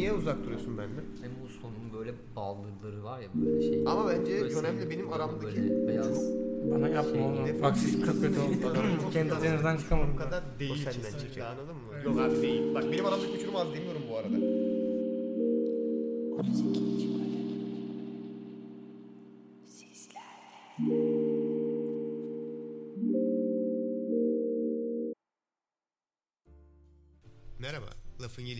Niye 0.00 0.12
uzak 0.12 0.44
duruyorsun 0.44 0.78
benden? 0.78 1.04
Hem 1.22 1.30
bu 1.44 1.48
sonun 1.48 1.92
böyle 1.98 2.14
bağlıları 2.36 3.04
var 3.04 3.20
ya 3.20 3.28
böyle 3.34 3.60
şey. 3.62 3.84
Ama 3.86 4.08
bence 4.08 4.50
Jonem'le 4.50 4.90
benim 4.90 5.12
aramdaki 5.12 5.42
böyle 5.42 5.88
beyaz. 5.88 6.32
Bana 6.70 6.88
yapma 6.88 7.26
oğlum. 7.26 7.62
Bak 7.62 7.76
siz 7.76 8.00
kötü 8.00 8.40
oldu. 8.40 8.74
Kendi 9.12 9.30
çok 9.30 9.42
denizden 9.42 9.76
çıkamadım. 9.76 10.14
Bu 10.14 10.18
kadar 10.18 10.42
değil. 10.58 10.72
O 10.72 10.90
senden 10.90 11.18
çekiyor 11.18 11.46
anladın 11.46 11.74
mı? 11.74 12.04
Yok 12.04 12.20
abi 12.20 12.42
değil. 12.42 12.74
Bak 12.74 12.84
benim 12.92 13.06
aramdaki 13.06 13.32
uçurum 13.32 13.56
az 13.56 13.74
demiyorum 13.74 14.02
bu 14.10 14.16
arada. 14.16 14.36
32. 16.40 17.09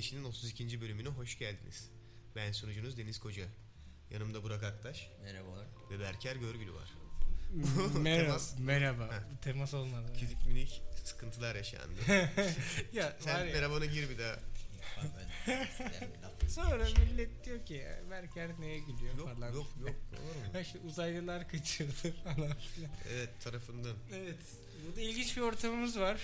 Gelişi'nin 0.01 0.25
32. 0.25 0.80
bölümüne 0.80 1.09
hoş 1.09 1.39
geldiniz. 1.39 1.91
Ben 2.37 2.52
sunucunuz 2.52 2.97
Deniz 2.97 3.19
Koca. 3.20 3.45
Yanımda 4.11 4.42
Burak 4.42 4.62
Aktaş 4.62 5.11
Merhabalar. 5.23 5.66
ve 5.91 6.01
Berker 6.01 6.37
Görgülü 6.37 6.73
var. 6.75 6.92
Merhaba. 8.01 8.27
Temas. 8.27 8.59
Merhaba. 8.59 9.02
Ha. 9.02 9.25
Temas 9.42 9.75
olmadı. 9.75 10.12
Küçük 10.20 10.47
minik 10.47 10.83
sıkıntılar 11.05 11.55
yaşandı. 11.55 12.01
ya 12.92 13.16
Sen 13.20 13.47
merhabana 13.47 13.84
gir 13.84 14.11
bir 14.11 14.19
daha. 14.19 14.37
Sonra 16.48 16.84
millet 16.84 17.45
diyor 17.45 17.67
ki 17.67 17.87
Berker 18.11 18.61
neye 18.61 18.78
gülüyor 18.78 19.19
Yok 19.19 19.34
falan. 19.34 19.53
yok 19.53 19.67
yok. 19.80 19.91
Olur 20.12 20.55
mu? 20.55 20.61
İşte 20.61 20.78
uzaylılar 20.78 21.48
kaçırdı 21.48 22.14
falan 22.25 22.56
filan. 22.56 22.91
Evet 23.12 23.41
tarafından. 23.41 23.97
Evet. 24.14 24.39
Burada 24.87 25.01
ilginç 25.01 25.37
bir 25.37 25.42
ortamımız 25.42 25.98
var. 25.98 26.20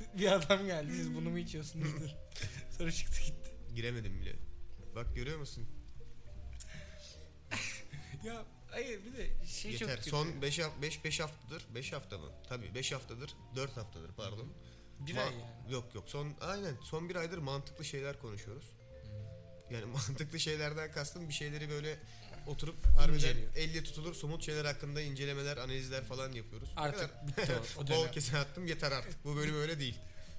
bir 0.18 0.32
adam 0.32 0.66
geldi 0.66 0.92
siz 0.96 1.14
bunu 1.14 1.30
mu 1.30 1.38
içiyorsunuz? 1.38 1.86
Dur. 2.00 2.10
Sonra 2.78 2.92
çıktı 2.92 3.20
gitti. 3.26 3.50
Giremedim 3.74 4.20
bile. 4.20 4.36
Bak 4.94 5.14
görüyor 5.16 5.38
musun? 5.38 5.66
Ya 8.24 8.44
hayır 8.70 9.00
bir 9.06 9.12
de 9.18 9.46
şey 9.46 9.72
çok 9.72 9.80
Yeter. 9.80 9.96
kötü. 9.96 10.10
Son 10.10 10.42
5 10.42 10.60
5 10.82 11.04
5 11.04 11.20
haftadır. 11.20 11.66
5 11.74 11.92
hafta 11.92 12.18
mı? 12.18 12.32
Tabii 12.48 12.74
5 12.74 12.92
haftadır. 12.92 13.34
4 13.56 13.76
haftadır 13.76 14.12
pardon. 14.16 14.52
bir 15.00 15.14
Ma- 15.14 15.20
ay 15.20 15.32
yani. 15.34 15.72
Yok 15.72 15.94
yok. 15.94 16.08
Son 16.08 16.34
aynen 16.40 16.74
son 16.82 17.08
bir 17.08 17.16
aydır 17.16 17.38
mantıklı 17.38 17.84
şeyler 17.84 18.18
konuşuyoruz. 18.20 18.64
Yani 19.70 19.84
mantıklı 19.84 20.40
şeylerden 20.40 20.92
kastım 20.92 21.28
bir 21.28 21.34
şeyleri 21.34 21.70
böyle 21.70 21.98
oturup 22.46 22.86
harbiden 22.98 23.14
İnceliyor. 23.14 23.48
elle 23.56 23.84
tutulur 23.84 24.14
somut 24.14 24.42
şeyler 24.46 24.64
hakkında 24.64 25.00
incelemeler, 25.00 25.56
analizler 25.56 26.04
falan 26.04 26.32
yapıyoruz. 26.32 26.68
Artık 26.76 27.10
bitti 27.26 27.52
o, 27.76 27.80
o 27.80 27.82
Bol 27.86 27.86
dönem. 28.02 28.10
kese 28.12 28.38
attım 28.38 28.66
yeter 28.66 28.92
artık. 28.92 29.24
Bu 29.24 29.36
bölüm 29.36 29.54
öyle 29.54 29.78
değil. 29.80 29.94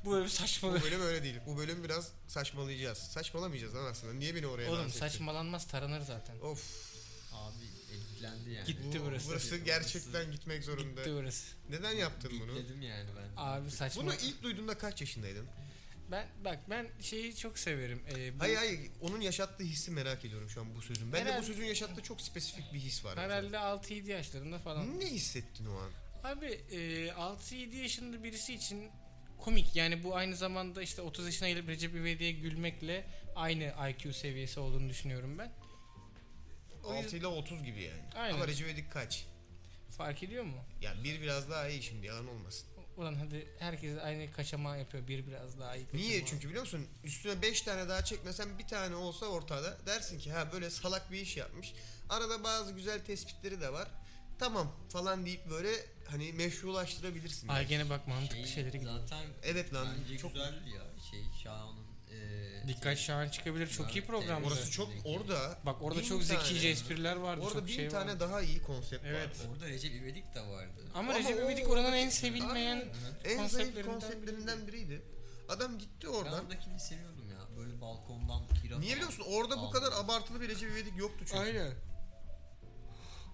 Bu 0.06 0.12
böyle 0.12 0.30
saçma. 0.30 0.74
Bu 0.74 0.82
bölüm 0.84 1.02
öyle 1.02 1.24
değil. 1.24 1.36
Bu 1.46 1.58
bölüm 1.58 1.84
biraz 1.84 2.12
saçmalayacağız. 2.28 2.98
Saçmalamayacağız 2.98 3.76
lan 3.76 3.86
aslında. 3.86 4.14
Niye 4.14 4.36
beni 4.36 4.48
oraya 4.48 4.72
Oğlum 4.72 4.82
ettin? 4.88 5.00
saçmalanmaz 5.00 5.68
taranır 5.68 6.02
zaten. 6.02 6.40
Of. 6.40 6.92
Abi 7.34 7.64
etkilendi 7.96 8.50
yani. 8.52 8.66
Gitti 8.68 9.00
Bu, 9.02 9.06
burası. 9.06 9.28
burası 9.30 9.58
gerçekten 9.58 10.32
gitmek 10.32 10.64
zorunda. 10.64 11.02
Gitti 11.02 11.14
burası. 11.16 11.48
Neden 11.70 11.92
yaptın 11.92 12.32
bunu? 12.42 12.56
Dedim 12.56 12.82
yani 12.82 13.10
ben. 13.18 13.30
Abi 13.38 13.72
saçma. 13.72 14.04
Bunu 14.04 14.14
ilk 14.14 14.44
duyduğunda 14.44 14.78
kaç 14.78 15.02
yaşındaydın? 15.02 15.48
Ben 16.12 16.28
bak 16.46 16.60
ben 16.70 16.88
şeyi 17.02 17.36
çok 17.36 17.60
severim. 17.60 18.04
Ee, 18.16 18.36
bu- 18.36 18.40
Hayır 18.44 18.58
hayır 18.58 18.80
onun 19.02 19.22
yaşattığı 19.22 19.64
hissi 19.64 19.92
merak 19.92 20.26
ediyorum 20.26 20.50
şu 20.50 20.62
an 20.62 20.76
bu 20.76 20.82
sözün. 20.82 21.14
Ben 21.14 21.20
de 21.26 21.30
Herhalde- 21.30 21.42
bu 21.42 21.46
sözün 21.48 21.66
yaşattığı 21.66 22.02
çok 22.04 22.22
spesifik 22.22 22.74
bir 22.74 22.80
his 22.80 23.06
var. 23.06 23.18
Herhalde 23.20 23.58
6-7 23.58 24.10
yaşlarında 24.12 24.60
falan. 24.60 25.00
Ne 25.00 25.06
hissettin 25.06 25.66
o 25.66 25.78
an? 25.78 25.92
Abi 26.24 26.46
e, 26.46 27.08
6-7 27.12 27.76
yaşında 27.76 28.24
birisi 28.24 28.54
için 28.54 28.90
komik. 29.38 29.76
Yani 29.76 30.04
bu 30.04 30.16
aynı 30.16 30.36
zamanda 30.36 30.82
işte 30.82 31.02
30 31.02 31.26
yaşına 31.26 31.50
gelip 31.50 31.68
Recep 31.70 31.96
İvedik'e 31.96 32.32
gülmekle 32.32 33.06
aynı 33.36 33.74
IQ 33.90 34.14
seviyesi 34.14 34.60
olduğunu 34.60 34.90
düşünüyorum 34.90 35.38
ben. 35.38 35.52
O 36.84 36.94
6 36.94 37.18
ile 37.18 37.28
30 37.28 37.64
gibi 37.64 37.84
yani. 37.84 38.02
Aynen. 38.16 38.34
Ama 38.36 38.48
Recep 38.48 38.68
İvedik 38.68 38.92
kaç? 38.92 39.26
Fark 39.98 40.24
ediyor 40.24 40.44
mu? 40.44 40.58
Ya 40.82 41.04
bir 41.04 41.22
biraz 41.22 41.50
daha 41.50 41.70
iyi 41.70 41.84
şimdi 41.84 42.08
yalan 42.08 42.28
olmasın. 42.28 42.68
Ulan 43.02 43.16
hadi 43.16 43.48
herkes 43.60 43.98
aynı 44.04 44.32
kaçama 44.32 44.78
yapıyor. 44.78 45.08
Bir 45.08 45.28
biraz 45.28 45.60
daha 45.60 45.76
iyi 45.76 45.86
kaçama. 45.86 46.04
Niye? 46.04 46.26
Çünkü 46.26 46.48
biliyor 46.48 46.64
musun? 46.64 46.88
Üstüne 47.04 47.42
5 47.42 47.62
tane 47.62 47.90
daha 47.90 48.04
çekmesen 48.06 48.60
bir 48.60 48.68
tane 48.68 48.96
olsa 48.96 49.26
ortada 49.26 49.78
dersin 49.86 50.20
ki 50.20 50.32
ha 50.32 50.52
böyle 50.52 50.70
salak 50.70 51.12
bir 51.12 51.20
iş 51.22 51.38
yapmış. 51.38 51.74
Arada 52.10 52.44
bazı 52.44 52.72
güzel 52.72 53.00
tespitleri 53.06 53.62
de 53.62 53.74
var. 53.74 53.88
Tamam 54.40 54.76
falan 54.90 55.26
deyip 55.26 55.50
böyle 55.50 55.70
hani 56.08 56.34
meşrulaştırabilirsin. 56.34 57.48
Ay 57.48 57.68
gene 57.68 57.90
bak 57.90 58.08
mantıklı 58.08 58.36
Şey, 58.36 58.46
şeyleri 58.56 58.80
gidiyor. 58.80 59.00
zaten 59.00 59.26
Evet 59.44 59.74
lan 59.74 59.88
bence 60.04 60.18
çok 60.18 60.34
güzel 60.34 60.54
ya 60.54 60.82
Dikkat 62.68 62.98
Şahan 62.98 63.30
çıkabilir. 63.30 63.68
Çok 63.68 63.96
iyi 63.96 64.06
programdı. 64.06 64.48
orası 64.48 64.72
çok 64.72 64.90
orada. 65.06 65.58
Bak 65.66 65.82
orada 65.82 66.00
bin 66.00 66.06
çok 66.06 66.28
tane- 66.28 66.40
zekice 66.40 66.68
espriler 66.68 67.16
vardı. 67.16 67.42
Orada 67.42 67.54
çok 67.54 67.68
bin 67.68 67.74
şey 67.74 67.90
tane 67.90 68.12
vardı. 68.12 68.20
daha 68.20 68.42
iyi 68.42 68.62
konsept 68.62 69.06
Evet. 69.06 69.28
vardı. 69.30 69.50
orada 69.54 69.68
Recep 69.68 69.92
İvedik 69.96 70.36
de 70.36 70.42
vardı. 70.42 70.82
Ama, 70.94 71.00
Ama 71.14 71.20
Recep 71.20 71.38
o- 71.38 71.42
İvedik 71.46 71.70
oranın 71.70 71.94
en 71.94 72.10
sevilmeyen 72.10 72.78
En 73.24 73.38
zayıf 73.38 73.42
konseptlerinden 73.52 73.94
konseptlerinden 73.94 74.68
biriydi. 74.68 75.02
Adam 75.50 75.78
gitti 75.80 76.08
Ben 76.08 76.14
oradan. 76.14 76.44
oradakini 76.44 76.80
seviyordum 76.80 77.30
ya. 77.32 77.58
Böyle 77.58 77.82
balkondan 77.82 78.48
kira 78.62 78.80
Niye 78.80 78.92
biliyor 78.96 79.08
musun? 79.08 79.26
Orada 79.30 79.58
bu 79.62 79.72
kadar 79.72 79.92
abartılı 79.92 80.42
bir 80.42 80.50
Recep 80.50 80.72
İvedik 80.72 80.98
yoktu 80.98 81.26
çünkü. 81.28 81.40
Aynen. 81.42 81.74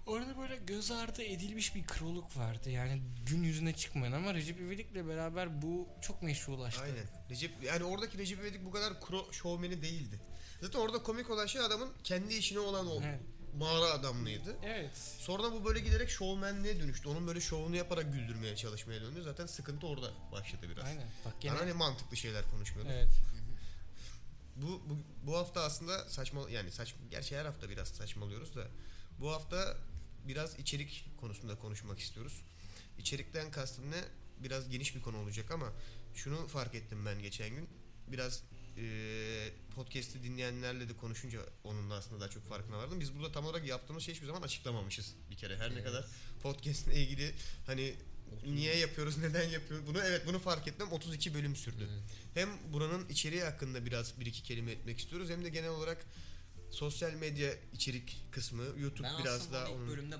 Orada 0.08 0.38
böyle 0.38 0.56
göz 0.56 0.90
ardı 0.90 1.22
edilmiş 1.22 1.74
bir 1.74 1.86
kroluk 1.86 2.36
vardı. 2.36 2.70
Yani 2.70 3.02
gün 3.26 3.42
yüzüne 3.42 3.76
çıkmayan 3.76 4.12
ama 4.12 4.34
Recep 4.34 4.60
İvedik'le 4.60 5.08
beraber 5.08 5.62
bu 5.62 5.88
çok 6.02 6.22
meşrulaştı. 6.22 6.82
Aynen. 6.82 7.06
Recep 7.30 7.62
yani 7.62 7.84
oradaki 7.84 8.18
Recep 8.18 8.40
İvedik 8.40 8.64
bu 8.64 8.70
kadar 8.70 9.00
kro 9.00 9.32
şovmeni 9.32 9.82
değildi. 9.82 10.20
Zaten 10.60 10.78
orada 10.78 11.02
komik 11.02 11.30
olan 11.30 11.46
şey 11.46 11.60
adamın 11.60 11.92
kendi 12.04 12.34
işine 12.34 12.58
olan 12.58 12.86
o 12.86 13.00
Evet. 13.02 13.20
mağara 13.58 13.84
adamlığıydı. 13.84 14.56
Evet. 14.62 14.98
Sonra 15.18 15.52
bu 15.52 15.64
böyle 15.64 15.80
giderek 15.80 16.10
şovmenliğe 16.10 16.80
dönüştü. 16.80 17.08
Onun 17.08 17.26
böyle 17.26 17.40
şovunu 17.40 17.76
yaparak 17.76 18.12
güldürmeye 18.12 18.56
çalışmaya 18.56 19.00
döndü. 19.00 19.22
Zaten 19.22 19.46
sıkıntı 19.46 19.86
orada 19.86 20.10
başladı 20.32 20.66
biraz. 20.70 20.84
Aynen. 20.84 21.06
Bak 21.24 21.40
Gene... 21.40 21.54
Hani 21.54 21.72
mantıklı 21.72 22.16
şeyler 22.16 22.50
konuşmuyorduk. 22.50 22.92
Evet. 22.94 23.08
Bu, 24.56 24.66
bu 24.66 24.96
bu 25.22 25.36
hafta 25.36 25.60
aslında 25.60 26.08
saçma 26.08 26.50
yani 26.50 26.70
saç 26.70 26.94
gerçi 27.10 27.36
her 27.36 27.44
hafta 27.44 27.70
biraz 27.70 27.88
saçmalıyoruz 27.88 28.56
da 28.56 28.68
bu 29.20 29.32
hafta 29.32 29.76
biraz 30.24 30.58
içerik 30.58 31.04
konusunda 31.20 31.58
konuşmak 31.58 31.98
istiyoruz. 31.98 32.42
İçerikten 32.98 33.50
kastım 33.50 33.90
ne? 33.90 34.04
Biraz 34.42 34.68
geniş 34.68 34.94
bir 34.96 35.00
konu 35.02 35.16
olacak 35.16 35.50
ama 35.50 35.72
şunu 36.14 36.48
fark 36.48 36.74
ettim 36.74 37.06
ben 37.06 37.22
geçen 37.22 37.50
gün. 37.50 37.68
Biraz 38.08 38.42
eee 38.76 39.52
podcast'i 39.74 40.22
dinleyenlerle 40.22 40.88
de 40.88 40.96
konuşunca 40.96 41.40
onun 41.64 41.90
da 41.90 41.94
aslında 41.94 42.20
daha 42.20 42.28
çok 42.30 42.48
farkına 42.48 42.78
vardım. 42.78 43.00
Biz 43.00 43.14
burada 43.14 43.32
tam 43.32 43.44
olarak 43.46 43.66
yaptığımız 43.66 44.02
şey 44.02 44.14
hiçbir 44.14 44.26
zaman 44.26 44.42
açıklamamışız 44.42 45.14
bir 45.30 45.36
kere. 45.36 45.56
Her 45.56 45.70
ne 45.70 45.74
Evet. 45.74 45.84
kadar 45.84 46.04
podcast'le 46.42 46.88
ilgili 46.88 47.34
hani 47.66 47.94
niye 48.46 48.76
yapıyoruz, 48.76 49.18
neden 49.18 49.48
yapıyoruz 49.48 49.86
bunu 49.86 49.98
evet 49.98 50.22
bunu 50.26 50.38
fark 50.38 50.68
etmem 50.68 50.92
32 50.92 51.34
bölüm 51.34 51.56
sürdü. 51.56 51.88
Evet. 51.92 52.02
Hem 52.34 52.72
buranın 52.72 53.08
içeriği 53.08 53.42
hakkında 53.42 53.86
biraz 53.86 54.20
bir 54.20 54.26
iki 54.26 54.42
kelime 54.42 54.70
etmek 54.72 54.98
istiyoruz 54.98 55.30
hem 55.30 55.44
de 55.44 55.48
genel 55.48 55.70
olarak 55.70 56.04
sosyal 56.70 57.12
medya 57.12 57.50
içerik 57.72 58.24
kısmı 58.30 58.64
YouTube 58.78 59.08
Ben 59.08 59.24
biraz 59.24 59.52
daha 59.52 59.64
ilk 59.68 59.76
onun 59.76 59.88
bölümde. 59.88 60.16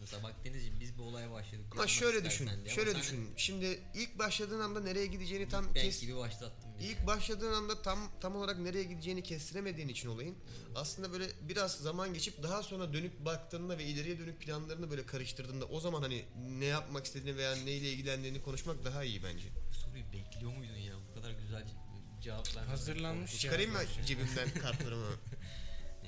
Mesela 0.00 0.22
bak 0.22 0.34
Denizciğim 0.44 0.80
biz 0.80 0.98
bu 0.98 1.02
olaya 1.02 1.30
başladık. 1.30 1.64
ama 1.72 1.86
şöyle 1.86 2.24
düşün. 2.24 2.50
diye. 2.64 2.74
Şöyle 2.74 2.94
düşün. 2.94 3.30
Şimdi 3.36 3.80
ilk 3.94 4.18
başladığın 4.18 4.60
anda 4.60 4.80
nereye 4.80 5.06
gideceğini 5.06 5.48
tam 5.48 5.64
Bang 5.64 5.74
kes 5.76 6.00
gibi 6.00 6.16
başlattın 6.16 6.70
bizi. 6.78 6.92
İlk 6.92 7.06
başladığın 7.06 7.52
anda 7.52 7.82
tam 7.82 7.98
tam 8.20 8.36
olarak 8.36 8.58
nereye 8.58 8.84
gideceğini 8.84 9.22
kestiremediğin 9.22 9.88
için 9.88 10.08
olayın 10.08 10.36
aslında 10.74 11.12
böyle 11.12 11.28
biraz 11.48 11.72
zaman 11.76 12.14
geçip 12.14 12.42
daha 12.42 12.62
sonra 12.62 12.92
dönüp 12.92 13.24
baktığında 13.24 13.78
ve 13.78 13.84
ileriye 13.84 14.18
dönük 14.18 14.40
planlarını 14.40 14.90
böyle 14.90 15.06
karıştırdığında 15.06 15.64
o 15.64 15.80
zaman 15.80 16.02
hani 16.02 16.24
ne 16.58 16.64
yapmak 16.64 17.04
istediğini 17.06 17.36
veya 17.36 17.54
neyle 17.56 17.92
ilgilendiğini 17.92 18.42
konuşmak 18.42 18.84
daha 18.84 19.04
iyi 19.04 19.22
bence. 19.22 19.48
Bu 19.70 19.74
soruyu 19.74 20.04
bekliyor 20.12 20.52
muydun 20.56 20.76
ya? 20.76 20.94
Bu 21.10 21.14
kadar 21.14 21.30
güzel 21.30 21.62
ce- 21.62 22.22
cevap 22.22 22.56
verdin. 22.56 22.68
Hazırlanmış 22.68 23.32
ya. 23.32 23.38
Çıkarayım 23.38 23.72
mı 23.72 23.78
cebimden 24.06 24.50
kartlarımı? 24.62 25.06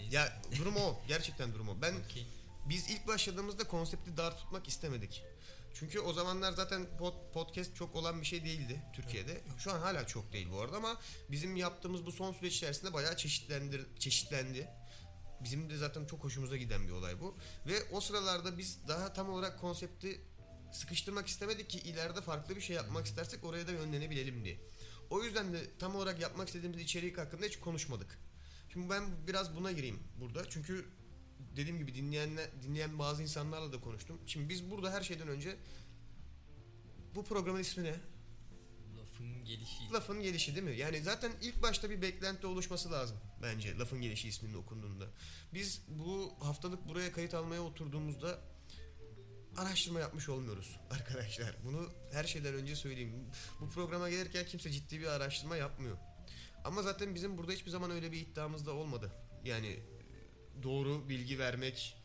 Neyse. 0.04 0.16
ya 0.16 0.42
durum 0.58 0.76
o. 0.76 1.00
Gerçekten 1.08 1.54
durum 1.54 1.68
o. 1.68 1.82
Ben 1.82 1.94
Okey. 1.94 2.26
biz 2.68 2.90
ilk 2.90 3.06
başladığımızda 3.06 3.64
konsepti 3.64 4.16
dar 4.16 4.38
tutmak 4.38 4.68
istemedik. 4.68 5.22
Çünkü 5.74 6.00
o 6.00 6.12
zamanlar 6.12 6.52
zaten 6.52 6.86
pod- 6.98 7.32
podcast 7.32 7.76
çok 7.76 7.94
olan 7.96 8.20
bir 8.20 8.26
şey 8.26 8.44
değildi 8.44 8.82
Türkiye'de. 8.92 9.40
Şu 9.58 9.72
an 9.72 9.80
hala 9.80 10.06
çok 10.06 10.32
değil 10.32 10.48
bu 10.52 10.60
arada 10.60 10.76
ama 10.76 11.00
bizim 11.30 11.56
yaptığımız 11.56 12.06
bu 12.06 12.12
son 12.12 12.32
süreç 12.32 12.56
içerisinde 12.56 12.92
bayağı 12.92 13.16
çeşitlendir 13.16 13.86
çeşitlendi. 13.98 14.68
Bizim 15.40 15.70
de 15.70 15.76
zaten 15.76 16.04
çok 16.06 16.24
hoşumuza 16.24 16.56
giden 16.56 16.86
bir 16.86 16.92
olay 16.92 17.20
bu. 17.20 17.36
Ve 17.66 17.82
o 17.92 18.00
sıralarda 18.00 18.58
biz 18.58 18.88
daha 18.88 19.12
tam 19.12 19.30
olarak 19.30 19.60
konsepti 19.60 20.20
sıkıştırmak 20.72 21.26
istemedik 21.26 21.70
ki 21.70 21.78
ileride 21.78 22.20
farklı 22.20 22.56
bir 22.56 22.60
şey 22.60 22.76
yapmak 22.76 23.06
istersek 23.06 23.44
oraya 23.44 23.66
da 23.66 23.72
yönlenebilelim 23.72 24.44
diye. 24.44 24.60
O 25.10 25.22
yüzden 25.22 25.52
de 25.52 25.78
tam 25.78 25.96
olarak 25.96 26.20
yapmak 26.20 26.48
istediğimiz 26.48 26.80
içerik 26.80 27.18
hakkında 27.18 27.46
hiç 27.46 27.60
konuşmadık. 27.60 28.18
Şimdi 28.74 28.90
ben 28.90 29.04
biraz 29.26 29.56
buna 29.56 29.72
gireyim 29.72 29.98
burada. 30.20 30.50
Çünkü 30.50 30.84
dediğim 31.56 31.78
gibi 31.78 31.94
dinleyenler, 31.94 32.50
dinleyen 32.62 32.98
bazı 32.98 33.22
insanlarla 33.22 33.72
da 33.72 33.80
konuştum. 33.80 34.20
Şimdi 34.26 34.48
biz 34.48 34.70
burada 34.70 34.92
her 34.92 35.02
şeyden 35.02 35.28
önce 35.28 35.56
bu 37.14 37.24
programın 37.24 37.60
ismi 37.60 37.84
ne? 37.84 37.94
lafın 38.98 39.44
gelişi. 39.44 39.92
Lafın 39.92 40.22
gelişi 40.22 40.54
değil 40.54 40.66
mi? 40.66 40.76
Yani 40.76 41.02
zaten 41.02 41.32
ilk 41.42 41.62
başta 41.62 41.90
bir 41.90 42.02
beklenti 42.02 42.46
oluşması 42.46 42.92
lazım 42.92 43.16
bence 43.42 43.78
lafın 43.78 44.00
gelişi 44.00 44.28
isminin 44.28 44.54
okunduğunda. 44.54 45.06
Biz 45.54 45.82
bu 45.88 46.34
haftalık 46.40 46.88
buraya 46.88 47.12
kayıt 47.12 47.34
almaya 47.34 47.62
oturduğumuzda 47.62 48.38
araştırma 49.56 50.00
yapmış 50.00 50.28
olmuyoruz 50.28 50.78
arkadaşlar. 50.90 51.56
Bunu 51.64 51.90
her 52.12 52.24
şeyden 52.24 52.54
önce 52.54 52.76
söyleyeyim. 52.76 53.30
Bu 53.60 53.70
programa 53.70 54.10
gelirken 54.10 54.46
kimse 54.46 54.70
ciddi 54.70 55.00
bir 55.00 55.06
araştırma 55.06 55.56
yapmıyor. 55.56 55.96
Ama 56.64 56.82
zaten 56.82 57.14
bizim 57.14 57.38
burada 57.38 57.52
hiçbir 57.52 57.70
zaman 57.70 57.90
öyle 57.90 58.12
bir 58.12 58.20
iddiamız 58.20 58.66
da 58.66 58.72
olmadı. 58.72 59.12
Yani 59.44 59.80
doğru 60.62 61.08
bilgi 61.08 61.38
vermek, 61.38 61.96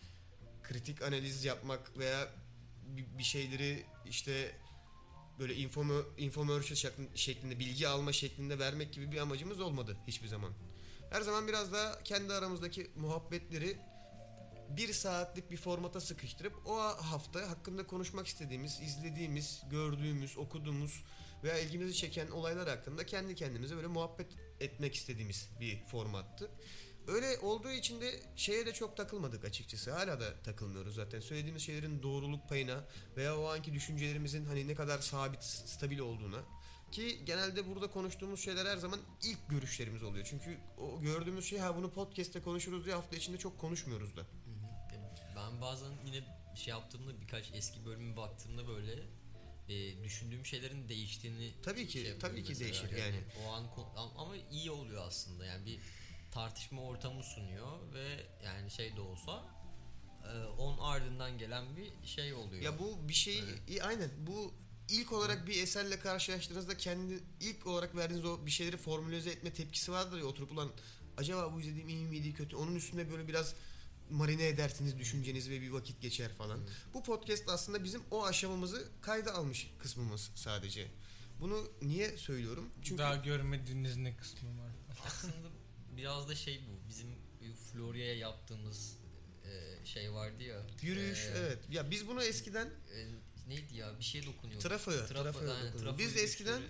kritik 0.63 1.01
analiz 1.01 1.45
yapmak 1.45 1.97
veya 1.97 2.27
bir- 3.17 3.23
şeyleri 3.23 3.85
işte 4.05 4.55
böyle 5.39 5.55
infomo, 5.55 5.93
infomercial 6.17 6.75
şeklin- 6.75 7.15
şeklinde 7.15 7.59
bilgi 7.59 7.87
alma 7.87 8.11
şeklinde 8.13 8.59
vermek 8.59 8.93
gibi 8.93 9.11
bir 9.11 9.17
amacımız 9.17 9.59
olmadı 9.59 9.97
hiçbir 10.07 10.27
zaman. 10.27 10.53
Her 11.11 11.21
zaman 11.21 11.47
biraz 11.47 11.73
daha 11.73 12.03
kendi 12.03 12.33
aramızdaki 12.33 12.91
muhabbetleri 12.95 13.77
bir 14.69 14.93
saatlik 14.93 15.51
bir 15.51 15.57
formata 15.57 16.01
sıkıştırıp 16.01 16.53
o 16.67 16.79
hafta 16.81 17.49
hakkında 17.49 17.87
konuşmak 17.87 18.27
istediğimiz, 18.27 18.81
izlediğimiz, 18.81 19.61
gördüğümüz, 19.71 20.37
okuduğumuz 20.37 21.03
veya 21.43 21.59
ilgimizi 21.59 21.93
çeken 21.93 22.27
olaylar 22.27 22.69
hakkında 22.69 23.05
kendi 23.05 23.35
kendimize 23.35 23.75
böyle 23.75 23.87
muhabbet 23.87 24.27
etmek 24.59 24.95
istediğimiz 24.95 25.49
bir 25.59 25.85
formattı. 25.85 26.49
Öyle 27.07 27.37
olduğu 27.37 27.71
için 27.71 28.01
de 28.01 28.19
şeye 28.35 28.65
de 28.65 28.73
çok 28.73 28.97
takılmadık 28.97 29.45
açıkçası. 29.45 29.91
Hala 29.91 30.19
da 30.19 30.41
takılmıyoruz 30.43 30.95
zaten. 30.95 31.19
Söylediğimiz 31.19 31.61
şeylerin 31.61 32.03
doğruluk 32.03 32.49
payına 32.49 32.83
veya 33.17 33.39
o 33.39 33.47
anki 33.47 33.73
düşüncelerimizin 33.73 34.45
hani 34.45 34.67
ne 34.67 34.75
kadar 34.75 34.99
sabit, 34.99 35.43
stabil 35.43 35.99
olduğuna. 35.99 36.43
Ki 36.91 37.25
genelde 37.25 37.67
burada 37.67 37.91
konuştuğumuz 37.91 38.39
şeyler 38.39 38.65
her 38.65 38.77
zaman 38.77 38.99
ilk 39.23 39.49
görüşlerimiz 39.49 40.03
oluyor. 40.03 40.25
Çünkü 40.29 40.57
o 40.77 41.01
gördüğümüz 41.01 41.45
şey 41.45 41.59
ha 41.59 41.75
bunu 41.77 41.91
podcast'te 41.91 42.41
konuşuruz 42.41 42.85
diye 42.85 42.95
hafta 42.95 43.15
içinde 43.15 43.37
çok 43.37 43.59
konuşmuyoruz 43.59 44.17
da. 44.17 44.21
Ben 45.35 45.61
bazen 45.61 45.91
yine 46.05 46.23
şey 46.55 46.71
yaptığımda 46.71 47.21
birkaç 47.21 47.51
eski 47.53 47.85
bölüme 47.85 48.17
baktığımda 48.17 48.67
böyle 48.67 48.91
e, 49.69 50.03
düşündüğüm 50.03 50.45
şeylerin 50.45 50.89
değiştiğini 50.89 51.51
Tabii 51.63 51.87
ki, 51.87 51.97
yapıyorum 51.97 52.21
tabii 52.21 52.43
ki 52.43 52.59
değişir 52.59 52.91
yani. 52.97 53.23
O 53.45 53.49
an 53.51 53.65
ama 54.17 54.35
iyi 54.51 54.71
oluyor 54.71 55.07
aslında. 55.07 55.45
Yani 55.45 55.65
bir 55.65 55.79
tartışma 56.31 56.81
ortamı 56.81 57.23
sunuyor 57.23 57.93
ve 57.93 58.25
yani 58.45 58.71
şey 58.71 58.95
de 58.95 59.01
olsa 59.01 59.43
e, 60.23 60.45
on 60.45 60.77
ardından 60.77 61.37
gelen 61.37 61.65
bir 61.75 62.07
şey 62.07 62.33
oluyor. 62.33 62.61
Ya 62.61 62.79
bu 62.79 63.09
bir 63.09 63.13
şeyi 63.13 63.43
i- 63.69 63.83
aynen 63.83 64.09
bu 64.27 64.53
ilk 64.89 65.11
olarak 65.11 65.47
bir 65.47 65.63
eserle 65.63 65.99
karşılaştığınızda 65.99 66.77
kendi 66.77 67.19
ilk 67.41 67.67
olarak 67.67 67.95
verdiğiniz 67.95 68.25
o 68.25 68.45
bir 68.45 68.51
şeyleri 68.51 68.77
formülize 68.77 69.29
etme 69.29 69.53
tepkisi 69.53 69.91
vardır 69.91 70.17
ya 70.19 70.25
oturup 70.25 70.51
ulan 70.51 70.71
acaba 71.17 71.53
bu 71.53 71.61
izlediğim 71.61 71.89
iyi 71.89 72.05
miydi 72.05 72.33
kötü 72.33 72.55
onun 72.55 72.75
üstünde 72.75 73.11
böyle 73.11 73.27
biraz 73.27 73.55
marine 74.09 74.47
edersiniz 74.47 74.99
düşüncenizi 74.99 75.51
ve 75.51 75.61
bir 75.61 75.69
vakit 75.69 76.01
geçer 76.01 76.33
falan. 76.33 76.59
Bu 76.93 77.03
podcast 77.03 77.49
aslında 77.49 77.83
bizim 77.83 78.01
o 78.11 78.25
aşamamızı 78.25 78.87
kayda 79.01 79.33
almış 79.33 79.71
kısmımız 79.79 80.31
sadece. 80.35 80.87
Bunu 81.39 81.71
niye 81.81 82.17
söylüyorum? 82.17 82.69
Çünkü 82.81 82.97
Daha 82.97 83.15
görmediğiniz 83.15 83.97
ne 83.97 84.17
kısmı 84.17 84.49
var. 84.49 84.71
Aslında 85.05 85.47
biraz 85.97 86.29
da 86.29 86.35
şey 86.35 86.61
bu. 86.67 86.89
Bizim 86.89 87.09
Florya'ya 87.73 88.15
yaptığımız 88.15 88.97
e, 89.45 89.85
şey 89.85 90.13
vardı 90.13 90.43
ya. 90.43 90.61
yürüyüş 90.81 91.19
e, 91.19 91.37
evet. 91.37 91.59
Ya 91.69 91.91
biz 91.91 92.07
bunu 92.07 92.23
eskiden 92.23 92.67
e, 92.67 93.07
neydi 93.47 93.75
ya? 93.75 93.99
Bir 93.99 94.03
şey 94.03 94.25
dokunuyor. 94.25 94.61
Trafoya, 94.61 95.05
trafoya 95.05 95.53
aynen, 95.53 95.73
dokunuyor. 95.73 95.97
Biz 95.97 95.99
yürüyüşleri. 95.99 96.25
eskiden 96.25 96.61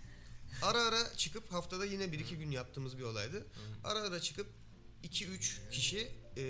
ara 0.62 0.78
ara 0.78 1.16
çıkıp 1.16 1.52
haftada 1.52 1.84
yine 1.84 2.12
bir 2.12 2.18
iki 2.18 2.36
gün 2.36 2.50
yaptığımız 2.50 2.98
bir 2.98 3.02
olaydı. 3.02 3.46
Ara 3.84 3.98
ara 4.00 4.20
çıkıp 4.20 4.46
2-3 5.06 5.70
kişi 5.70 6.08
e, 6.36 6.42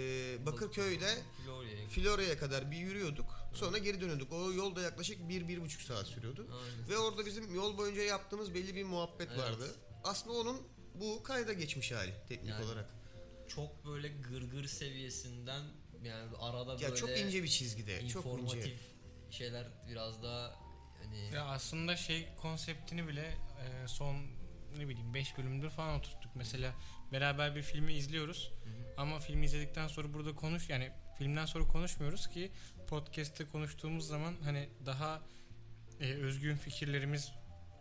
Bakırköy'de 0.47 1.15
Florya'ya. 1.45 1.89
Florya'ya 1.89 2.39
kadar 2.39 2.71
bir 2.71 2.77
yürüyorduk. 2.77 3.41
Sonra 3.55 3.79
geri 3.79 4.01
dönüyorduk. 4.01 4.33
O 4.33 4.53
yolda 4.53 4.83
yaklaşık 4.83 5.21
1-1,5 5.21 5.83
saat 5.85 6.07
sürüyordu. 6.07 6.47
Aynen. 6.65 6.89
Ve 6.89 6.99
orada 6.99 7.27
bizim 7.27 7.55
yol 7.55 7.79
boyunca 7.79 8.03
yaptığımız 8.03 8.55
belli 8.55 8.75
bir 8.75 8.85
muhabbet 8.85 9.29
Evet. 9.29 9.39
vardı. 9.39 9.77
Aslında 10.05 10.39
onun 10.39 10.63
bu 10.95 11.23
kayda 11.23 11.53
geçmiş 11.53 11.93
hali 11.93 12.13
teknik 12.29 12.51
Yani 12.51 12.65
olarak. 12.65 12.91
Çok 13.49 13.87
böyle 13.87 14.09
gırgır 14.09 14.67
seviyesinden 14.67 15.63
yani 16.03 16.37
arada 16.37 16.73
Ya 16.73 16.81
böyle 16.81 16.97
çok 16.97 17.11
ince 17.11 17.43
bir 17.43 17.49
çizgide. 17.49 18.09
Çok 18.09 18.27
informatif 18.27 18.67
ince. 18.67 18.79
şeyler 19.31 19.67
biraz 19.91 20.23
daha 20.23 20.55
hani 21.03 21.31
Ya 21.35 21.45
aslında 21.45 21.97
şey 21.97 22.29
konseptini 22.37 23.09
bile 23.09 23.39
e, 23.61 23.89
son 23.89 24.17
ne 24.79 24.89
bileyim 24.89 25.15
5 25.15 25.39
bölümdür 25.39 25.71
falan 25.71 25.99
oturttuk. 25.99 26.37
Mesela 26.37 26.75
beraber 27.13 27.57
bir 27.57 27.63
filmi 27.63 27.93
izliyoruz. 27.93 28.53
Ama 28.97 29.21
filmi 29.21 29.47
izledikten 29.47 29.89
sonra 29.89 30.15
burada 30.15 30.35
konuş 30.35 30.71
yani 30.71 30.93
filmden 31.19 31.47
sonra 31.47 31.65
konuşmuyoruz 31.65 32.31
ki 32.31 32.53
podcast'te 32.89 33.49
konuştuğumuz 33.49 34.07
zaman 34.07 34.35
hani 34.45 34.69
daha 34.87 35.23
e, 36.01 36.13
özgün 36.13 36.57
fikirlerimiz 36.57 37.33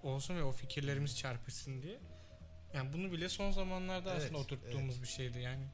olsun 0.03 0.35
ve 0.35 0.43
o 0.43 0.51
fikirlerimiz 0.51 1.17
çarpışsın 1.17 1.81
diye. 1.81 1.99
Yani 2.73 2.93
bunu 2.93 3.11
bile 3.11 3.29
son 3.29 3.51
zamanlarda 3.51 4.11
Evet, 4.13 4.23
aslında 4.23 4.37
oturttuğumuz 4.37 5.01
bir 5.01 5.07
şeydi 5.07 5.39
yani. 5.39 5.65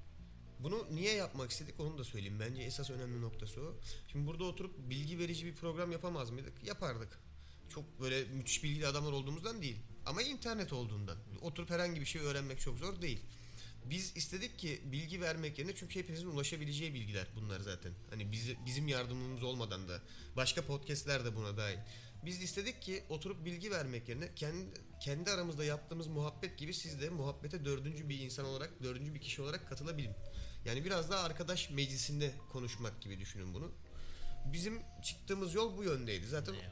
Bunu 0.60 0.88
niye 0.92 1.14
yapmak 1.14 1.52
istedik 1.52 1.80
onu 1.80 1.98
da 1.98 2.04
söyleyeyim. 2.04 2.40
Bence 2.40 2.62
esas 2.62 2.90
önemli 2.90 3.22
noktası 3.22 3.62
o. 3.62 3.76
Şimdi 4.12 4.28
burada 4.28 4.44
oturup 4.44 4.90
bilgi 4.90 5.20
verici 5.20 5.46
bir 5.46 5.56
program 5.56 5.92
yapamaz 5.92 6.30
mıydık? 6.30 6.68
Yapardık. 6.68 7.20
Çok 7.70 8.02
böyle 8.02 8.24
müthiş 8.24 8.64
bilgili 8.64 8.88
adamlar 8.88 9.12
olduğumuzdan 9.12 9.62
değil. 9.62 9.78
Ama 10.06 10.22
internet 10.22 10.74
olduğundan. 10.74 11.18
Oturup 11.42 11.70
herhangi 11.70 12.02
bir 12.02 12.06
şey 12.06 12.22
öğrenmek 12.22 12.60
çok 12.60 12.78
zor 12.78 13.02
değil. 13.02 13.20
Biz 13.86 14.18
istedik 14.18 14.60
ki 14.60 14.82
bilgi 14.86 15.22
vermek 15.22 15.60
yerine 15.60 15.76
çünkü 15.76 16.00
hepinizin 16.00 16.28
ulaşabileceği 16.28 16.94
bilgiler 16.94 17.28
bunlar 17.36 17.60
zaten. 17.60 17.94
Hani 18.10 18.32
bizi, 18.32 18.58
bizim 18.66 18.88
yardımımız 18.88 19.44
olmadan 19.44 19.88
da 19.88 20.02
başka 20.36 20.66
podcastler 20.66 21.26
de 21.26 21.36
buna 21.36 21.58
dahil. 21.58 21.78
Biz 22.26 22.42
istedik 22.44 22.82
ki 22.82 23.04
oturup 23.10 23.46
bilgi 23.46 23.72
vermek 23.72 24.10
yerine 24.10 24.36
kendi 24.36 24.74
kendi 25.02 25.32
aramızda 25.32 25.64
yaptığımız 25.64 26.08
muhabbet 26.08 26.58
gibi 26.58 26.74
siz 26.74 27.02
de 27.02 27.10
muhabbete 27.10 27.66
dördüncü 27.66 28.10
bir 28.10 28.20
insan 28.20 28.46
olarak, 28.46 28.84
dördüncü 28.84 29.14
bir 29.14 29.22
kişi 29.22 29.42
olarak 29.42 29.70
katılabilin. 29.70 30.14
Yani 30.66 30.86
biraz 30.86 31.12
daha 31.12 31.24
arkadaş 31.24 31.70
meclisinde 31.70 32.32
konuşmak 32.52 33.02
gibi 33.02 33.20
düşünün 33.20 33.54
bunu. 33.54 33.72
Bizim 34.46 34.82
çıktığımız 35.04 35.54
yol 35.54 35.78
bu 35.78 35.84
yöndeydi. 35.84 36.28
Zaten 36.28 36.54
ya, 36.54 36.60
ne 36.60 36.66
ya? 36.66 36.72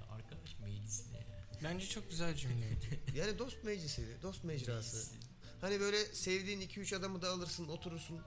Bence 1.63 1.87
çok 1.87 2.09
güzel 2.09 2.35
cümleydi. 2.35 2.99
yani 3.15 3.39
dost 3.39 3.63
meclisi, 3.63 4.05
dost 4.23 4.43
mecrası. 4.43 5.11
Hani 5.61 5.79
böyle 5.79 6.05
sevdiğin 6.05 6.61
2-3 6.61 6.95
adamı 6.95 7.21
da 7.21 7.29
alırsın, 7.29 7.67
oturursun. 7.67 8.21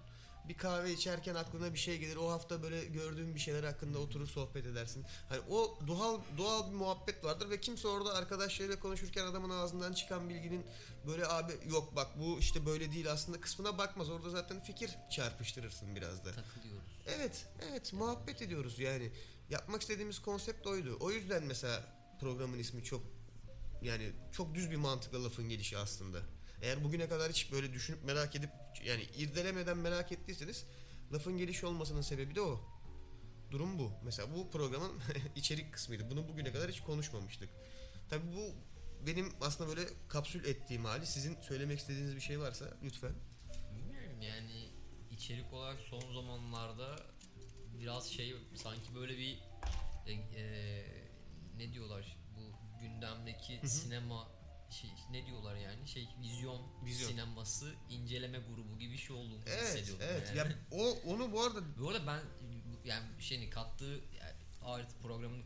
Bir 0.49 0.57
kahve 0.57 0.93
içerken 0.93 1.35
aklına 1.35 1.75
bir 1.75 1.79
şey 1.79 1.99
gelir. 1.99 2.17
O 2.17 2.31
hafta 2.31 2.63
böyle 2.63 2.85
gördüğün 2.85 3.35
bir 3.35 3.41
şeyler 3.41 3.65
hakkında 3.65 3.99
oturur 3.99 4.27
sohbet 4.27 4.67
edersin. 4.67 5.05
Hani 5.29 5.41
o 5.51 5.79
doğal 5.87 6.21
doğal 6.39 6.71
bir 6.71 6.75
muhabbet 6.75 7.25
vardır 7.25 7.51
ve 7.51 7.61
kimse 7.61 7.89
orada 7.89 8.15
arkadaşlarıyla 8.15 8.81
konuşurken 8.81 9.27
adamın 9.27 9.51
ağzından 9.51 9.93
çıkan 9.93 10.29
bilginin 10.29 10.67
böyle 11.07 11.27
abi 11.27 11.53
yok 11.71 11.97
bak 11.97 12.09
bu 12.21 12.39
işte 12.39 12.67
böyle 12.67 12.93
değil 12.93 13.13
aslında 13.13 13.41
kısmına 13.41 13.79
bakmaz. 13.79 14.11
Orada 14.11 14.31
zaten 14.31 14.61
fikir 14.63 14.91
çarpıştırırsın 15.11 15.97
biraz 15.97 16.25
da. 16.25 16.33
Takılıyoruz. 16.33 16.89
Evet, 17.07 17.47
evet 17.71 17.93
muhabbet 17.93 18.43
ediyoruz 18.43 18.79
yani. 18.79 19.13
Yapmak 19.51 19.83
istediğimiz 19.83 20.19
konsept 20.19 20.67
oydu. 20.67 20.97
O 21.01 21.11
yüzden 21.11 21.43
mesela 21.45 21.85
programın 22.21 22.59
ismi 22.59 22.85
çok 22.85 23.03
yani 23.83 24.13
çok 24.33 24.55
düz 24.55 24.71
bir 24.71 24.77
mantıkla 24.77 25.25
lafın 25.25 25.49
gelişi 25.49 25.79
aslında. 25.79 26.21
Eğer 26.63 26.85
bugüne 26.85 27.09
kadar 27.09 27.33
hiç 27.33 27.53
böyle 27.53 27.73
düşünüp 27.73 28.05
merak 28.05 28.37
edip 28.37 28.51
yani 28.85 29.03
irdelemeden 29.03 29.79
merak 29.79 30.13
ettiyseniz 30.13 30.65
lafın 31.13 31.37
gelişi 31.37 31.67
olmasının 31.67 32.01
sebebi 32.01 32.35
de 32.35 32.41
o. 32.41 32.61
Durum 33.51 33.79
bu. 33.79 33.93
Mesela 34.05 34.35
bu 34.35 34.51
programın 34.51 34.93
içerik 35.37 35.73
kısmıydı. 35.73 36.11
Bunu 36.11 36.29
bugüne 36.29 36.53
kadar 36.53 36.71
hiç 36.71 36.81
konuşmamıştık. 36.81 37.51
Tabii 38.11 38.37
bu 38.37 38.55
benim 39.07 39.33
aslında 39.41 39.77
böyle 39.77 39.89
kapsül 40.09 40.45
ettiğim 40.45 40.85
hali. 40.85 41.07
Sizin 41.07 41.41
söylemek 41.41 41.79
istediğiniz 41.79 42.17
bir 42.17 42.21
şey 42.21 42.41
varsa 42.41 42.77
lütfen. 42.85 43.13
Bilmiyorum 43.77 44.23
yani 44.23 44.69
içerik 45.11 45.53
olarak 45.53 45.81
son 45.81 46.15
zamanlarda 46.15 46.97
biraz 47.81 48.07
şey 48.07 48.35
sanki 48.55 48.95
böyle 48.95 49.19
bir 49.19 49.39
e, 50.07 50.13
e, 50.13 50.85
ne 51.57 51.73
diyorlar 51.73 52.22
gündemdeki 52.83 53.69
sinema 53.69 54.29
şey, 54.71 54.91
ne 55.11 55.27
diyorlar 55.27 55.57
yani 55.57 55.89
şey 55.89 56.09
vizyon, 56.21 56.63
Vizyon. 56.85 57.09
sineması 57.09 57.75
inceleme 57.91 58.39
grubu 58.39 58.79
gibi 58.79 58.93
bir 58.93 58.99
şey 58.99 59.17
olduğunu 59.17 59.43
Evet, 59.47 59.63
hissediyordum 59.63 60.07
evet. 60.11 60.33
yani. 60.37 60.53
Ya 60.53 60.59
o 60.71 60.91
onu 60.91 61.33
bu 61.33 61.43
arada 61.43 61.61
Bu 61.79 61.89
arada 61.91 62.07
ben 62.07 62.21
yani 62.85 63.05
şeyini 63.19 63.51
kattığı 63.51 64.01
yani 64.21 64.33
art 64.65 65.03
programın 65.03 65.45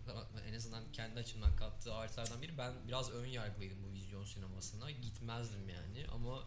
en 0.49 0.55
azından 0.55 0.93
kendi 0.93 1.21
açımdan 1.21 1.57
kattığı 1.57 1.95
artılardan 1.95 2.43
biri 2.43 2.59
ben 2.59 2.73
biraz 2.89 3.11
ön 3.11 3.27
yargılıydım 3.27 3.79
bu 3.83 3.93
vizyon 3.93 4.25
sinemasına 4.25 4.91
gitmezdim 4.91 5.69
yani 5.69 6.07
ama 6.13 6.43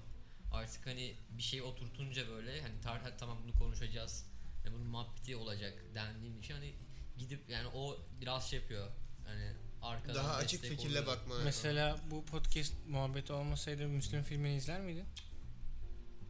artık 0.51 0.87
hani 0.87 1.15
bir 1.29 1.43
şey 1.43 1.61
oturtunca 1.61 2.27
böyle 2.27 2.61
hani 2.61 2.81
tar 2.81 3.17
tamam 3.17 3.37
bunu 3.43 3.53
konuşacağız 3.53 4.25
yani 4.65 4.75
bunun 4.75 4.87
muhabbeti 4.87 5.35
olacak 5.35 5.83
dendiğim 5.95 6.39
için 6.39 6.53
hani 6.53 6.73
gidip 7.17 7.49
yani 7.49 7.67
o 7.67 7.97
biraz 8.21 8.49
şey 8.49 8.59
yapıyor 8.59 8.91
hani 9.25 9.53
arkadan 9.81 10.15
Daha 10.15 10.33
açık 10.35 10.63
destek 10.63 10.77
fikirle 10.79 10.99
oluyor. 11.01 11.17
bakma. 11.17 11.35
Mesela 11.43 11.97
bu 12.11 12.25
podcast 12.25 12.73
muhabbeti 12.87 13.33
olmasaydı 13.33 13.87
Müslüm 13.87 14.23
filmini 14.23 14.55
izler 14.55 14.81
miydin? 14.81 15.05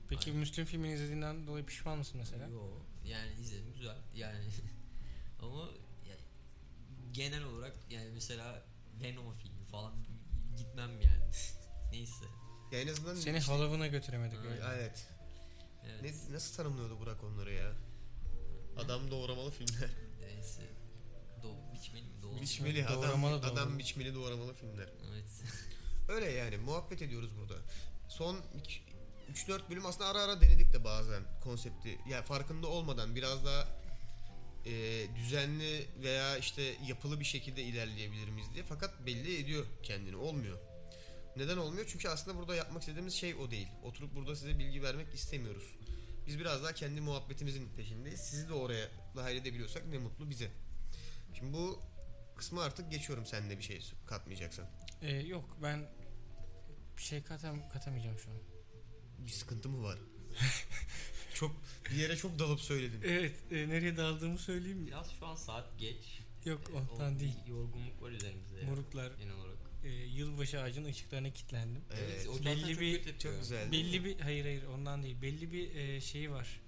Peki 0.09 0.23
Hayır. 0.25 0.37
Müslüm 0.39 0.65
filmini 0.65 0.93
izlediğinden 0.93 1.47
dolayı 1.47 1.65
pişman 1.65 1.97
mısın 1.97 2.17
mesela? 2.17 2.47
Yo 2.47 2.69
yani 3.05 3.33
izledim 3.41 3.73
güzel 3.73 3.97
yani 4.15 4.45
ama 5.41 5.69
yani 6.09 6.21
genel 7.11 7.43
olarak 7.43 7.73
yani 7.89 8.09
mesela 8.13 8.63
Venom 9.03 9.33
filmi 9.33 9.65
falan 9.71 9.93
gitmem 10.57 11.01
yani. 11.01 11.23
Neyse. 11.91 12.25
Ya 12.71 12.81
en 12.81 12.87
azından 12.87 13.15
Seni 13.15 13.37
işte- 13.37 13.51
halavına 13.51 13.87
götüremedik 13.87 14.39
öyle. 14.45 14.61
Evet. 14.73 15.07
Evet. 15.85 16.01
Ne, 16.29 16.33
nasıl 16.35 16.55
tanımlıyordu 16.55 16.99
Burak 16.99 17.23
onları 17.23 17.53
ya? 17.53 17.71
Adam 18.77 19.11
doğramalı 19.11 19.51
filmler. 19.51 19.89
Neyse. 20.21 20.61
Biçmeli 22.41 22.85
adam, 22.85 23.01
Doğramalı, 23.01 23.35
adam 23.35 23.55
doğramalı. 23.55 23.79
biçmeli 23.79 24.15
doğramalı 24.15 24.53
filmler. 24.53 24.89
Evet. 25.11 25.25
Öyle 26.09 26.31
yani 26.31 26.57
muhabbet 26.57 27.01
ediyoruz 27.01 27.29
burada. 27.37 27.55
Son 28.09 28.37
3-4 29.33 29.69
bölüm 29.69 29.85
aslında 29.85 30.09
ara 30.09 30.21
ara 30.21 30.41
denedik 30.41 30.73
de 30.73 30.83
bazen 30.83 31.23
konsepti. 31.43 31.97
Yani 32.09 32.25
farkında 32.25 32.67
olmadan 32.67 33.15
biraz 33.15 33.45
daha 33.45 33.67
e, 34.65 34.71
düzenli 35.15 35.85
veya 36.03 36.37
işte 36.37 36.61
yapılı 36.87 37.19
bir 37.19 37.25
şekilde 37.25 37.63
ilerleyebilir 37.63 38.27
miyiz 38.29 38.47
diye. 38.53 38.63
Fakat 38.69 39.05
belli 39.05 39.37
ediyor 39.39 39.65
kendini. 39.83 40.15
Olmuyor. 40.15 40.57
Neden 41.37 41.57
olmuyor? 41.57 41.85
Çünkü 41.91 42.09
aslında 42.09 42.37
burada 42.37 42.55
yapmak 42.55 42.81
istediğimiz 42.81 43.13
şey 43.13 43.35
o 43.35 43.51
değil. 43.51 43.67
Oturup 43.83 44.15
burada 44.15 44.35
size 44.35 44.59
bilgi 44.59 44.83
vermek 44.83 45.13
istemiyoruz. 45.13 45.63
Biz 46.27 46.39
biraz 46.39 46.63
daha 46.63 46.73
kendi 46.73 47.01
muhabbetimizin 47.01 47.69
peşindeyiz. 47.77 48.19
Sizi 48.19 48.49
de 48.49 48.53
oraya 48.53 48.87
dahil 49.15 49.35
edebiliyorsak 49.35 49.87
ne 49.87 49.97
mutlu 49.97 50.29
bize. 50.29 50.51
Şimdi 51.33 51.53
bu 51.53 51.79
kısmı 52.39 52.61
artık 52.61 52.91
geçiyorum 52.91 53.25
sen 53.25 53.49
de 53.49 53.57
bir 53.57 53.63
şey 53.63 53.81
katmayacaksan. 54.05 54.65
Ee, 55.01 55.11
yok 55.15 55.57
ben 55.63 55.89
bir 56.97 57.01
şey 57.01 57.23
katam 57.23 57.69
katamayacağım 57.69 58.19
şu 58.19 58.29
an. 58.29 58.37
Bir 59.25 59.31
sıkıntı 59.31 59.69
mı 59.69 59.83
var? 59.83 59.97
çok 61.33 61.55
bir 61.89 61.95
yere 61.95 62.15
çok 62.17 62.39
dalıp 62.39 62.61
söyledin. 62.61 63.01
Evet 63.05 63.35
e, 63.51 63.69
nereye 63.69 63.97
daldığımı 63.97 64.37
söyleyeyim? 64.37 64.87
Biraz 64.87 65.11
şu 65.19 65.25
an 65.27 65.35
saat 65.35 65.79
geç. 65.79 66.19
Yok 66.45 66.61
Ee, 66.69 66.73
ondan 66.73 67.15
o 67.15 67.19
değil. 67.19 67.35
Yorgunluk 67.47 68.01
var 68.01 68.11
üzerimizde. 68.11 68.61
Moruklar 68.63 69.11
Genel 69.19 69.33
olarak. 69.33 69.57
e, 69.83 69.89
yılbaşı 69.89 70.61
ağacının 70.61 70.87
ışıklarına 70.89 71.29
kilitlendim. 71.33 71.81
Evet. 71.99 72.27
o 72.29 72.33
zaten 72.33 72.45
belli 72.55 72.71
çok 72.73 72.81
bir-. 72.81 73.19
Çok 73.19 73.39
güzel. 73.39 73.71
Belli 73.71 74.05
bir 74.05 74.19
hayır 74.19 74.43
hayır 74.45 74.63
ondan 74.63 75.03
değil. 75.03 75.21
Belli 75.21 75.51
bir 75.53 75.75
e, 75.75 76.01
şeyi 76.01 76.31
var. 76.31 76.61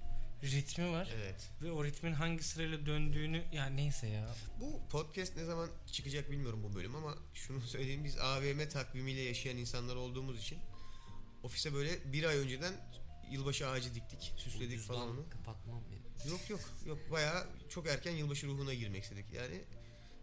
Ritmi 0.43 0.91
var 0.91 1.09
Evet. 1.15 1.49
ve 1.61 1.71
o 1.71 1.83
ritmin 1.85 2.13
hangi 2.13 2.43
sırayla 2.43 2.85
döndüğünü 2.85 3.43
ya 3.53 3.65
neyse 3.65 4.07
ya. 4.07 4.35
Bu 4.59 4.81
podcast 4.89 5.37
ne 5.37 5.45
zaman 5.45 5.69
çıkacak 5.91 6.31
bilmiyorum 6.31 6.63
bu 6.63 6.75
bölüm 6.75 6.95
ama 6.95 7.17
şunu 7.33 7.61
söyleyeyim 7.67 8.03
biz 8.03 8.17
AVM 8.17 8.69
takvimiyle 8.69 9.21
yaşayan 9.21 9.57
insanlar 9.57 9.95
olduğumuz 9.95 10.39
için 10.39 10.59
ofise 11.43 11.73
böyle 11.73 12.13
bir 12.13 12.23
ay 12.23 12.37
önceden 12.37 12.73
yılbaşı 13.31 13.67
ağacı 13.67 13.95
diktik, 13.95 14.33
süsledik 14.37 14.79
falan 14.79 15.09
onu. 15.09 15.29
Kapatmam 15.29 15.81
benim. 15.91 16.31
Yok 16.31 16.49
yok 16.49 16.59
yok 16.85 16.99
bayağı 17.11 17.47
çok 17.69 17.87
erken 17.87 18.11
yılbaşı 18.11 18.47
ruhuna 18.47 18.73
girmek 18.73 19.03
istedik 19.03 19.25
yani. 19.33 19.61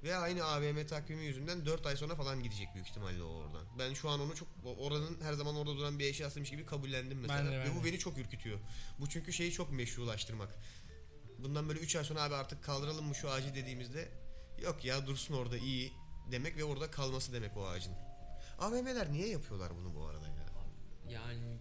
Ve 0.03 0.17
aynı 0.17 0.45
AVM 0.45 0.87
takvimi 0.87 1.25
yüzünden 1.25 1.67
4 1.67 1.87
ay 1.87 1.97
sonra 1.97 2.15
falan 2.15 2.43
gidecek 2.43 2.69
büyük 2.75 2.89
ihtimalle 2.89 3.23
o 3.23 3.27
oradan. 3.27 3.67
Ben 3.79 3.95
şu 3.95 4.09
an 4.09 4.21
onu 4.21 4.35
çok 4.35 4.49
oranın 4.79 5.21
her 5.21 5.33
zaman 5.33 5.57
orada 5.57 5.77
duran 5.77 5.99
bir 5.99 6.05
eşyasıymış 6.05 6.51
gibi 6.51 6.67
kabullendim 6.67 7.21
mesela. 7.21 7.39
Ben 7.39 7.47
de, 7.47 7.51
ben 7.53 7.75
Ve 7.75 7.81
bu 7.81 7.85
de. 7.85 7.85
beni 7.85 7.99
çok 7.99 8.19
ürkütüyor. 8.19 8.59
Bu 9.01 9.09
çünkü 9.09 9.33
şeyi 9.33 9.53
çok 9.53 9.73
meşrulaştırmak. 9.73 10.59
Bundan 11.39 11.69
böyle 11.69 11.81
3 11.81 11.97
ay 11.97 12.05
sonra 12.05 12.23
abi 12.23 12.35
artık 12.35 12.65
kaldıralım 12.65 13.05
mı 13.05 13.15
şu 13.15 13.31
ağacı 13.31 13.55
dediğimizde 13.55 14.09
yok 14.63 14.85
ya 14.85 15.07
dursun 15.07 15.35
orada 15.35 15.57
iyi 15.59 15.93
demek 16.33 16.57
ve 16.57 16.65
orada 16.65 16.91
kalması 16.91 17.33
demek 17.33 17.57
o 17.57 17.67
ağacın. 17.67 17.95
AVM'ler 18.59 19.13
niye 19.13 19.29
yapıyorlar 19.29 19.77
bunu 19.77 19.95
bu 19.95 20.07
arada 20.07 20.27
ya? 20.27 20.49
Yani 21.11 21.59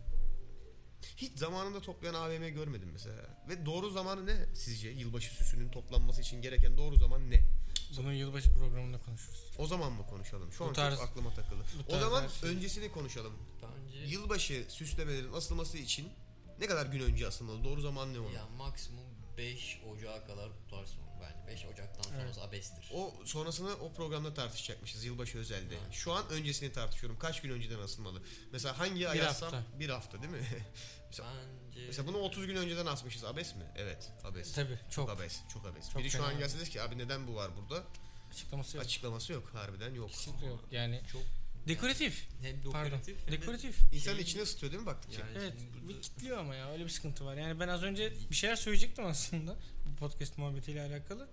Hiç 1.17 1.37
zamanında 1.37 1.81
toplayan 1.81 2.13
AVM 2.13 2.47
görmedim 2.47 2.89
mesela. 2.93 3.37
Ve 3.49 3.65
doğru 3.65 3.89
zamanı 3.89 4.25
ne 4.25 4.55
sizce? 4.55 4.89
Yılbaşı 4.89 5.29
süsünün 5.33 5.69
toplanması 5.69 6.21
için 6.21 6.41
gereken 6.41 6.77
doğru 6.77 6.97
zaman 6.97 7.31
ne? 7.31 7.43
Bunu 7.97 8.13
yılbaşı 8.13 8.53
programında 8.53 8.97
konuşuruz. 8.97 9.43
O 9.57 9.67
zaman 9.67 9.91
mı 9.91 10.05
konuşalım? 10.09 10.51
Şu 10.51 10.63
Bu 10.63 10.67
an 10.67 10.73
tarz- 10.73 10.95
çok 10.95 11.03
aklıma 11.09 11.33
takıldı. 11.33 11.63
bu 11.77 11.83
O 11.87 11.91
tarz 11.91 12.01
zaman 12.01 12.23
her 12.23 12.29
şey- 12.29 12.49
öncesini 12.49 12.91
konuşalım. 12.91 13.33
bence 13.61 13.97
Yılbaşı 13.99 14.65
süslemelerin 14.69 15.33
asılması 15.33 15.77
için 15.77 16.09
ne 16.59 16.67
kadar 16.67 16.85
gün 16.85 16.99
önce 16.99 17.27
asılmalı? 17.27 17.63
Doğru 17.63 17.81
zaman 17.81 18.13
ne 18.13 18.19
onun? 18.19 18.31
ya 18.31 18.47
maksimum 18.57 19.05
5 19.37 19.81
Ocağı 19.93 20.27
kadar 20.27 20.49
tutarsın 20.49 20.97
onu 21.01 21.21
bence. 21.21 21.47
5 21.55 21.65
Ocak'tan 21.65 22.03
sonrası 22.03 22.41
abestir. 22.41 22.91
O 22.93 23.13
sonrasını 23.25 23.75
o 23.75 23.93
programda 23.93 24.33
tartışacakmışız 24.33 25.05
yılbaşı 25.05 25.37
özelde. 25.37 25.75
Evet. 25.83 25.91
Şu 25.93 26.11
an 26.13 26.29
öncesini 26.29 26.71
tartışıyorum. 26.71 27.19
Kaç 27.19 27.41
gün 27.41 27.49
önceden 27.49 27.79
asılmalı? 27.79 28.21
Mesela 28.51 28.79
hangi 28.79 29.09
ay 29.09 29.17
Bir 29.17 29.23
hafta. 29.23 29.63
Bir 29.79 29.89
hafta 29.89 30.21
değil 30.21 30.33
mi? 30.33 30.39
Bence 31.77 31.87
Mesela 31.87 32.07
bunu 32.07 32.17
30 32.17 32.47
gün 32.47 32.55
önceden 32.55 32.85
asmışız. 32.85 33.23
Abes 33.23 33.55
mi? 33.55 33.63
Evet. 33.75 34.11
Abes. 34.23 34.53
Tabii 34.53 34.79
çok 34.91 35.09
abes. 35.09 35.41
Çok 35.53 35.65
abes. 35.65 35.89
Çok 35.89 36.01
Biri 36.01 36.11
şu 36.11 36.23
an 36.23 36.39
gelse 36.39 36.63
ki 36.63 36.81
abi 36.81 36.97
neden 36.97 37.27
bu 37.27 37.35
var 37.35 37.51
burada? 37.57 37.83
açıklaması 38.31 38.77
yok. 38.77 38.85
Açıklaması 38.85 39.33
yok. 39.33 39.49
Harbiden 39.53 39.93
yok. 39.93 40.09
Kesinlikle 40.09 40.47
yok. 40.47 40.63
Yani 40.71 41.01
çok 41.11 41.21
dekoratif. 41.67 42.27
hem 42.41 42.71
Pardon. 42.71 42.91
dekoratif 42.91 43.17
hem 43.25 43.27
de 43.33 43.41
Dekoratif. 43.41 43.79
İnsanın 43.93 44.15
Şey- 44.15 44.23
içine 44.23 44.41
ısıtıyor 44.41 44.71
değil 44.71 44.81
mi 44.81 44.87
baktıkça? 44.87 45.19
yani 45.19 45.31
Evet 45.37 45.53
şimdi 45.59 45.81
bir 45.83 45.87
burada- 45.87 46.01
kitliyor 46.01 46.37
ama 46.37 46.55
ya 46.55 46.71
öyle 46.71 46.83
bir 46.85 46.89
sıkıntı 46.89 47.25
var. 47.25 47.35
Yani 47.35 47.59
ben 47.59 47.67
az 47.67 47.83
önce 47.83 48.13
bir 48.29 48.35
şeyler 48.35 48.55
söyleyecektim 48.55 49.05
aslında 49.05 49.55
bu 49.85 49.95
podcast 49.95 50.37
muhabbetiyle 50.37 50.81
alakalı. 50.81 51.27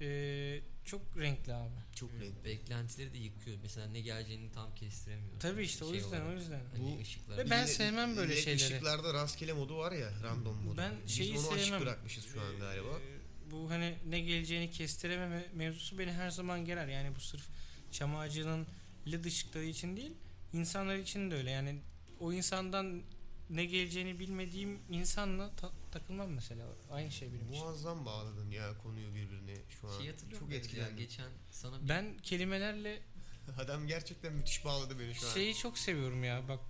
Ee, 0.00 0.60
çok 0.84 1.02
renkli 1.18 1.54
abi. 1.54 1.74
Çok 1.94 2.12
renkli. 2.12 2.44
beklentileri 2.44 3.12
de 3.12 3.18
yıkıyor. 3.18 3.58
Mesela 3.62 3.86
ne 3.88 4.00
geleceğini 4.00 4.52
tam 4.52 4.74
kestiremiyor. 4.74 5.40
Tabii 5.40 5.62
işte 5.62 5.84
o 5.84 5.88
Şey 5.88 5.96
yüzden 5.96 6.20
olarak. 6.20 6.28
o 6.28 6.32
yüzden. 6.40 6.60
Hani 6.72 6.96
Bu- 6.96 7.00
ışıklar. 7.00 7.38
Ve 7.38 7.50
ben 7.50 7.66
sevmem 7.66 8.16
böyle 8.16 8.36
LED 8.36 8.42
şeyleri. 8.42 8.64
ışıklarda 8.74 9.14
rastgele 9.14 9.52
modu 9.52 9.76
var 9.78 9.92
ya 9.92 10.10
random 10.22 10.56
modu. 10.56 10.76
Ben 10.76 10.92
Biz 11.06 11.14
şeyi 11.16 11.38
onu 11.38 11.48
açık 11.48 11.64
sevmem. 11.64 11.80
bırakmışız 11.80 12.24
şu 12.32 12.40
an 12.40 12.58
galiba. 12.58 12.88
Ee, 12.88 13.50
bu 13.50 13.70
hani 13.70 13.94
ne 14.08 14.20
geleceğini 14.20 14.70
kestirememe 14.70 15.46
mevzusu 15.54 15.98
beni 15.98 16.12
her 16.12 16.30
zaman 16.30 16.64
gerer. 16.64 16.88
Yani 16.88 17.16
bu 17.16 17.20
sırf 17.20 17.48
çam 17.90 18.16
ağacının 18.16 18.66
led 19.12 19.24
ışıkları 19.24 19.64
için 19.64 19.96
değil, 19.96 20.12
insanlar 20.52 20.96
için 20.96 21.30
de 21.30 21.34
öyle. 21.34 21.50
Yani 21.50 21.78
o 22.20 22.32
insandan 22.32 23.02
ne 23.50 23.64
geleceğini 23.64 24.18
bilmediğim 24.18 24.80
insanla 24.90 25.56
ta- 25.56 25.72
takılmam 25.92 26.30
mesela. 26.30 26.66
Aynı 26.90 27.10
şey 27.10 27.28
benim 27.32 27.52
için. 27.52 27.64
Muazzam 27.64 28.06
bağladın 28.06 28.50
ya 28.50 28.78
konuyu 28.82 29.14
birbirine 29.14 29.54
şu 29.80 29.88
an. 29.88 29.98
şey 29.98 30.10
hatırlıyor 30.10 30.40
Çok 30.40 30.48
musun? 30.48 30.52
Ya, 30.52 30.58
etkilendim. 30.58 30.96
geçen 30.96 31.28
sana 31.50 31.82
bir 31.84 31.88
Ben 31.88 32.16
kelimelerle 32.22 33.02
Adam 33.58 33.86
gerçekten 33.86 34.32
müthiş 34.32 34.64
bağladı 34.64 34.98
beni 34.98 35.14
şu 35.14 35.26
an. 35.28 35.32
şeyi 35.34 35.54
çok 35.54 35.78
seviyorum 35.78 36.24
ya. 36.24 36.48
Bak 36.48 36.60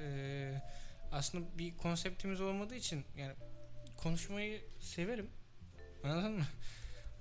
eee, 0.00 0.62
aslında 1.12 1.58
bir 1.58 1.76
konseptimiz 1.76 2.40
olmadığı 2.40 2.74
için 2.74 3.04
yani 3.18 3.32
konuşmayı 3.96 4.64
severim. 4.80 5.30
Anladın 6.04 6.32
mı? 6.32 6.44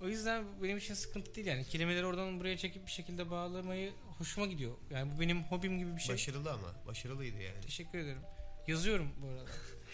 O 0.02 0.08
yüzden 0.08 0.46
bu 0.60 0.64
benim 0.64 0.78
için 0.78 0.94
sıkıntı 0.94 1.36
değil 1.36 1.48
yani. 1.48 1.66
Kelimeleri 1.66 2.06
oradan 2.06 2.40
buraya 2.40 2.58
çekip 2.58 2.86
bir 2.86 2.92
şekilde 2.92 3.30
bağlamayı 3.30 3.94
hoşuma 4.18 4.48
gidiyor. 4.48 4.74
Yani 4.92 5.16
bu 5.16 5.20
benim 5.20 5.44
hobim 5.44 5.80
gibi 5.80 5.96
bir 5.96 6.02
şey. 6.02 6.14
Başarılı 6.16 6.52
ama. 6.52 6.74
Başarılıydı 6.88 7.42
yani. 7.42 7.62
Teşekkür 7.62 7.98
ederim. 8.00 8.22
Yazıyorum 8.68 9.12
bu 9.18 9.28
arada. 9.28 9.50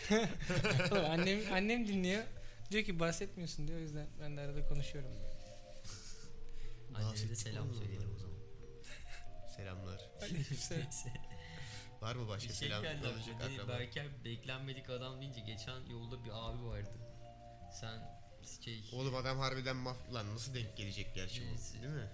Oğlum 0.91 1.11
annem 1.11 1.39
annem 1.53 1.87
dinliyor. 1.87 2.23
Diyor 2.71 2.83
ki 2.83 2.99
bahsetmiyorsun 2.99 3.67
diyor. 3.67 3.79
O 3.79 3.81
yüzden 3.81 4.07
ben 4.21 4.37
de 4.37 4.41
arada 4.41 4.67
konuşuyorum. 4.67 5.11
annene 6.95 7.05
de 7.05 7.11
Bahsettik 7.11 7.37
selam 7.37 7.65
oğlum 7.65 7.73
söyleyelim 7.73 8.15
o 8.15 8.19
zaman. 8.19 8.37
Selamlar. 9.55 10.01
Aleykümselam. 10.21 10.87
Var 12.01 12.15
mı 12.15 12.23
Bir 12.23 12.27
başka 12.27 12.53
şey 12.53 12.69
selam 12.69 12.83
geldi 12.83 13.07
akraba? 13.43 13.67
Berker 13.67 14.05
beklenmedik 14.25 14.89
adam 14.89 15.21
deyince 15.21 15.41
geçen 15.41 15.79
yolda 15.79 16.23
bir 16.23 16.29
abi 16.29 16.63
vardı. 16.63 16.97
Sen 17.81 18.17
şey 18.61 18.89
Oğlum 18.93 19.15
adam 19.15 19.39
harbiden 19.39 19.75
maf... 19.75 20.13
Lan 20.13 20.35
nasıl 20.35 20.53
denk 20.53 20.77
gelecek 20.77 21.15
gerçi 21.15 21.41
Neyse. 21.41 21.77
bu? 21.77 21.83
Değil 21.83 21.93
mi? 21.93 22.09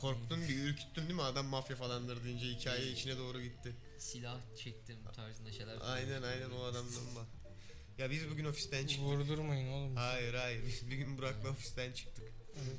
Korktun 0.00 0.40
bir 0.48 0.58
ürküttün 0.64 1.02
değil 1.02 1.14
mi? 1.14 1.22
Adam 1.22 1.46
mafya 1.46 1.76
falandır 1.76 2.24
deyince 2.24 2.46
hikaye 2.46 2.82
Evet. 2.82 2.98
içine 2.98 3.18
doğru 3.18 3.40
gitti. 3.42 3.72
silah 3.98 4.40
çektim 4.56 4.96
tarzında 5.16 5.52
şeyler 5.52 5.78
Aynen 5.80 6.22
aynen 6.22 6.50
o 6.50 6.62
adamdan 6.62 7.14
bak. 7.16 7.26
Ya 7.98 8.10
biz 8.10 8.30
bugün 8.30 8.44
ofisten 8.44 8.86
çıktık. 8.86 9.04
Vurdurmayın 9.06 9.68
oğlum. 9.72 9.96
Hayır 9.96 10.34
hayır 10.34 10.66
biz 10.66 10.90
bir 10.90 10.96
gün 10.96 11.18
Burak'la 11.18 11.50
ofisten 11.50 11.92
çıktık. 11.92 12.32
Evet. 12.56 12.78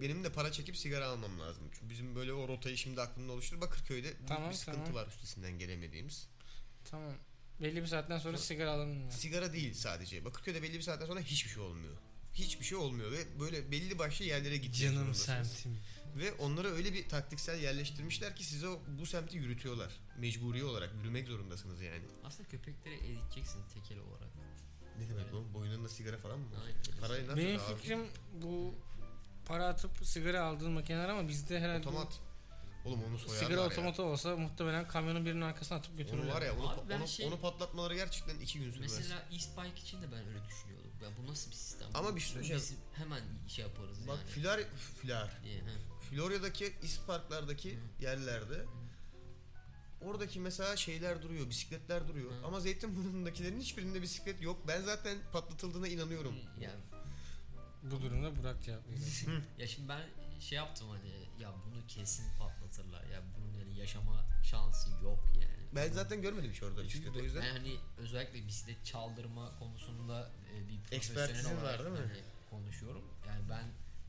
Benim 0.00 0.24
de 0.24 0.32
para 0.32 0.52
çekip 0.52 0.76
sigara 0.76 1.06
almam 1.06 1.40
lazım. 1.40 1.62
Çünkü 1.72 1.90
bizim 1.90 2.14
böyle 2.16 2.32
o 2.32 2.48
rotayı 2.48 2.76
şimdi 2.76 3.00
aklımda 3.00 3.32
oluştur. 3.32 3.60
Bakırköy'de 3.60 4.14
büyük 4.16 4.28
Tamam, 4.28 4.50
bir 4.50 4.54
sıkıntı 4.54 4.78
tamam. 4.78 4.94
var 4.94 5.06
üstesinden 5.06 5.58
gelemediğimiz. 5.58 6.28
Tamam. 6.84 7.12
Belli 7.60 7.82
bir 7.82 7.86
saatten 7.86 8.18
sonra 8.18 8.38
sigara 8.38 8.70
alınmıyor. 8.70 9.10
Sigara 9.10 9.52
değil 9.52 9.74
sadece. 9.74 10.24
Bakırköy'de 10.24 10.62
belli 10.62 10.74
bir 10.74 10.82
saatten 10.82 11.06
sonra 11.06 11.20
hiçbir 11.20 11.50
şey 11.50 11.62
olmuyor. 11.62 11.94
Hiçbir 12.38 12.64
şey 12.64 12.78
olmuyor 12.78 13.12
ve 13.12 13.40
böyle 13.40 13.70
belli 13.70 13.98
başlı 13.98 14.24
yerlere 14.24 14.56
gitmek 14.56 14.92
Canım 14.92 15.14
semtim. 15.14 15.78
Ve 16.16 16.32
onları 16.32 16.68
öyle 16.68 16.92
bir 16.92 17.08
taktiksel 17.08 17.60
yerleştirmişler 17.62 18.36
ki 18.36 18.44
size 18.44 18.68
o, 18.68 18.80
bu 19.00 19.06
semti 19.06 19.36
yürütüyorlar. 19.36 19.92
Mecburi 20.18 20.64
olarak 20.64 20.94
yürümek 20.94 21.28
zorundasınız 21.28 21.80
yani. 21.80 22.04
Aslında 22.24 22.48
köpekleri 22.48 22.94
eğiteceksin 22.94 23.60
tekel 23.74 23.98
olarak. 23.98 24.28
Ne 24.98 25.08
demek 25.08 25.32
bu? 25.32 25.54
Boynunda 25.54 25.88
sigara 25.88 26.18
falan 26.18 26.38
mı? 26.38 26.46
Aynen. 26.64 27.00
Parayı 27.00 27.26
nasıl 27.26 27.36
Benim 27.36 27.60
abi? 27.60 27.76
fikrim 27.76 28.06
bu 28.42 28.74
para 29.46 29.66
atıp 29.66 30.06
sigara 30.06 30.44
aldığın 30.44 30.72
makineler 30.72 31.08
ama 31.08 31.28
bizde 31.28 31.60
herhalde 31.60 31.88
Otomat. 31.88 32.20
Oğlum 32.84 33.04
onu 33.04 33.18
soyarlar 33.18 33.46
sigara 33.46 33.60
ya. 33.60 33.66
otomatı 33.66 34.02
olsa 34.02 34.36
muhtemelen 34.36 34.88
kamyonun 34.88 35.26
birinin 35.26 35.40
arkasına 35.40 35.78
atıp 35.78 35.98
götürürler. 35.98 36.24
Onu 36.24 36.34
var 36.34 36.42
ya 36.42 36.56
onu, 36.56 36.68
Abi 36.68 36.88
ben 36.88 37.00
onu, 37.00 37.08
şey- 37.08 37.26
onu 37.26 37.40
patlatmaları 37.40 37.94
gerçekten 37.94 38.38
iki 38.38 38.58
gün 38.58 38.70
sürmez. 38.70 38.92
Mesela 38.96 39.22
East 39.32 39.58
Bike 39.58 39.80
için 39.82 40.02
de 40.02 40.12
ben 40.12 40.18
öyle 40.18 40.44
düşünüyordum. 40.48 40.85
Ya 41.02 41.08
bu 41.18 41.30
nasıl 41.30 41.50
bir 41.50 41.56
sistem? 41.56 41.88
Ama 41.94 42.16
bir 42.16 42.20
şey 42.20 42.30
söyleyeceğim. 42.30 42.62
Biz 42.62 42.74
hemen 42.92 43.22
şey 43.48 43.64
yaparız 43.64 43.98
Bak 44.08 44.18
yani. 44.18 44.28
filar. 44.28 45.30
diye, 45.44 45.58
he. 45.58 45.62
Florya'daki 46.10 46.74
isparklardaki 46.82 47.78
yerlerde 48.00 48.64
oradaki 50.00 50.40
mesela 50.40 50.76
şeyler 50.76 51.22
duruyor, 51.22 51.50
bisikletler 51.50 52.08
duruyor. 52.08 52.30
Hı. 52.30 52.46
Ama 52.46 52.60
Zeytinburnu'ndakilerin 52.60 53.60
hiçbirinde 53.60 54.02
bisiklet 54.02 54.42
yok. 54.42 54.58
Ben 54.68 54.82
zaten 54.82 55.18
patlatıldığına 55.32 55.88
inanıyorum. 55.88 56.34
Yani 56.60 56.80
Bu 57.82 58.02
durumda 58.02 58.36
Burak 58.38 58.62
cevap 58.62 58.88
veriyor. 58.88 59.42
ya 59.58 59.66
şimdi 59.68 59.88
ben 59.88 60.00
şey 60.40 60.56
yaptım 60.56 60.88
hani 60.88 61.10
ya 61.42 61.52
bunu 61.66 61.86
kesin 61.88 62.24
patlatırlar. 62.38 63.04
Ya 63.04 63.22
bunun 63.36 63.52
yani 63.58 63.78
yaşama 63.78 64.24
şansı 64.42 64.90
yok 65.02 65.24
yani. 65.40 65.65
Ben 65.76 65.92
zaten 65.92 66.22
görmedim 66.22 66.50
hiç 66.52 66.62
orada 66.62 66.84
bisiklet 66.84 67.16
o 67.16 67.20
yüzden. 67.20 67.42
Ben 67.42 67.50
hani 67.50 67.76
özellikle 67.98 68.46
bisiklet 68.46 68.84
çaldırma 68.84 69.58
konusunda 69.58 70.30
e, 70.54 70.68
bir 70.68 70.82
profesyonel 70.82 71.62
var 71.62 71.78
değil 71.78 71.90
mi? 71.90 71.98
hani 71.98 72.22
konuşuyorum. 72.50 73.04
Yani 73.26 73.48
ben 73.50 73.64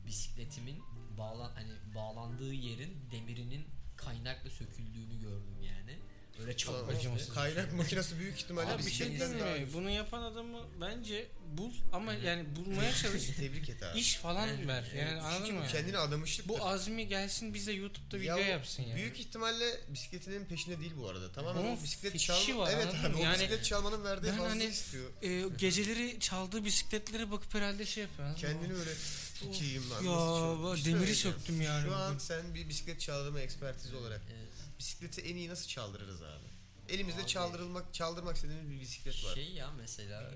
bisikletimin 0.06 0.82
bağlan 1.18 1.50
hani 1.54 1.72
bağlandığı 1.94 2.52
yerin 2.52 2.98
demirinin 3.10 3.66
kaynakla 3.96 4.50
söküldüğünü 4.50 5.20
gördüm 5.20 5.62
yani. 5.62 5.98
Öyle 6.40 6.56
çok 6.56 6.74
o 6.74 6.92
acımasız. 6.92 7.34
Kaynak 7.34 7.72
makinesi 7.72 8.18
büyük 8.18 8.36
ihtimalle 8.38 8.70
Abi 8.72 8.86
bir 8.86 8.90
şey 8.90 9.20
daha 9.20 9.28
ucuz. 9.28 9.74
Bunu 9.74 9.90
yapan 9.90 10.22
adamı 10.22 10.58
bence 10.80 11.26
bul 11.52 11.72
ama 11.92 12.12
yani 12.14 12.56
bulmaya 12.56 12.92
çalış. 12.94 13.26
Tebrik 13.38 13.68
et 13.68 13.82
abi. 13.82 13.98
İş 13.98 14.16
falan 14.16 14.48
Evet, 14.48 14.66
ver. 14.66 14.84
Yani 14.96 15.10
evet. 15.12 15.22
anladın 15.22 15.44
Çünkü 15.46 15.58
mı? 15.60 15.66
kendini 15.72 15.98
adamışlık 15.98 16.48
Bu 16.48 16.66
azmi 16.66 17.08
gelsin 17.08 17.54
bize 17.54 17.72
YouTube'da 17.72 18.16
Ya 18.16 18.36
video 18.36 18.46
yapsın 18.46 18.82
yani. 18.82 18.96
Büyük 18.96 19.20
ihtimalle 19.20 19.80
bisikletinin 19.88 20.44
peşinde 20.44 20.80
değil 20.80 20.92
bu 21.00 21.08
arada. 21.08 21.32
Tamamen 21.32 21.60
Onun 21.60 21.76
o 21.76 21.82
bisiklet 21.82 22.18
çalma. 22.20 22.58
var, 22.62 22.70
evet 22.74 22.86
abi 23.06 23.16
o 23.16 23.20
Yani 23.20 23.34
bisiklet 23.34 23.64
çalmanın 23.64 24.04
verdiği 24.04 24.30
hazzı 24.30 24.48
hani- 24.48 24.64
istiyor. 24.64 25.10
Ee, 25.22 25.42
geceleri 25.58 26.20
çaldığı 26.20 26.64
bisikletlere 26.64 27.30
bakıp 27.30 27.54
herhalde 27.54 27.86
şey 27.86 28.02
yapıyor. 28.02 28.36
Kendini 28.36 28.74
öyle 28.74 28.94
sikiyim 29.38 29.90
lan. 29.90 30.02
Ya, 30.02 30.84
demiri 30.84 31.14
söktüm 31.14 31.60
yani 31.60 31.88
Şu 31.88 31.94
an 31.96 32.18
sen 32.18 32.54
bir 32.54 32.68
bisiklet 32.68 33.00
çaldırma 33.00 33.40
ekspertizi 33.40 33.96
olarak 33.96 34.20
Evet. 34.28 34.47
Bisikleti 34.78 35.20
en 35.20 35.36
iyi 35.36 35.48
nasıl 35.48 35.68
çaldırırız 35.68 36.22
abi? 36.22 36.46
Elimizde 36.88 37.20
Abi- 37.20 37.26
çaldırılmak 37.28 37.94
çaldırmak 37.94 38.36
istediğimiz 38.36 38.70
bir 38.70 38.80
bisiklet 38.80 39.24
var. 39.24 39.34
Şey 39.34 39.52
ya 39.52 39.70
mesela 39.70 40.30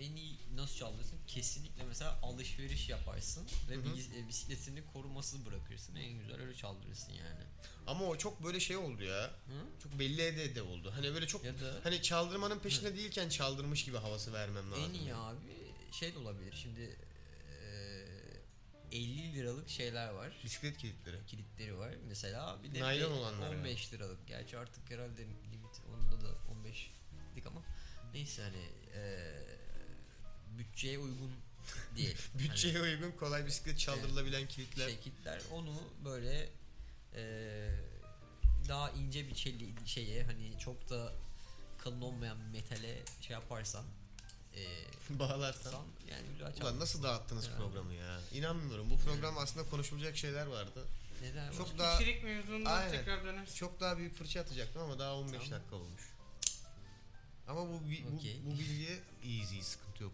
en 0.00 0.16
iyi 0.16 0.38
nasıl 0.56 0.76
çaldırsın? 0.76 1.18
Kesinlikle 1.26 1.82
mesela 1.84 2.18
alışveriş 2.22 2.88
yaparsın 2.88 3.46
ve 3.70 3.74
Hı 3.74 3.78
hı. 3.80 3.84
bis- 3.96 4.16
e, 4.18 4.28
bisikletini 4.28 4.84
korumasız 4.92 5.46
bırakırsın. 5.46 5.94
En 5.96 6.12
güzel 6.18 6.40
öyle 6.40 6.54
çaldırırsın 6.54 7.12
yani. 7.12 7.44
Ama 7.86 8.04
o 8.04 8.18
çok 8.18 8.44
böyle 8.44 8.60
şey 8.60 8.76
oldu 8.76 9.02
ya. 9.04 9.24
Hı? 9.24 9.80
Çok 9.82 9.98
belli 9.98 10.22
ede 10.22 10.54
de 10.54 10.62
oldu. 10.62 10.92
Hani 10.94 11.14
böyle 11.14 11.26
çok 11.26 11.44
Ya 11.44 11.52
da 11.60 11.80
hani 11.82 12.02
çaldırmanın 12.02 12.58
peşinde 12.58 12.96
değilken 12.96 13.28
çaldırmış 13.28 13.84
gibi 13.84 13.96
havası 13.96 14.32
vermem 14.32 14.70
lazım. 14.72 14.84
en 14.84 14.94
iyi 14.94 15.14
abi 15.14 15.38
şey 15.92 16.14
de 16.14 16.18
olabilir. 16.18 16.54
Şimdi 16.62 16.96
50 18.94 19.34
liralık 19.34 19.68
şeyler 19.68 20.08
var. 20.08 20.32
Bisiklet 20.44 20.78
kilitleri. 20.78 21.26
kilitleri 21.26 21.78
var 21.78 21.94
mesela. 22.08 22.62
Bir 22.62 22.74
de 22.74 22.80
Naylon 22.80 23.10
olanlar 23.12 23.54
15 23.54 23.92
liralık. 23.92 24.26
Gerçi 24.26 24.58
artık 24.58 24.90
herhalde 24.90 25.22
limit 25.22 25.80
onda 25.94 26.20
da 26.24 26.38
15 26.50 26.90
dik 27.36 27.46
ama 27.46 27.62
neyse 28.12 28.42
hani 28.42 28.68
e, 28.94 29.32
bütçeye 30.58 30.98
uygun 30.98 31.32
diyelim. 31.96 32.18
Bütçeye 32.34 32.80
uygun 32.80 33.12
kolay 33.12 33.46
bisiklet 33.46 33.78
çaldırılabilen 33.78 34.48
kilitler. 34.48 34.84
hani, 34.84 34.92
şey 34.92 35.00
kilitler 35.00 35.42
onu 35.52 35.74
böyle 36.04 36.48
e, 37.14 37.24
daha 38.68 38.90
ince 38.90 39.28
bir 39.28 39.34
çeli, 39.34 39.74
şeye 39.86 40.24
hani 40.24 40.58
çok 40.58 40.90
da 40.90 41.12
kalın 41.78 42.00
olmayan 42.00 42.38
metale 42.38 43.02
şey 43.20 43.34
yaparsan 43.34 43.84
e, 44.56 44.64
Bağlarsan. 45.18 45.70
san, 45.70 45.84
yani 46.10 46.22
güzel 46.32 46.52
Ulan 46.62 46.80
nasıl 46.80 47.02
dağıttınız 47.02 47.46
Yani. 47.46 47.56
programı 47.56 47.94
ya? 47.94 48.20
İnanmıyorum. 48.32 48.90
Bu 48.90 48.98
program 48.98 49.38
aslında 49.38 49.70
konuşulacak 49.70 50.16
şeyler 50.16 50.46
vardı. 50.46 50.84
Neden 51.22 51.52
Çok 51.52 51.70
var? 51.72 51.78
daha 51.78 51.96
İçerik 52.00 52.24
mevzundan 52.24 52.76
Aynen. 52.76 52.90
tekrar 52.90 53.24
dönersin. 53.24 53.54
çok 53.54 53.80
daha 53.80 53.98
büyük 53.98 54.14
fırça 54.14 54.40
atacaktım 54.40 54.82
ama 54.82 54.98
daha 54.98 55.16
15 55.16 55.32
Tamam. 55.32 55.50
dakika 55.60 55.76
olmuş. 55.76 56.02
Ama 57.48 57.68
bu, 57.68 57.90
bi- 57.90 58.04
bu, 58.12 58.16
Okey. 58.16 58.40
bu 58.46 58.50
bilgiye 58.58 58.98
easy 59.24 59.60
sıkıntı 59.60 60.02
yok. 60.02 60.12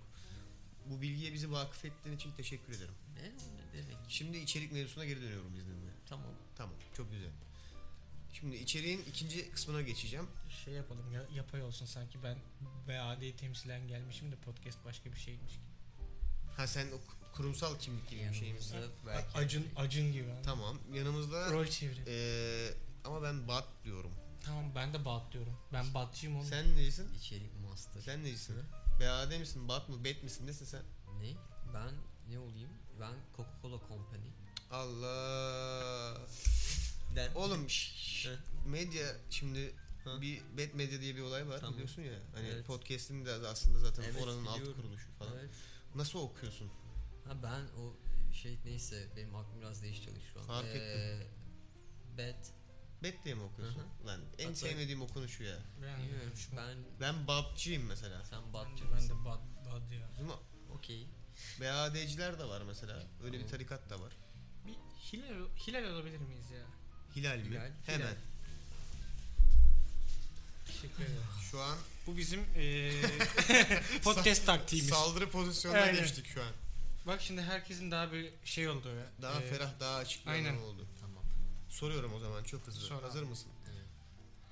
Bu 0.87 1.01
bilgiye 1.03 1.33
bizi 1.33 1.53
vakıf 1.53 1.85
ettiğin 1.85 2.17
için 2.17 2.33
teşekkür 2.37 2.73
ederim. 2.73 2.95
Ne, 3.17 3.23
ne 3.23 3.83
demek? 3.83 3.97
Şimdi 4.09 4.39
içerik 4.39 4.73
mevzusuna 4.73 5.05
geri 5.05 5.23
dönüyorum 5.23 5.57
izninle. 5.57 5.91
Tamam. 6.09 6.27
Tamam 6.57 6.75
çok 6.97 7.11
güzel. 7.11 7.31
Şimdi 8.33 8.57
içeriğin 8.57 9.03
ikinci 9.09 9.51
kısmına 9.53 9.83
geçeceğim. 9.83 10.27
Şey 10.65 10.75
yapalım 10.75 11.13
ya, 11.13 11.27
yapay 11.35 11.63
olsun 11.63 11.87
sanki 11.87 12.23
ben 12.23 12.39
BAD'yi 12.89 13.37
temsilen 13.37 13.89
gelmişim 13.89 14.33
de 14.33 14.37
podcast 14.37 14.85
başka 14.85 15.13
bir 15.13 15.19
şeymiş. 15.19 15.53
gibi. 15.53 15.65
Ha 16.57 16.67
sen 16.67 16.87
o 16.93 16.99
kurumsal 17.37 17.79
kimlik 17.79 18.11
gibi 18.11 18.21
bir 18.29 18.35
şey 18.35 18.53
misin? 18.53 18.77
Belki 19.07 19.39
Acun 19.39 19.67
Acun 19.77 20.13
gibi. 20.13 20.31
Tamam. 20.45 20.79
Yanımızda 20.93 21.51
Rol 21.53 21.67
çeviri. 21.67 22.01
eee, 22.07 22.75
ama 23.05 23.23
ben 23.23 23.49
Bat 23.49 23.65
diyorum. 23.85 24.13
Tamam 24.45 24.65
ben 24.75 24.95
de 24.95 25.05
Bat 25.05 25.33
diyorum. 25.33 25.57
Ben 25.73 25.95
Batçıyım 25.95 26.37
oğlum. 26.37 26.47
Sen 26.47 26.77
necisin? 26.77 27.15
içerik 27.15 27.61
master. 27.71 28.01
Sen 28.01 28.25
necisin? 28.25 28.57
BAD 29.01 29.39
misin? 29.41 29.69
Bat 29.69 29.89
mı? 29.89 30.05
Bet 30.05 30.23
misin? 30.23 30.47
Nesin 30.47 30.65
sen? 30.65 30.83
Ne? 31.21 31.33
Ben 31.75 31.95
ne 32.31 32.39
olayım? 32.39 32.71
Ben 33.01 33.13
Coca-Cola 33.37 33.89
Company. 33.89 34.27
Allah. 34.71 36.19
Den 37.17 37.35
Oğlum 37.35 37.71
şş, 37.71 38.27
Evet. 38.27 38.39
medya 38.67 39.17
şimdi 39.31 39.75
Ha. 40.05 40.21
bir 40.21 40.43
bet 40.57 40.75
medya 40.75 41.01
diye 41.01 41.17
bir 41.17 41.21
olay 41.23 41.49
var 41.49 41.59
Tamam. 41.61 41.75
biliyorsun 41.75 42.03
ya. 42.03 42.19
Hani 42.35 42.49
Evet. 42.49 42.67
podcast'in 42.67 43.25
de 43.25 43.33
aslında 43.33 43.79
zaten 43.79 44.03
Evet, 44.03 44.23
oranın 44.23 44.47
alt 44.47 44.57
biliyorum. 44.57 44.83
kuruluşu 44.83 45.09
falan. 45.19 45.33
Evet. 45.41 45.51
Nasıl 45.95 46.19
okuyorsun? 46.19 46.71
Ha 47.25 47.43
ben 47.43 47.61
o 47.83 47.95
şey 48.35 48.59
neyse 48.65 49.09
benim 49.17 49.35
aklım 49.35 49.61
biraz 49.61 49.83
değişti 49.83 50.11
şu 50.33 50.41
an. 50.41 50.45
Fark 50.47 50.67
ettim. 50.69 51.29
Bet. 52.17 52.53
Bet 53.03 53.25
diye 53.25 53.35
mi 53.35 53.43
okuyorsun? 53.43 53.81
Hı 54.03 54.07
Lan 54.07 54.21
en 54.39 54.45
Hatta- 54.45 54.57
sevmediğim 54.57 55.03
okunu 55.03 55.29
şu 55.29 55.43
ya. 55.45 55.59
Ben, 55.83 56.03
Bilmiyorum. 56.03 56.33
Ben 56.57 56.77
Ben 57.01 57.27
Babcıyım 57.27 57.87
mesela. 57.87 58.25
sen 58.25 58.39
ben, 58.47 58.53
batçı 58.53 58.85
ben 58.85 58.93
mısın? 58.93 59.21
de 59.21 59.25
Bat, 59.25 59.41
Bat 59.73 59.93
ya. 59.93 60.09
Bizim 60.13 60.29
Okey. 60.75 61.07
BAD'ciler 61.61 62.39
de 62.39 62.45
var 62.45 62.63
mesela. 62.63 63.03
Öyle 63.23 63.33
bir 63.33 63.39
Tamam. 63.39 63.51
tarikat 63.51 63.91
da 63.91 64.01
var. 64.01 64.13
Bir 64.67 64.73
Hilal, 65.13 65.49
Hilal 65.67 65.85
olabilir 65.95 66.19
miyiz 66.19 66.51
ya? 66.51 66.67
Hilal 67.17 67.37
mi? 67.39 67.45
Hilal. 67.45 67.71
Hemen. 67.87 68.01
Hilal. 68.07 68.15
Teşekkür 70.67 71.03
ederim. 71.05 71.23
Şu 71.51 71.61
an 71.61 71.79
Bu 72.07 72.17
bizim 72.17 72.41
eee 72.57 72.93
podcast 74.05 74.47
taktiğimiz. 74.47 74.91
saldırı 74.91 75.31
pozisyonuna 75.31 75.81
Aynen. 75.81 76.01
geçtik 76.01 76.27
şu 76.27 76.43
an. 76.43 76.53
Bak 77.07 77.21
şimdi 77.23 77.43
herkesin 77.43 77.91
daha 77.91 78.13
bir 78.13 78.31
şey 78.45 78.69
oldu 78.69 78.89
ya. 78.89 79.07
Daha 79.23 79.41
Eee, 79.41 79.47
ferah, 79.51 79.81
daha 79.81 79.97
açık 79.97 80.27
bir 80.27 80.31
aynen. 80.31 80.57
oldu. 80.57 80.87
Tamam. 81.01 81.25
Soruyorum 81.69 82.15
o 82.15 82.19
zaman 82.19 82.43
çok 82.45 82.67
hızlı. 82.67 82.81
Sor 82.81 82.97
abi. 82.97 83.03
Hazır 83.03 83.23
mısın? 83.23 83.49
Evet. 83.73 83.85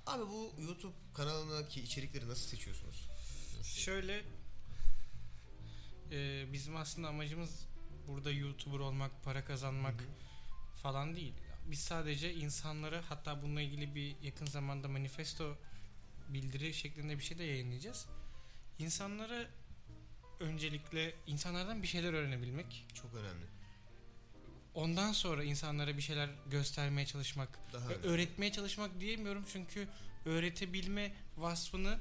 Abi 0.07 0.23
bu 0.23 0.53
YouTube 0.63 0.95
kanalındaki 1.15 1.81
içerikleri 1.83 2.29
nasıl 2.29 2.49
seçiyorsunuz? 2.49 3.09
Nasıl? 3.59 3.81
Şöyle 3.81 4.25
eee, 6.11 6.47
bizim 6.53 6.77
aslında 6.77 7.09
amacımız 7.09 7.51
burada 8.07 8.31
YouTuber 8.31 8.79
olmak, 8.79 9.25
para 9.25 9.45
kazanmak 9.45 9.95
Hı 10.01 10.05
hı. 10.05 10.81
falan 10.83 11.17
değil. 11.17 11.35
Biz 11.71 11.79
sadece 11.79 12.35
insanlara 12.35 13.03
hatta 13.09 13.43
bununla 13.43 13.61
ilgili 13.61 13.95
bir 13.95 14.17
yakın 14.23 14.47
zamanda 14.47 14.89
manifesto 14.89 15.57
bildiri 16.29 16.75
şeklinde 16.75 17.19
bir 17.19 17.23
şey 17.23 17.39
de 17.39 17.45
yayınlayacağız. 17.45 18.07
İnsanlara 18.79 19.47
öncelikle 20.41 21.15
insanlardan 21.27 21.83
bir 21.83 21.89
şeyler 21.89 22.13
öğrenebilmek. 22.13 22.87
Çok 22.95 23.15
önemli. 23.15 23.45
Ondan 24.75 25.13
sonra 25.13 25.45
insanlara 25.45 25.97
bir 25.97 26.03
şeyler 26.03 26.31
göstermeye 26.51 27.07
çalışmak 27.07 27.59
Daha 27.73 27.89
öğretmeye 27.89 28.53
çalışmak 28.53 29.01
diyemiyorum 29.01 29.45
çünkü 29.53 29.89
öğretebilme 30.25 31.13
vasfını 31.37 31.99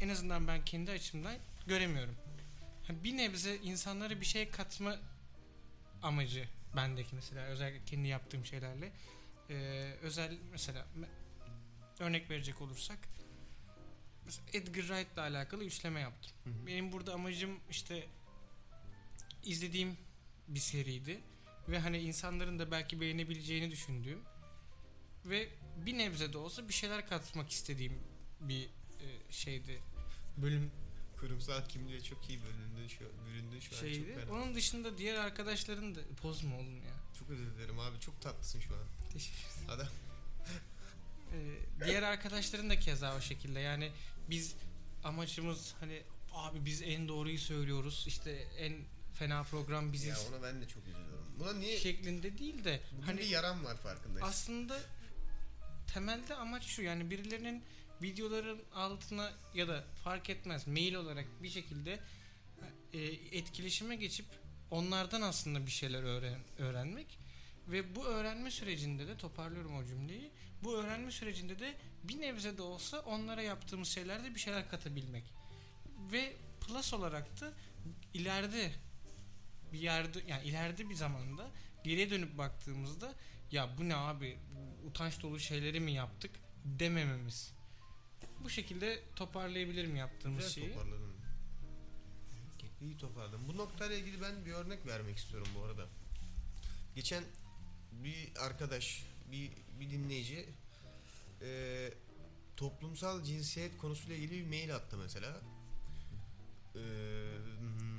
en 0.00 0.08
azından 0.08 0.48
ben 0.48 0.64
kendi 0.64 0.90
açımdan 0.90 1.36
göremiyorum. 1.66 2.16
Bir 2.88 3.16
nebze 3.16 3.56
insanlara 3.56 4.20
bir 4.20 4.26
şey 4.26 4.50
katma 4.50 4.96
amacı 6.02 6.48
bendeki 6.76 7.14
mesela 7.14 7.44
özellikle 7.46 7.84
kendi 7.84 8.08
yaptığım 8.08 8.46
şeylerle 8.46 8.92
Ee, 9.50 9.94
özel 10.02 10.38
mesela 10.50 10.86
me- 11.00 11.08
örnek 12.04 12.30
verecek 12.30 12.60
olursak 12.60 12.98
Edgar 14.52 14.82
Wright'la 14.82 15.22
alakalı 15.22 15.64
üçleme 15.64 16.00
yaptım. 16.00 16.32
Hı 16.44 16.50
hı. 16.50 16.66
Benim 16.66 16.92
burada 16.92 17.14
amacım 17.14 17.60
işte 17.70 18.06
izlediğim 19.44 19.96
bir 20.48 20.60
seriydi 20.60 21.20
ve 21.68 21.78
hani 21.78 21.98
insanların 21.98 22.58
da 22.58 22.70
belki 22.70 23.00
beğenebileceğini 23.00 23.70
düşündüğüm 23.70 24.20
ve 25.24 25.48
bir 25.86 25.98
nebze 25.98 26.32
de 26.32 26.38
olsa 26.38 26.68
bir 26.68 26.72
şeyler 26.72 27.08
katmak 27.08 27.50
istediğim 27.50 27.98
bir 28.40 28.62
e, 28.64 29.32
şeydi 29.32 29.80
bölüm 30.36 30.70
Kurumsal 31.20 31.68
kimliğe 31.68 32.00
çok 32.02 32.28
iyi 32.30 32.40
bölündün 32.42 32.88
şu, 32.88 33.04
büründün 33.26 33.60
şu 33.60 33.76
an. 33.76 33.80
Şeydi. 33.80 34.06
Çok, 34.14 34.20
fena. 34.20 34.32
Onun 34.32 34.54
dışında 34.54 34.98
diğer 34.98 35.14
arkadaşların 35.14 35.94
da 35.94 36.00
bozma 36.22 36.56
oğlum 36.56 36.76
ya. 36.76 36.94
çok 37.18 37.30
özür 37.30 37.54
dilerim 37.54 37.78
abi. 37.78 38.00
Çok 38.00 38.20
tatlısın 38.20 38.60
şu 38.60 38.74
an. 38.74 38.80
Teşekkür 39.12 39.46
Adam. 39.68 39.86
Ee, 41.32 41.84
diğer 41.84 42.02
arkadaşların 42.02 42.70
da 42.70 42.78
keza 42.80 43.16
o 43.16 43.20
şekilde. 43.20 43.60
Yani 43.60 43.92
biz 44.30 44.54
amacımız 45.04 45.74
hani 45.80 46.02
abi 46.32 46.64
biz 46.64 46.82
en 46.82 47.08
doğruyu 47.08 47.38
söylüyoruz. 47.38 48.04
işte 48.08 48.30
en 48.58 48.74
fena 49.14 49.42
program 49.42 49.92
biziz. 49.92 50.08
Ya 50.08 50.16
ona 50.28 50.42
ben 50.42 50.60
de 50.60 50.68
çok 50.68 50.82
üzülüyorum. 50.86 51.26
Buna 51.38 51.52
niye? 51.52 51.78
şeklinde 51.78 52.38
değil 52.38 52.64
de 52.64 52.80
Bugün 52.92 53.02
hani 53.02 53.20
bir 53.20 53.26
yaram 53.26 53.64
var 53.64 53.76
farkındayız. 53.76 54.28
aslında 54.28 54.80
temelde 55.94 56.34
amaç 56.34 56.62
şu 56.64 56.82
yani 56.82 57.10
birilerinin 57.10 57.64
videoların 58.02 58.62
altına 58.74 59.32
ya 59.54 59.68
da 59.68 59.84
fark 60.04 60.30
etmez 60.30 60.66
mail 60.66 60.94
olarak 60.94 61.26
bir 61.42 61.48
şekilde 61.48 62.00
e, 62.92 62.98
etkileşime 63.38 63.96
geçip 63.96 64.26
onlardan 64.70 65.22
aslında 65.22 65.66
bir 65.66 65.70
şeyler 65.70 66.02
öğren, 66.02 66.40
öğrenmek 66.58 67.18
ve 67.68 67.94
bu 67.94 68.04
öğrenme 68.04 68.50
sürecinde 68.50 69.06
de 69.06 69.16
toparlıyorum 69.16 69.76
o 69.76 69.84
cümleyi 69.84 70.30
bu 70.62 70.76
öğrenme 70.76 71.10
sürecinde 71.10 71.58
de 71.58 71.74
bir 72.04 72.20
nebze 72.20 72.56
de 72.56 72.62
olsa 72.62 73.00
onlara 73.00 73.42
yaptığımız 73.42 73.88
şeylerde 73.88 74.34
bir 74.34 74.40
şeyler 74.40 74.70
katabilmek 74.70 75.24
ve 76.12 76.36
plus 76.60 76.94
olarak 76.94 77.40
da 77.40 77.52
ileride 78.14 78.72
bir 79.72 79.78
yerde 79.78 80.18
yani 80.28 80.48
ileride 80.48 80.88
bir 80.88 80.94
zamanda 80.94 81.50
geriye 81.84 82.10
dönüp 82.10 82.38
baktığımızda 82.38 83.14
ya 83.52 83.78
bu 83.78 83.88
ne 83.88 83.96
abi 83.96 84.38
utanç 84.86 85.22
dolu 85.22 85.40
şeyleri 85.40 85.80
mi 85.80 85.92
yaptık 85.92 86.30
demememiz. 86.64 87.55
Bu 88.44 88.50
şekilde 88.50 89.00
toparlayabilirim 89.16 89.96
yaptığımız 89.96 90.38
Güzel 90.38 90.50
şeyi. 90.52 90.72
toparladın. 90.74 91.16
İyi 92.80 92.96
toparladın. 92.96 93.48
Bu 93.48 93.56
noktayla 93.56 93.96
ilgili 93.96 94.22
ben 94.22 94.46
bir 94.46 94.52
örnek 94.52 94.86
vermek 94.86 95.16
istiyorum 95.18 95.48
bu 95.58 95.64
arada. 95.64 95.86
Geçen 96.94 97.24
bir 97.92 98.32
arkadaş, 98.40 99.04
bir, 99.32 99.50
bir 99.80 99.90
dinleyici 99.90 100.48
e, 101.42 101.92
toplumsal 102.56 103.24
cinsiyet 103.24 103.78
konusuyla 103.78 104.16
ilgili 104.16 104.32
bir 104.44 104.46
mail 104.46 104.74
attı 104.76 104.96
mesela. 104.98 105.40
E, 106.74 106.80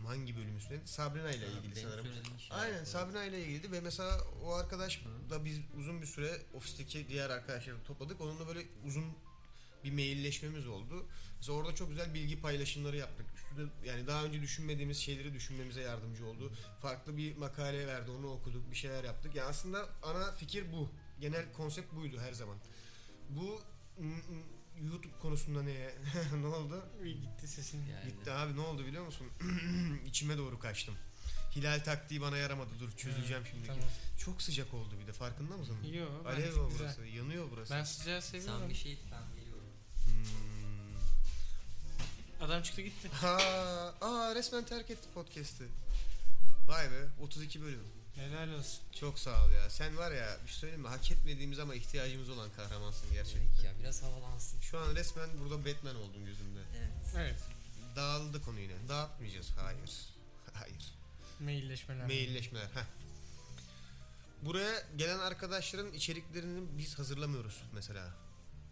hangi 0.08 0.36
bölüm 0.38 0.58
üstüne? 0.58 0.80
Sabrina 0.88 1.32
ile 1.32 1.47
ilgili 1.47 1.76
Benim 1.76 1.89
sanırım. 1.89 2.06
söylediğim 2.06 2.39
şey 2.39 2.58
Aynen 2.58 2.76
yaptı. 2.76 2.91
Sabrina 2.91 3.23
ile 3.23 3.45
ilgili 3.45 3.71
ve 3.71 3.82
mesela 3.82 4.21
o 4.43 4.54
arkadaş 4.54 5.02
da 5.30 5.45
biz 5.45 5.60
uzun 5.78 6.02
bir 6.02 6.08
süre 6.08 6.41
ofisteki 6.54 7.08
diğer 7.10 7.30
arkadaşları 7.30 7.84
topladık. 7.84 8.21
Onunla 8.21 8.47
böyle 8.47 8.67
uzun 8.86 9.06
bir 9.83 9.91
mailleşmemiz 9.91 10.67
oldu. 10.67 11.05
Mesela 11.37 11.57
orada 11.57 11.75
çok 11.75 11.89
güzel 11.89 12.13
bilgi 12.13 12.41
paylaşımları 12.41 12.97
yaptık. 12.97 13.25
Üstüne 13.35 13.69
yani 13.85 14.07
daha 14.07 14.23
önce 14.23 14.41
düşünmediğimiz 14.41 14.97
şeyleri 14.97 15.33
düşünmemize 15.33 15.81
yardımcı 15.81 16.25
oldu. 16.25 16.51
Farklı 16.81 17.17
bir 17.17 17.37
makale 17.37 17.87
verdi, 17.87 18.11
onu 18.11 18.27
okuduk, 18.31 18.71
bir 18.71 18.75
şeyler 18.75 19.03
yaptık. 19.03 19.35
Yani 19.35 19.49
aslında 19.49 19.89
ana 20.03 20.31
fikir 20.31 20.71
bu. 20.71 20.89
Genel 21.21 21.53
konsept 21.53 21.95
buydu 21.95 22.19
her 22.19 22.33
zaman. 22.33 22.57
Bu 23.29 23.61
YouTube 24.91 25.13
konusunda 25.21 25.63
neye? 25.63 25.95
ne 26.41 26.47
oldu? 26.47 26.85
Gitti 27.03 27.47
sesin. 27.47 27.85
Yani. 27.85 28.05
Gitti 28.05 28.31
abi 28.31 28.55
ne 28.55 28.61
oldu 28.61 28.85
biliyor 28.85 29.05
musun? 29.05 29.27
İçime 30.05 30.37
doğru 30.37 30.59
kaçtım. 30.59 30.95
Hilal 31.55 31.79
taktiği 31.79 32.21
bana 32.21 32.37
yaramadı. 32.37 32.69
Dur 32.79 32.91
çözeceğim 32.91 33.43
Ha, 33.43 33.49
şimdi. 33.51 33.67
Tamam. 33.67 33.83
Çok 34.17 34.41
sıcak 34.41 34.73
oldu 34.73 34.95
bir 35.01 35.07
de 35.07 35.13
farkında 35.13 35.57
mısın? 35.57 35.77
Yo, 35.93 36.05
Alev 36.25 36.59
o 36.59 36.69
güzel. 36.69 36.79
burası. 36.79 37.05
Yanıyor 37.05 37.47
burası. 37.51 37.73
Ben 37.73 37.83
sıcağı 37.83 38.21
seviyorum. 38.21 38.59
Sen 38.59 38.69
bir 38.69 38.75
şey 38.75 38.97
ben 39.11 39.37
Adam 42.41 42.62
çıktı 42.62 42.82
gitti. 42.82 43.10
Ha, 43.10 43.38
aa 44.02 44.36
resmen 44.36 44.65
terk 44.65 44.89
etti 44.91 45.08
podcast'i. 45.13 45.63
Vay 46.67 46.91
be 46.91 47.08
32 47.21 47.62
bölüm. 47.62 47.84
Helal 48.15 48.50
olsun. 48.54 48.80
Çok 49.00 49.19
sağ 49.19 49.45
ol 49.45 49.52
ya. 49.52 49.69
Sen 49.69 49.97
var 49.97 50.12
ya 50.12 50.38
bir 50.43 50.50
şey 50.50 50.58
söyleyeyim 50.60 50.82
mi? 50.82 50.88
Hak 50.88 51.12
etmediğimiz 51.12 51.60
ama 51.60 51.76
ihtiyacımız 51.76 52.30
olan 52.30 52.50
kahramansın 52.56 53.13
gerçekten. 53.13 53.63
Ya 53.63 53.71
biraz 53.80 54.04
havalansın. 54.04 54.60
Şu 54.60 54.80
an 54.80 54.95
resmen 54.95 55.30
burada 55.39 55.65
Batman 55.65 55.95
oldun 55.95 56.26
gözümde. 56.26 56.60
Evet. 56.78 57.15
Evet. 57.17 57.39
Dağıldı 57.95 58.41
konu 58.43 58.60
yine. 58.60 58.73
Dağıtmayacağız. 58.89 59.52
Hayır. 59.58 59.91
Hayır. 60.54 60.93
Mailleşmeler. 61.39 62.06
Mailleşmeler. 62.06 62.65
Heh. 62.65 62.86
Buraya 64.41 64.84
gelen 64.95 65.19
arkadaşların 65.19 65.93
içeriklerini 65.93 66.78
biz 66.78 67.00
hazırlamıyoruz 67.00 67.63
mesela. 67.73 68.13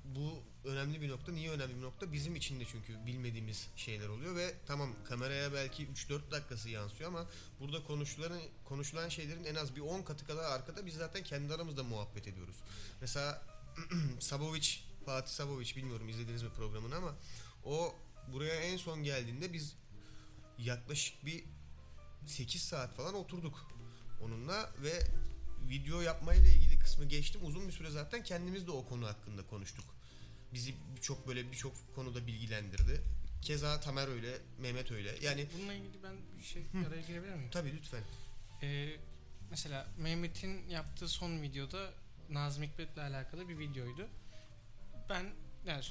Bu 0.05 0.43
önemli 0.65 1.01
bir 1.01 1.09
nokta. 1.09 1.31
Niye 1.31 1.51
önemli 1.51 1.75
bir 1.75 1.81
nokta? 1.81 2.13
Bizim 2.13 2.35
için 2.35 2.59
de 2.59 2.65
çünkü 2.65 3.05
bilmediğimiz 3.05 3.67
şeyler 3.75 4.07
oluyor 4.07 4.35
ve 4.35 4.53
tamam 4.65 4.89
kameraya 5.05 5.53
belki 5.53 5.87
3-4 5.87 6.31
dakikası 6.31 6.69
yansıyor 6.69 7.09
ama 7.09 7.25
burada 7.59 7.83
konuşulan 7.83 8.31
konuşulan 8.65 9.09
şeylerin 9.09 9.43
en 9.43 9.55
az 9.55 9.75
bir 9.75 9.81
10 9.81 10.01
katı 10.03 10.27
kadar 10.27 10.43
arkada 10.43 10.85
biz 10.85 10.95
zaten 10.95 11.23
kendi 11.23 11.53
aramızda 11.53 11.83
muhabbet 11.83 12.27
ediyoruz. 12.27 12.55
Mesela 13.01 13.41
Sabovic, 14.19 14.77
Fatih 15.05 15.31
Sabovic 15.31 15.75
bilmiyorum 15.75 16.09
izlediniz 16.09 16.43
mi 16.43 16.49
programını 16.49 16.95
ama 16.95 17.15
o 17.65 17.95
buraya 18.33 18.55
en 18.55 18.77
son 18.77 19.03
geldiğinde 19.03 19.53
biz 19.53 19.75
yaklaşık 20.57 21.25
bir 21.25 21.43
8 22.25 22.61
saat 22.61 22.95
falan 22.95 23.13
oturduk 23.13 23.67
onunla 24.21 24.73
ve 24.83 24.99
video 25.69 26.01
yapmayla 26.01 26.49
ilgili 26.49 26.79
kısmı 26.79 27.05
geçtim. 27.05 27.41
Uzun 27.43 27.67
bir 27.67 27.73
süre 27.73 27.89
zaten 27.89 28.23
kendimiz 28.23 28.67
de 28.67 28.71
o 28.71 28.85
konu 28.85 29.07
hakkında 29.07 29.47
konuştuk. 29.47 29.85
Bizi 30.55 30.75
çok 31.01 31.27
böyle 31.27 31.51
birçok 31.51 31.95
konuda 31.95 32.27
bilgilendirdi. 32.27 33.01
Keza 33.41 33.79
Tamer 33.79 34.07
öyle, 34.07 34.37
Mehmet 34.59 34.91
öyle. 34.91 35.15
Yani 35.21 35.47
Bununla 35.57 35.73
ilgili 35.73 36.03
ben 36.03 36.15
bir 36.39 36.43
şey 36.43 36.63
araya 36.87 37.01
girebilir 37.01 37.33
miyim? 37.33 37.49
tabii 37.51 37.73
lütfen. 37.73 38.03
Ee, 38.63 38.95
mesela 39.49 39.87
Mehmet'in 39.97 40.69
yaptığı 40.69 41.07
son 41.07 41.41
videoda 41.41 41.93
Nazım 42.29 42.63
Hikmet'le 42.63 42.97
alakalı 42.97 43.49
bir 43.49 43.59
videoydu. 43.59 44.07
Ben 45.09 45.25
yani 45.65 45.83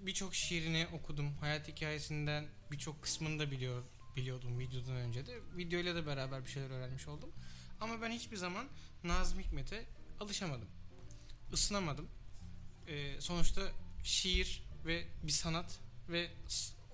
birçok 0.00 0.34
şiirini 0.34 0.86
okudum. 0.92 1.34
Hayat 1.40 1.68
hikayesinden 1.68 2.46
birçok 2.72 3.02
kısmını 3.02 3.38
da 3.38 3.50
biliyor, 3.50 3.82
biliyordum 4.16 4.58
videodan 4.58 4.96
önce 4.96 5.26
de. 5.26 5.38
Videoyla 5.56 5.94
da 5.94 6.06
beraber 6.06 6.44
bir 6.44 6.50
şeyler 6.50 6.70
öğrenmiş 6.70 7.08
oldum. 7.08 7.30
Ama 7.80 8.02
ben 8.02 8.10
hiçbir 8.10 8.36
zaman 8.36 8.66
Nazım 9.04 9.40
Hikmet'e 9.40 9.86
alışamadım. 10.20 10.68
Isınamadım. 11.52 12.08
Ee, 12.88 13.20
sonuçta 13.20 13.62
şiir 14.04 14.62
ve 14.86 15.04
bir 15.22 15.32
sanat 15.32 15.78
ve 16.08 16.30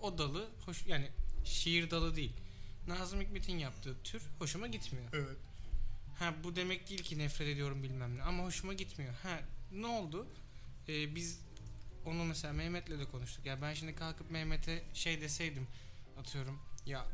o 0.00 0.18
dalı 0.18 0.50
hoş 0.66 0.86
yani 0.86 1.10
şiir 1.44 1.90
dalı 1.90 2.16
değil. 2.16 2.32
Nazım 2.88 3.20
Hikmet'in 3.20 3.58
yaptığı 3.58 4.02
tür 4.02 4.22
hoşuma 4.38 4.66
gitmiyor. 4.66 5.06
Evet. 5.12 5.36
Ha 6.18 6.34
bu 6.44 6.56
demek 6.56 6.88
değil 6.88 7.02
ki 7.02 7.18
nefret 7.18 7.48
ediyorum 7.48 7.82
bilmem 7.82 8.18
ne 8.18 8.22
ama 8.22 8.44
hoşuma 8.44 8.72
gitmiyor. 8.72 9.14
Ha 9.22 9.40
ne 9.72 9.86
oldu? 9.86 10.26
Ee, 10.88 11.14
biz 11.14 11.40
onu 12.06 12.24
mesela 12.24 12.52
Mehmet'le 12.52 12.98
de 12.98 13.04
konuştuk. 13.04 13.46
Ya 13.46 13.62
ben 13.62 13.74
şimdi 13.74 13.94
kalkıp 13.94 14.30
Mehmet'e 14.30 14.82
şey 14.94 15.20
deseydim 15.20 15.66
atıyorum 16.18 16.58
ya 16.86 17.06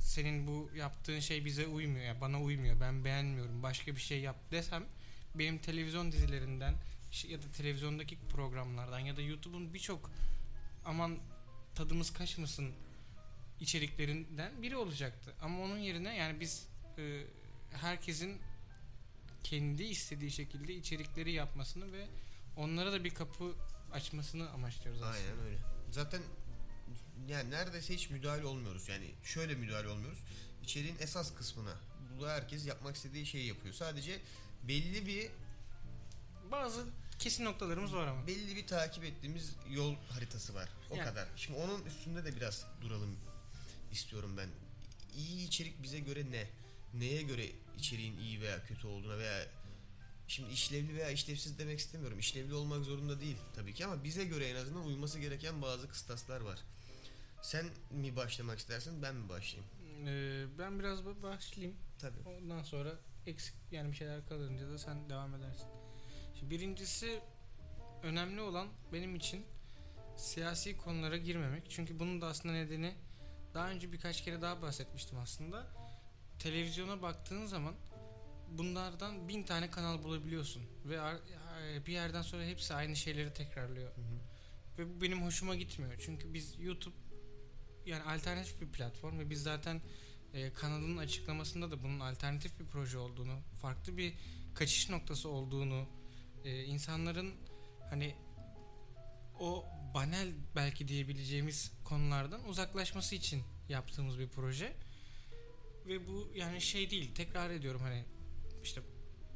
senin 0.00 0.46
bu 0.46 0.70
yaptığın 0.76 1.20
şey 1.20 1.44
bize 1.44 1.66
uymuyor 1.66 2.04
ya 2.04 2.20
bana 2.20 2.42
uymuyor 2.42 2.80
ben 2.80 3.04
beğenmiyorum 3.04 3.62
başka 3.62 3.96
bir 3.96 4.00
şey 4.00 4.20
yap 4.20 4.36
desem 4.50 4.84
benim 5.34 5.58
televizyon 5.58 6.12
dizilerinden 6.12 6.74
ya 7.28 7.42
da 7.42 7.52
televizyondaki 7.52 8.18
programlardan 8.18 8.98
ya 8.98 9.16
da 9.16 9.20
YouTube'un 9.22 9.74
birçok 9.74 10.10
aman 10.84 11.18
tadımız 11.74 12.12
kaçmasın 12.12 12.74
içeriklerinden 13.60 14.62
biri 14.62 14.76
olacaktı. 14.76 15.34
Ama 15.40 15.62
onun 15.62 15.78
yerine 15.78 16.16
yani 16.16 16.40
biz 16.40 16.66
e, 16.98 17.24
herkesin 17.70 18.40
kendi 19.44 19.82
istediği 19.82 20.30
şekilde 20.30 20.74
içerikleri 20.74 21.32
yapmasını 21.32 21.92
ve 21.92 22.06
onlara 22.56 22.92
da 22.92 23.04
bir 23.04 23.14
kapı 23.14 23.54
açmasını 23.92 24.50
amaçlıyoruz 24.50 25.02
aslında. 25.02 25.16
Aynen 25.16 25.44
öyle. 25.46 25.58
Zaten 25.90 26.22
yani 27.28 27.50
neredeyse 27.50 27.94
hiç 27.94 28.10
müdahale 28.10 28.44
olmuyoruz. 28.44 28.88
Yani 28.88 29.10
şöyle 29.24 29.54
müdahale 29.54 29.88
olmuyoruz. 29.88 30.18
İçeriğin 30.62 30.96
esas 31.00 31.34
kısmına. 31.34 31.76
Burada 32.12 32.32
herkes 32.32 32.66
yapmak 32.66 32.96
istediği 32.96 33.26
şeyi 33.26 33.46
yapıyor. 33.46 33.74
Sadece 33.74 34.20
belli 34.62 35.06
bir 35.06 35.30
Bazı 36.50 36.84
kesin 37.18 37.44
noktalarımız 37.44 37.94
var 37.94 38.06
ama. 38.06 38.26
belli 38.26 38.56
bir 38.56 38.66
takip 38.66 39.04
ettiğimiz 39.04 39.56
yol 39.70 39.94
haritası 40.08 40.54
var. 40.54 40.68
O 40.90 40.96
Yani. 40.96 41.08
kadar. 41.08 41.28
Şimdi 41.36 41.58
onun 41.58 41.84
üstünde 41.84 42.24
de 42.24 42.36
biraz 42.36 42.66
duralım 42.82 43.16
istiyorum 43.92 44.36
ben. 44.36 44.48
İyi 45.16 45.46
içerik 45.46 45.82
bize 45.82 45.98
göre 46.00 46.30
ne? 46.30 46.46
Neye 46.94 47.22
göre 47.22 47.46
içeriğin 47.78 48.18
iyi 48.18 48.40
veya 48.40 48.64
kötü 48.64 48.86
olduğuna 48.86 49.18
veya 49.18 49.46
şimdi 50.28 50.52
işlevli 50.52 50.94
veya 50.96 51.10
işlevsiz 51.10 51.58
demek 51.58 51.78
istemiyorum. 51.78 52.18
İşlevli 52.18 52.54
olmak 52.54 52.84
zorunda 52.84 53.20
değil 53.20 53.36
tabii 53.54 53.74
ki 53.74 53.86
ama 53.86 54.04
bize 54.04 54.24
göre 54.24 54.48
en 54.48 54.56
azından 54.56 54.86
uyması 54.86 55.18
gereken 55.18 55.62
bazı 55.62 55.88
kıstaslar 55.88 56.40
var. 56.40 56.58
Sen 57.42 57.66
mi 57.90 58.16
başlamak 58.16 58.58
istersin, 58.58 59.02
ben 59.02 59.14
mi 59.14 59.28
başlayayım? 59.28 59.70
Ee, 60.06 60.58
ben 60.58 60.78
biraz 60.78 60.98
ba- 61.00 61.22
başlayayım. 61.22 61.76
Tabii. 61.98 62.18
Ondan 62.28 62.62
sonra 62.62 62.92
eksik 63.26 63.54
yani 63.70 63.90
bir 63.92 63.96
şeyler 63.96 64.26
kalınca 64.28 64.68
da 64.70 64.78
sen 64.78 65.10
devam 65.10 65.34
edersin. 65.34 65.66
Birincisi 66.42 67.20
önemli 68.02 68.40
olan 68.40 68.68
benim 68.92 69.16
için 69.16 69.44
siyasi 70.16 70.76
konulara 70.76 71.16
girmemek. 71.16 71.70
Çünkü 71.70 71.98
bunun 71.98 72.20
da 72.20 72.26
aslında 72.26 72.54
nedeni 72.54 72.94
daha 73.54 73.70
önce 73.70 73.92
birkaç 73.92 74.24
kere 74.24 74.42
daha 74.42 74.62
bahsetmiştim 74.62 75.18
aslında. 75.18 75.66
Televizyona 76.38 77.02
baktığın 77.02 77.46
zaman 77.46 77.74
bunlardan 78.50 79.28
bin 79.28 79.42
tane 79.42 79.70
kanal 79.70 80.02
bulabiliyorsun 80.02 80.62
ve 80.84 80.94
e, 80.94 81.86
bir 81.86 81.92
yerden 81.92 82.22
sonra 82.22 82.44
hepsi 82.44 82.74
aynı 82.74 82.96
şeyleri 82.96 83.32
tekrarlıyor. 83.32 83.90
Ve 84.78 84.88
bu 84.88 85.00
benim 85.00 85.22
hoşuma 85.22 85.54
gitmiyor. 85.54 85.92
Çünkü 85.98 86.34
biz 86.34 86.60
YouTube 86.60 86.94
yani 87.86 88.02
alternatif 88.02 88.60
bir 88.60 88.68
platform 88.68 89.18
ve 89.18 89.30
biz 89.30 89.42
zaten 89.42 89.80
e, 90.34 90.52
kanalın 90.52 90.96
açıklamasında 90.96 91.70
da 91.70 91.82
bunun 91.82 92.00
alternatif 92.00 92.60
bir 92.60 92.66
proje 92.66 92.98
olduğunu, 92.98 93.38
farklı 93.62 93.96
bir 93.96 94.14
kaçış 94.54 94.90
noktası 94.90 95.28
olduğunu, 95.28 95.86
e, 96.44 96.64
insanların 96.64 97.34
hani 97.90 98.14
o 99.40 99.66
banal 99.94 100.28
belki 100.56 100.88
diyebileceğimiz 100.88 101.72
konulardan 101.84 102.48
uzaklaşması 102.48 103.14
için 103.14 103.42
yaptığımız 103.68 104.18
bir 104.18 104.28
proje. 104.28 104.72
Ve 105.86 106.08
bu 106.08 106.32
yani 106.34 106.60
şey 106.60 106.90
değil, 106.90 107.14
tekrar 107.14 107.50
ediyorum 107.50 107.80
hani 107.82 108.04
işte 108.62 108.80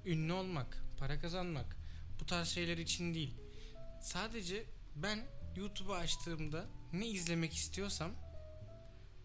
ünlü 0.07 0.33
olmak, 0.33 0.85
para 0.99 1.19
kazanmak 1.19 1.77
bu 2.21 2.27
tarz 2.27 2.49
şeyler 2.49 2.79
için 2.79 3.15
değil. 3.15 3.35
Sadece 4.03 4.65
ben 4.97 5.27
YouTube'u 5.57 5.95
açtığımda 5.95 6.67
ne 6.93 7.07
izlemek 7.07 7.55
istiyorsam 7.55 8.11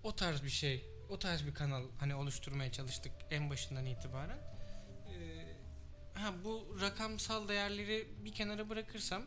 o 0.03 0.15
tarz 0.15 0.43
bir 0.43 0.49
şey, 0.49 0.85
o 1.09 1.19
tarz 1.19 1.45
bir 1.45 1.53
kanal 1.53 1.83
hani 1.99 2.15
oluşturmaya 2.15 2.71
çalıştık 2.71 3.11
en 3.31 3.49
başından 3.49 3.85
itibaren. 3.85 4.48
Ha 6.19 6.34
bu 6.43 6.77
rakamsal 6.82 7.47
değerleri 7.47 8.08
bir 8.25 8.34
kenara 8.34 8.69
bırakırsam 8.69 9.23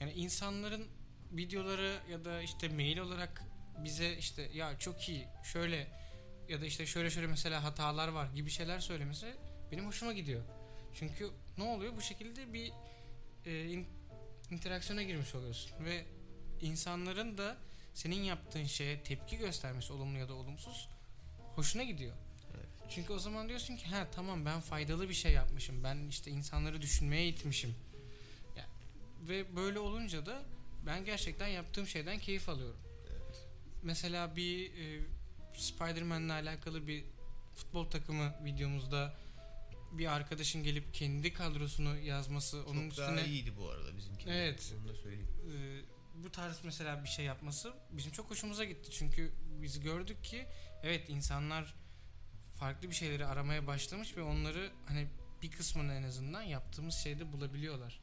yani 0.00 0.12
insanların 0.12 0.86
videoları 1.32 1.98
ya 2.10 2.24
da 2.24 2.42
işte 2.42 2.68
mail 2.68 2.98
olarak 2.98 3.42
bize 3.84 4.16
işte 4.16 4.50
ya 4.54 4.78
çok 4.78 5.08
iyi 5.08 5.26
şöyle 5.44 5.86
ya 6.48 6.60
da 6.60 6.66
işte 6.66 6.86
şöyle 6.86 7.10
şöyle 7.10 7.26
mesela 7.26 7.64
hatalar 7.64 8.08
var 8.08 8.28
gibi 8.34 8.50
şeyler 8.50 8.80
söylemesi 8.80 9.34
benim 9.72 9.86
hoşuma 9.86 10.12
gidiyor. 10.12 10.42
Çünkü 10.94 11.30
ne 11.58 11.64
oluyor 11.64 11.96
bu 11.96 12.00
şekilde 12.00 12.52
bir 12.52 12.72
e, 13.46 13.70
in- 13.70 13.86
interaksiyona 14.50 15.02
girmiş 15.02 15.34
oluyorsun 15.34 15.84
ve 15.84 16.04
insanların 16.60 17.38
da 17.38 17.56
senin 17.94 18.22
yaptığın 18.22 18.64
şeye 18.64 19.02
tepki 19.02 19.38
göstermesi 19.38 19.92
olumlu 19.92 20.18
ya 20.18 20.28
da 20.28 20.34
olumsuz 20.34 20.88
hoşuna 21.54 21.82
gidiyor. 21.82 22.16
Çünkü 22.88 23.12
o 23.12 23.18
zaman 23.18 23.48
diyorsun 23.48 23.76
ki 23.76 23.86
ha 23.86 24.06
tamam 24.14 24.44
ben 24.44 24.60
faydalı 24.60 25.08
bir 25.08 25.14
şey 25.14 25.32
yapmışım. 25.32 25.84
Ben 25.84 26.08
işte 26.08 26.30
insanları 26.30 26.82
düşünmeye 26.82 27.28
itmişim. 27.28 27.74
Ya, 28.56 28.66
ve 29.28 29.56
böyle 29.56 29.78
olunca 29.78 30.26
da 30.26 30.42
ben 30.86 31.04
gerçekten 31.04 31.46
yaptığım 31.48 31.86
şeyden 31.86 32.18
keyif 32.18 32.48
alıyorum. 32.48 32.80
Mesela 33.82 34.36
bir 34.36 34.70
e, 34.70 35.00
Spider-Man'le 35.54 36.28
alakalı 36.30 36.86
bir 36.86 37.04
futbol 37.54 37.84
takımı 37.90 38.34
videomuzda 38.44 39.14
bir 39.92 40.06
arkadaşın 40.06 40.62
gelip 40.62 40.94
kendi 40.94 41.32
kadrosunu 41.32 41.98
yazması, 41.98 42.64
onun 42.64 42.90
Çok 42.90 42.98
daha 42.98 43.14
üstüne 43.14 43.32
iyiydi 43.32 43.52
bu 43.56 43.68
arada 43.68 43.96
bizimki. 43.96 44.28
Evet. 44.30 44.74
Onu 44.80 44.88
da 44.88 44.94
söyleyeyim. 44.94 45.28
e, 45.56 46.22
bu 46.24 46.32
tarz 46.32 46.60
mesela 46.64 47.04
bir 47.04 47.08
şey 47.08 47.24
yapması 47.24 47.74
bizim 47.90 48.12
çok 48.12 48.30
hoşumuza 48.30 48.64
gitti. 48.64 48.90
Çünkü 48.90 49.32
biz 49.62 49.80
gördük 49.80 50.24
ki 50.24 50.46
evet 50.82 51.08
insanlar 51.08 51.74
farklı 52.58 52.90
bir 52.90 52.94
şeyleri 52.94 53.26
aramaya 53.26 53.66
başlamış 53.66 54.16
ve 54.16 54.22
onları 54.22 54.70
hani 54.86 55.08
bir 55.42 55.50
kısmını 55.50 55.94
en 55.94 56.02
azından 56.02 56.42
yaptığımız 56.42 56.94
şeyde 56.94 57.32
bulabiliyorlar. 57.32 58.00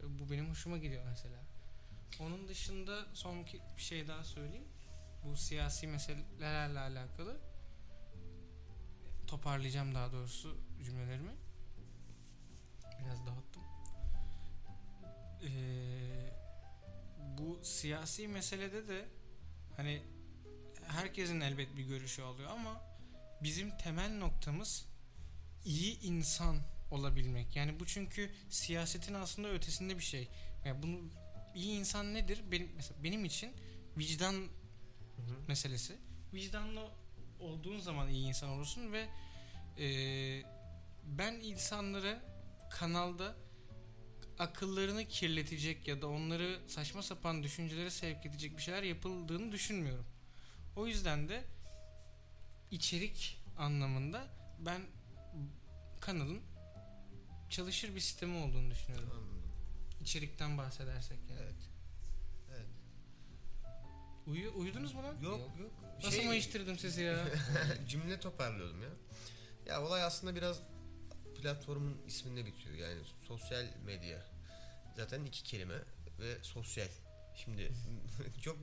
E, 0.00 0.18
Bu 0.18 0.30
benim 0.30 0.50
hoşuma 0.50 0.78
gidiyor 0.78 1.04
mesela. 1.10 1.42
Onun 2.20 2.48
dışında 2.48 3.06
son 3.14 3.46
bir 3.76 3.82
şey 3.82 4.08
daha 4.08 4.24
söyleyeyim. 4.24 4.68
Bu 5.24 5.36
siyasi 5.36 5.86
meselelerle 5.86 6.78
alakalı 6.78 7.40
toparlayacağım 9.26 9.94
daha 9.94 10.12
doğrusu 10.12 10.56
cümlelerimi. 10.84 11.32
Biraz 13.04 13.26
dağıttım. 13.26 13.62
Ee, 15.42 16.32
bu 17.38 17.60
siyasi 17.64 18.28
meselede 18.28 18.88
de 18.88 19.08
hani 19.76 20.02
herkesin 20.86 21.40
elbet 21.40 21.76
bir 21.76 21.82
görüşü 21.82 22.22
oluyor 22.22 22.50
ama 22.50 22.89
bizim 23.42 23.76
temel 23.76 24.18
noktamız 24.18 24.86
iyi 25.64 26.00
insan 26.00 26.56
olabilmek. 26.90 27.56
Yani 27.56 27.80
bu 27.80 27.86
çünkü 27.86 28.30
siyasetin 28.50 29.14
aslında 29.14 29.48
ötesinde 29.48 29.98
bir 29.98 30.02
şey. 30.02 30.28
Yani 30.64 30.82
bunu 30.82 31.00
iyi 31.54 31.78
insan 31.78 32.14
nedir? 32.14 32.42
Benim 32.50 32.70
mesela 32.76 33.02
benim 33.04 33.24
için 33.24 33.52
vicdan 33.98 34.32
Hı 34.34 35.22
hı. 35.22 35.34
meselesi. 35.48 35.96
Vicdanlı 36.34 36.88
olduğun 37.40 37.80
zaman 37.80 38.08
iyi 38.08 38.26
insan 38.28 38.48
olursun 38.50 38.92
ve 38.92 39.08
eee, 39.78 40.42
ben 41.04 41.32
insanlara 41.34 42.22
kanalda 42.70 43.36
akıllarını 44.38 45.08
kirletecek 45.08 45.88
ya 45.88 46.02
da 46.02 46.08
onları 46.08 46.60
saçma 46.68 47.02
sapan 47.02 47.42
düşüncelere 47.42 47.90
sevk 47.90 48.26
edecek 48.26 48.56
bir 48.56 48.62
şeyler 48.62 48.82
yapıldığını 48.82 49.52
düşünmüyorum. 49.52 50.06
O 50.76 50.86
yüzden 50.86 51.28
de 51.28 51.44
içerik 52.70 53.42
anlamında 53.58 54.28
ben 54.58 54.82
kanalın 56.00 56.40
çalışır 57.50 57.94
bir 57.94 58.00
sistemi 58.00 58.36
olduğunu 58.36 58.70
düşünüyorum. 58.70 59.10
Anladım. 59.12 59.42
İçerikten 60.00 60.58
bahsedersek 60.58 61.18
yani. 61.30 61.40
Evet. 61.42 61.54
Evet. 62.50 62.66
Uyu, 64.26 64.52
uyudunuz 64.54 64.94
mu 64.94 65.02
lan? 65.02 65.14
Yok 65.14 65.38
Yok. 65.40 65.50
yok. 65.60 65.70
Nasıl 66.04 66.16
Şey- 66.16 66.26
mayıştırdım 66.26 66.78
sizi 66.78 67.02
ya? 67.02 67.24
cümle 67.88 68.20
toparlıyordum 68.20 68.82
ya. 68.82 68.88
Ya 69.66 69.82
olay 69.82 70.02
aslında 70.02 70.36
biraz 70.36 70.60
platformun 71.40 71.98
isminde 72.06 72.46
bitiyor. 72.46 72.74
Yani 72.74 73.00
sosyal 73.28 73.66
medya. 73.86 74.26
Zaten 74.96 75.24
iki 75.24 75.42
kelime 75.42 75.74
ve 76.18 76.38
sosyal. 76.42 76.88
Şimdi 77.36 77.72
çok 78.42 78.58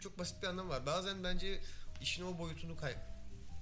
çok 0.00 0.18
basit 0.18 0.42
bir 0.42 0.46
anlam 0.46 0.68
var. 0.68 0.86
Bazen 0.86 1.24
bence 1.24 1.60
işin 2.00 2.24
o 2.24 2.38
boyutunu 2.38 2.76
kay 2.76 2.96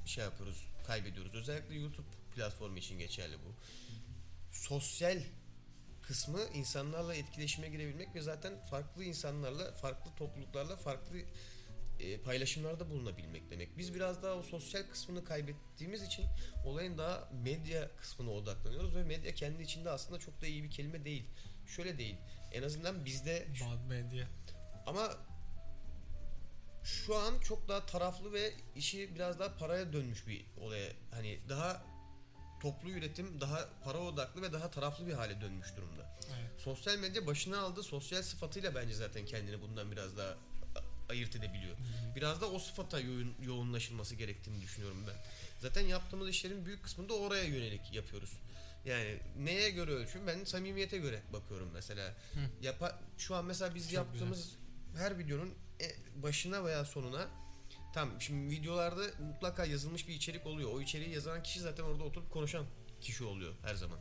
şey 0.08 0.24
yapıyoruz, 0.24 0.66
kaybediyoruz. 0.86 1.34
Özellikle 1.34 1.74
YouTube 1.74 2.06
platformu 2.34 2.78
için 2.78 2.98
geçerli 2.98 3.34
bu. 3.34 3.54
Sosyal 4.52 5.22
kısmı 6.02 6.40
insanlarla 6.54 7.14
etkileşime 7.14 7.68
girebilmek 7.68 8.14
ve 8.14 8.20
zaten 8.20 8.64
farklı 8.70 9.04
insanlarla, 9.04 9.72
farklı 9.72 10.10
topluluklarla, 10.16 10.76
farklı 10.76 11.18
e, 12.00 12.20
paylaşımlarda 12.20 12.90
bulunabilmek 12.90 13.50
demek. 13.50 13.78
Biz 13.78 13.94
biraz 13.94 14.22
daha 14.22 14.34
o 14.34 14.42
sosyal 14.42 14.82
kısmını 14.82 15.24
kaybettiğimiz 15.24 16.02
için 16.02 16.24
olayın 16.66 16.98
daha 16.98 17.28
medya 17.44 17.90
kısmına 17.96 18.30
odaklanıyoruz 18.30 18.94
ve 18.94 19.04
medya 19.04 19.34
kendi 19.34 19.62
içinde 19.62 19.90
aslında 19.90 20.18
çok 20.18 20.42
da 20.42 20.46
iyi 20.46 20.64
bir 20.64 20.70
kelime 20.70 21.04
değil. 21.04 21.24
Şöyle 21.66 21.98
değil. 21.98 22.16
En 22.52 22.62
azından 22.62 23.04
bizde 23.04 23.46
Bad 23.60 23.88
medya. 23.88 24.26
ama 24.86 25.16
şu 26.84 27.16
an 27.16 27.38
çok 27.40 27.68
daha 27.68 27.86
taraflı 27.86 28.32
ve 28.32 28.52
işi 28.76 29.14
biraz 29.14 29.38
daha 29.38 29.56
paraya 29.56 29.92
dönmüş 29.92 30.26
bir 30.26 30.44
olaya. 30.60 30.92
Hani 31.10 31.38
daha 31.48 31.82
toplu 32.62 32.90
üretim, 32.90 33.40
daha 33.40 33.68
para 33.84 33.98
odaklı 33.98 34.42
ve 34.42 34.52
daha 34.52 34.70
taraflı 34.70 35.06
bir 35.06 35.12
hale 35.12 35.40
dönmüş 35.40 35.76
durumda. 35.76 36.18
Evet. 36.28 36.60
Sosyal 36.60 36.98
medya 36.98 37.26
başına 37.26 37.58
aldığı 37.58 37.82
sosyal 37.82 38.22
sıfatıyla 38.22 38.74
bence 38.74 38.94
zaten 38.94 39.26
kendini 39.26 39.62
bundan 39.62 39.92
biraz 39.92 40.16
daha 40.16 40.36
ayırt 41.10 41.36
edebiliyor. 41.36 41.76
Biraz 42.16 42.40
da 42.40 42.50
o 42.50 42.58
sıfata 42.58 43.00
yoğun, 43.00 43.34
yoğunlaşılması 43.42 44.14
gerektiğini 44.14 44.62
düşünüyorum 44.62 45.04
ben. 45.06 45.14
Zaten 45.60 45.82
yaptığımız 45.82 46.28
işlerin 46.28 46.66
büyük 46.66 46.82
kısmını 46.82 47.08
da 47.08 47.14
oraya 47.14 47.44
yönelik 47.44 47.94
yapıyoruz. 47.94 48.32
Yani 48.84 49.18
neye 49.38 49.70
göre 49.70 49.90
ölçüm? 49.90 50.26
Ben 50.26 50.44
samimiyete 50.44 50.98
göre 50.98 51.22
bakıyorum 51.32 51.70
mesela. 51.74 52.08
Hı. 52.08 52.40
Yapa, 52.62 53.00
şu 53.18 53.34
an 53.34 53.44
mesela 53.44 53.74
biz 53.74 53.84
Çok 53.84 53.92
yaptığımız 53.92 54.54
her 54.96 55.18
videonun 55.18 55.54
başına 56.22 56.64
veya 56.64 56.84
sonuna 56.84 57.28
Tamam 57.92 58.20
şimdi 58.20 58.56
videolarda 58.56 59.02
mutlaka 59.20 59.64
yazılmış 59.64 60.08
bir 60.08 60.14
içerik 60.14 60.46
oluyor. 60.46 60.72
O 60.72 60.80
içeriği 60.80 61.10
yazan 61.10 61.42
kişi 61.42 61.60
zaten 61.60 61.84
orada 61.84 62.04
oturup 62.04 62.30
konuşan 62.30 62.66
kişi 63.00 63.24
oluyor 63.24 63.54
her 63.62 63.74
zaman. 63.74 63.98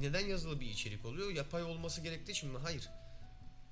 Neden 0.00 0.26
yazılı 0.26 0.60
bir 0.60 0.66
içerik 0.66 1.04
oluyor? 1.04 1.30
Yapay 1.30 1.62
olması 1.62 2.00
gerektiği 2.00 2.32
için 2.32 2.50
mi? 2.50 2.58
Hayır. 2.58 2.88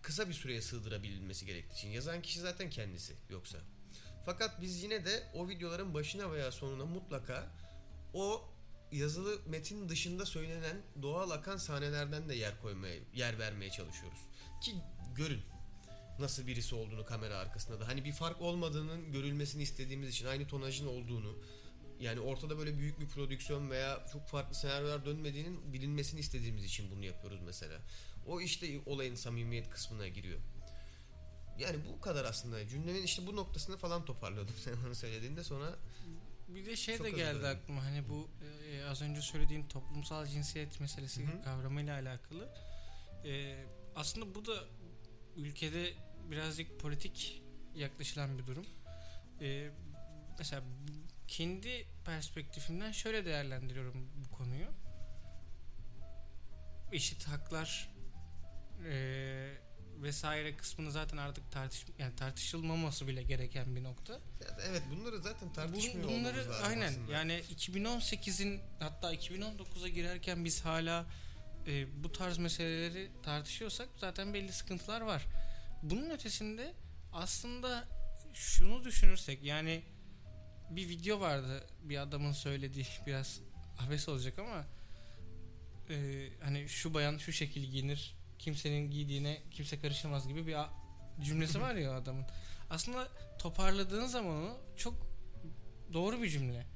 Kısa 0.02 0.28
bir 0.28 0.34
süreye 0.34 0.62
sığdırabilmesi 0.62 1.46
gerektiği 1.46 1.74
için. 1.74 1.88
Yazan 1.88 2.22
kişi 2.22 2.40
zaten 2.40 2.70
kendisi 2.70 3.14
yoksa. 3.30 3.58
Fakat 4.26 4.60
biz 4.60 4.82
yine 4.82 5.04
de 5.04 5.22
o 5.34 5.48
videoların 5.48 5.94
başına 5.94 6.32
veya 6.32 6.52
sonuna 6.52 6.84
mutlaka 6.84 7.46
o 8.14 8.48
yazılı 8.92 9.38
metin 9.46 9.88
dışında 9.88 10.26
söylenen 10.26 10.82
doğal 11.02 11.30
akan 11.30 11.56
sahnelerden 11.56 12.28
de 12.28 12.34
yer 12.34 12.60
koymaya, 12.62 12.96
yer 13.14 13.38
vermeye 13.38 13.70
çalışıyoruz. 13.70 14.18
Ki 14.62 14.74
görün 15.14 15.53
nasıl 16.18 16.46
birisi 16.46 16.74
olduğunu 16.74 17.05
kamera 17.05 17.37
arkasında 17.38 17.81
da. 17.81 17.88
Hani 17.88 18.05
bir 18.05 18.12
fark 18.12 18.40
olmadığının 18.40 19.12
görülmesini 19.12 19.62
istediğimiz 19.62 20.09
için 20.09 20.27
aynı 20.27 20.46
tonajın 20.46 20.87
olduğunu 20.87 21.38
yani 22.00 22.20
ortada 22.20 22.59
böyle 22.59 22.79
büyük 22.79 23.00
bir 23.00 23.09
prodüksiyon 23.09 23.70
veya 23.70 24.07
çok 24.12 24.29
farklı 24.29 24.55
senaryolar 24.55 25.05
dönmediğinin 25.05 25.72
bilinmesini 25.72 26.20
istediğimiz 26.20 26.64
için 26.64 26.90
bunu 26.90 27.05
yapıyoruz 27.05 27.40
mesela. 27.46 27.79
O 28.27 28.40
işte 28.40 28.81
olayın 28.87 29.14
samimiyet 29.14 29.70
kısmına 29.70 30.09
giriyor. 30.09 30.40
Yani 31.59 31.77
bu 31.92 32.00
kadar 32.00 32.24
aslında. 32.24 32.68
Cümlenin 32.68 33.03
işte 33.03 33.27
bu 33.27 33.37
noktasını 33.37 33.77
falan 33.77 34.05
toparlıyordum 34.05 34.55
sen 34.64 34.72
onu 34.87 34.94
söylediğinde 34.94 35.44
sonra 35.44 35.79
Bir 36.48 36.66
de 36.66 36.77
şey 36.77 36.96
Çok 36.96 37.07
de 37.07 37.11
geldi 37.11 37.38
dilerim. 37.38 37.59
aklıma 37.59 37.85
hani 37.85 38.09
bu 38.09 38.29
e, 38.70 38.85
az 38.85 39.03
önce 39.03 39.20
söylediğin 39.20 39.68
toplumsal 39.68 40.27
cinsiyet 40.27 40.81
meselesi 40.81 41.27
Hı 41.27 41.38
hı. 41.38 41.42
kavramıyla 41.42 41.94
alakalı. 41.94 42.48
E, 43.24 43.57
aslında 43.96 44.35
bu 44.35 44.46
da 44.46 44.64
ülkede 45.37 45.94
birazcık 46.30 46.80
politik 46.80 47.42
yaklaşılan 47.74 48.38
bir 48.38 48.46
durum. 48.46 48.66
E, 49.40 49.70
mesela 50.38 50.62
kendi 51.28 51.87
perspektifimden 52.04 52.92
şöyle 52.92 53.24
değerlendiriyorum 53.24 54.08
bu 54.24 54.37
konuyu. 54.37 54.66
Eşit 56.92 57.24
haklar 57.28 57.88
e, 58.88 58.94
vesaire 60.02 60.56
kısmını 60.56 60.90
zaten 60.92 61.16
artık 61.16 61.52
tartış 61.52 61.84
yani 61.98 62.16
tartışılmaması 62.16 63.06
bile 63.08 63.22
gereken 63.22 63.76
bir 63.76 63.82
nokta. 63.84 64.20
Evet 64.68 64.82
bunları 64.90 65.18
zaten 65.18 65.48
Bun- 65.48 65.52
tartışmıyor 65.52 66.08
Bunları 66.08 66.18
olmamız 66.18 66.48
lazım 66.48 66.64
aynen 66.66 66.88
aslında. 66.92 67.12
yani 67.12 67.32
2018'in 67.56 68.60
hatta 68.78 69.14
2019'a 69.14 69.88
girerken 69.88 70.44
biz 70.44 70.60
hala 70.64 71.06
e, 71.66 72.02
bu 72.04 72.12
tarz 72.12 72.38
meseleleri 72.38 73.10
tartışıyorsak 73.22 73.88
zaten 73.96 74.34
belli 74.34 74.52
sıkıntılar 74.52 75.00
var. 75.00 75.26
Bunun 75.84 76.10
ötesinde 76.10 76.74
aslında 77.12 77.88
şunu 78.34 78.84
düşünürsek 78.84 79.44
yani 79.44 79.82
bir 80.70 80.88
video 80.88 81.20
vardı 81.20 81.66
bir 81.82 81.98
adamın 81.98 82.32
söylediği 82.32 82.86
biraz 83.06 83.40
abes 83.86 84.08
olacak 84.08 84.38
ama 84.38 84.64
e, 85.90 86.28
hani 86.42 86.68
şu 86.68 86.94
bayan 86.94 87.18
şu 87.18 87.32
şekil 87.32 87.64
giyinir 87.64 88.14
kimsenin 88.38 88.90
giydiğine 88.90 89.42
kimse 89.50 89.80
karışamaz 89.80 90.28
gibi 90.28 90.46
bir 90.46 90.56
cümlesi 91.20 91.60
var 91.60 91.74
ya 91.74 91.94
adamın. 91.94 92.24
Aslında 92.70 93.08
toparladığın 93.38 94.06
zaman 94.06 94.36
onu 94.36 94.58
çok 94.76 94.94
doğru 95.92 96.22
bir 96.22 96.28
cümle. 96.28 96.66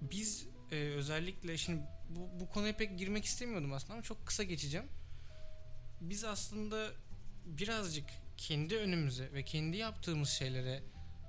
Biz 0.00 0.46
e, 0.72 0.76
özellikle 0.76 1.56
şimdi 1.56 1.82
bu, 2.10 2.40
bu 2.40 2.48
konuya 2.48 2.76
pek 2.76 2.98
girmek 2.98 3.24
istemiyordum 3.24 3.72
aslında 3.72 3.92
ama 3.92 4.02
çok 4.02 4.26
kısa 4.26 4.42
geçeceğim. 4.42 4.86
Biz 6.00 6.24
aslında 6.24 6.90
birazcık 7.46 8.04
kendi 8.36 8.76
önümüze 8.76 9.32
ve 9.32 9.42
kendi 9.42 9.76
yaptığımız 9.76 10.28
şeylere 10.28 10.82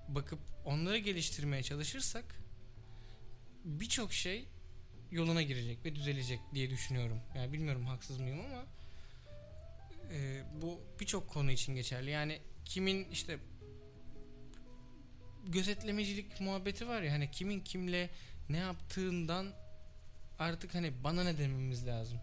bakıp 0.08 0.40
onları 0.66 0.98
geliştirmeye 0.98 1.64
çalışırsak 1.64 2.26
birçok 3.66 4.14
şey 4.14 4.48
yoluna 5.12 5.42
girecek 5.42 5.86
ve 5.86 5.96
düzelecek 5.96 6.40
diye 6.54 6.70
düşünüyorum. 6.70 7.20
Yani 7.36 7.54
bilmiyorum 7.54 7.86
haksız 7.86 8.20
mıyım 8.20 8.40
ama 8.40 8.66
e, 10.12 10.44
bu 10.62 10.82
birçok 11.00 11.30
konu 11.30 11.52
için 11.52 11.76
geçerli. 11.76 12.10
Yani 12.10 12.40
kimin 12.66 13.10
işte 13.12 13.40
gözetlemecilik 15.48 16.42
muhabbeti 16.42 16.88
var 16.88 17.02
ya 17.02 17.14
hani 17.14 17.32
kimin 17.32 17.60
kimle 17.60 18.10
ne 18.50 18.58
yaptığından 18.58 19.48
artık 20.40 20.76
hani 20.76 21.04
bana 21.04 21.24
ne 21.24 21.38
dememiz 21.38 21.88
lazım. 21.88 22.20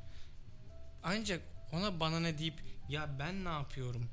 Ancak 1.02 1.40
ona 1.72 2.00
bana 2.00 2.20
ne 2.20 2.38
deyip 2.38 2.62
ya 2.88 3.18
ben 3.18 3.44
ne 3.44 3.48
yapıyorum 3.48 4.08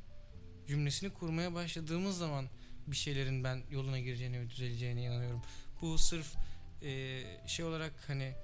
cümlesini 0.67 1.13
kurmaya 1.13 1.54
başladığımız 1.54 2.17
zaman 2.17 2.50
bir 2.88 2.95
şeylerin 2.95 3.43
ben 3.43 3.63
yoluna 3.72 4.00
gireceğine 4.00 4.39
ve 4.41 4.50
düzeleceğine 4.50 5.04
inanıyorum. 5.04 5.41
Bu 5.82 5.98
sırf 5.98 6.36
e, 6.82 7.24
şey 7.48 7.65
olarak 7.65 7.93
hani 8.08 8.36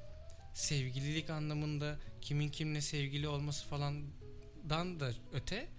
sevgililik 0.53 1.29
anlamında 1.29 1.99
kimin 2.21 2.49
kimle 2.49 2.81
sevgili 2.81 3.27
olması 3.27 3.65
falandan 3.65 4.99
da 4.99 5.11
öte 5.33 5.69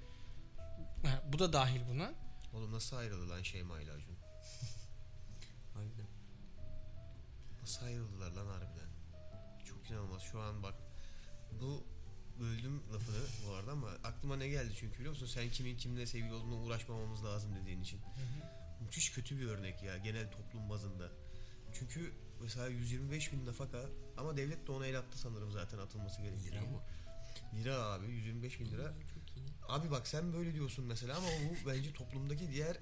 ha, 1.04 1.22
bu 1.32 1.38
da 1.38 1.52
dahil 1.52 1.80
buna. 1.88 2.14
Oğlum 2.54 2.72
nasıl 2.72 2.96
ayrıldı 2.96 3.30
lan 3.30 3.42
Şeyma 3.42 3.80
ile 3.80 3.92
Acun? 3.92 4.16
Harbiden. 5.74 6.06
Nasıl 7.60 7.86
ayrıldılar 7.86 8.30
lan 8.32 8.46
harbiden? 8.46 8.88
Çok 9.64 9.90
inanılmaz. 9.90 10.22
Şu 10.22 10.40
an 10.40 10.62
bak 10.62 10.74
bu 11.60 11.84
böldüm 12.40 12.82
lafını 12.94 13.16
bu 13.46 13.52
arada 13.54 13.72
ama 13.72 13.88
aklıma 14.04 14.36
ne 14.36 14.48
geldi 14.48 14.72
çünkü 14.80 14.98
biliyor 14.98 15.10
musun? 15.10 15.26
Sen 15.26 15.50
kimin 15.50 15.76
kimle 15.76 16.06
sevgili 16.06 16.32
olduğuna 16.34 16.54
uğraşmamamız 16.62 17.24
lazım 17.24 17.56
dediğin 17.62 17.82
için. 17.82 18.00
Müthiş 18.80 19.12
kötü 19.12 19.38
bir 19.38 19.46
örnek 19.46 19.82
ya 19.82 19.96
genel 19.98 20.30
toplum 20.30 20.70
bazında. 20.70 21.10
Çünkü 21.78 22.12
mesela 22.42 22.68
125 22.68 23.32
bin 23.32 23.46
nafaka 23.46 23.84
ama 24.16 24.36
devlet 24.36 24.66
de 24.66 24.72
ona 24.72 24.86
el 24.86 24.98
attı 24.98 25.18
sanırım 25.18 25.52
zaten 25.52 25.78
atılması 25.78 26.22
gerektiğini. 26.22 26.52
Lira 26.54 26.60
mı? 26.60 26.80
Lira 27.54 27.76
abi 27.76 28.06
125 28.06 28.60
bin 28.60 28.66
lira. 28.70 28.94
Çok 29.14 29.36
iyi. 29.36 29.46
Abi 29.68 29.90
bak 29.90 30.08
sen 30.08 30.32
böyle 30.32 30.54
diyorsun 30.54 30.84
mesela 30.84 31.16
ama 31.16 31.26
bu 31.26 31.70
bence 31.70 31.92
toplumdaki 31.92 32.52
diğer 32.52 32.76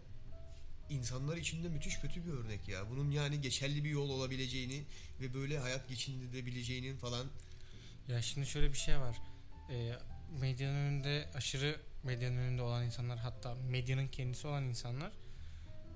insanlar 0.91 1.37
için 1.37 1.65
de 1.65 1.69
müthiş 1.69 1.99
kötü 2.01 2.27
bir 2.27 2.33
örnek 2.33 2.69
ya. 2.69 2.91
Bunun 2.91 3.11
yani 3.11 3.41
geçerli 3.41 3.85
bir 3.85 3.91
yol 3.91 4.11
olabileceğini 4.11 4.85
ve 5.21 5.35
böyle 5.35 5.59
hayat 5.59 5.89
geçindirebileceğinin 5.89 6.97
falan 6.97 7.27
Ya 8.09 8.23
şimdi 8.23 8.47
şöyle 8.47 8.73
bir 8.73 8.79
şey 8.79 8.99
var. 8.99 9.17
Ee, 9.71 9.93
medyanın 10.41 10.77
önünde 10.77 11.29
aşırı 11.35 11.81
medyanın 12.03 12.37
önünde 12.37 12.63
olan 12.63 12.85
insanlar 12.85 13.19
hatta 13.19 13.55
medyanın 13.55 14.09
kendisi 14.09 14.47
olan 14.47 14.65
insanlar 14.65 15.13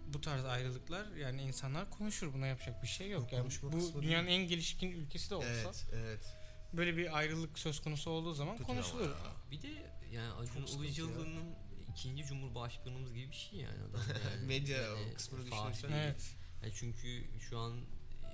bu 0.06 0.20
tarz 0.20 0.44
ayrılıklar 0.44 1.06
yani 1.16 1.42
insanlar 1.42 1.90
konuşur 1.90 2.34
buna 2.34 2.46
yapacak 2.46 2.82
bir 2.82 2.88
şey 2.88 3.10
yok. 3.10 3.22
Yok, 3.22 3.32
yani 3.32 3.72
bu 3.72 4.02
dünyanın 4.02 4.26
en 4.26 4.48
gelişkin 4.48 4.90
ülkesi 4.90 5.30
de 5.30 5.34
olsa 5.34 5.48
Evet, 5.48 5.86
evet. 5.94 6.36
böyle 6.72 6.96
bir 6.96 7.16
ayrılık 7.18 7.58
söz 7.58 7.80
konusu 7.80 8.10
olduğu 8.10 8.34
zaman 8.34 8.56
Kötü 8.56 8.66
konuşulur. 8.66 9.10
ya. 9.10 9.16
Bir 9.50 9.62
de 9.62 9.68
yani 10.12 10.32
Acun 10.32 10.66
ya. 10.66 10.84
Ilıcalı'nın 10.84 11.54
ikinci 11.92 12.24
cumhurbaşkanımız 12.26 13.14
gibi 13.14 13.30
bir 13.30 13.36
şey 13.36 13.60
yani 13.60 13.82
adam. 13.90 14.00
Yani. 14.34 14.46
Medya 14.46 14.78
Yani 14.82 15.14
kısmını 15.14 15.46
düşünürsen. 15.46 15.90
Evet. 15.92 16.36
Yani 16.62 16.72
çünkü 16.76 17.24
şu 17.40 17.58
an 17.58 17.80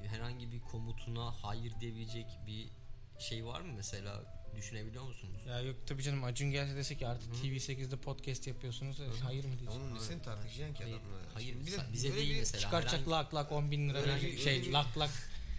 herhangi 0.07 0.53
bir 0.53 0.61
komutuna 0.61 1.33
hayır 1.33 1.73
diyebilecek 1.81 2.27
bir 2.47 2.69
şey 3.19 3.45
var 3.45 3.61
mı 3.61 3.73
mesela 3.77 4.34
düşünebiliyor 4.57 5.05
musunuz? 5.05 5.41
Ya 5.49 5.61
yok 5.61 5.77
tabii 5.87 6.03
canım 6.03 6.25
Acun 6.25 6.51
gelse 6.51 6.77
dese 6.77 6.97
ki 6.97 7.07
artık 7.07 7.33
Hı. 7.35 7.47
TV8'de 7.47 7.97
podcast 7.97 8.47
yapıyorsunuz. 8.47 8.99
Hı. 8.99 9.03
Hayır 9.25 9.45
mı 9.45 9.51
Ya 9.53 9.59
diyeceksin? 9.59 9.81
Onun 9.81 9.95
nesini 9.95 10.23
tartışacaksın 10.23 10.75
ki 10.75 10.83
Hayır, 10.83 10.97
adamla? 10.97 11.17
hayır, 11.35 11.57
bize 11.93 12.09
böyle 12.11 12.21
değil 12.21 12.39
mesela. 12.39 12.61
Çıkaracak 12.61 12.93
herhangi- 12.93 13.11
lak 13.11 13.35
lak 13.35 13.53
10 13.53 13.71
bin 13.71 13.89
lira 13.89 13.99
Öyle 13.99 14.39
şey 14.39 14.59
öyle 14.59 14.73
lak 14.73 14.99
lak. 14.99 15.11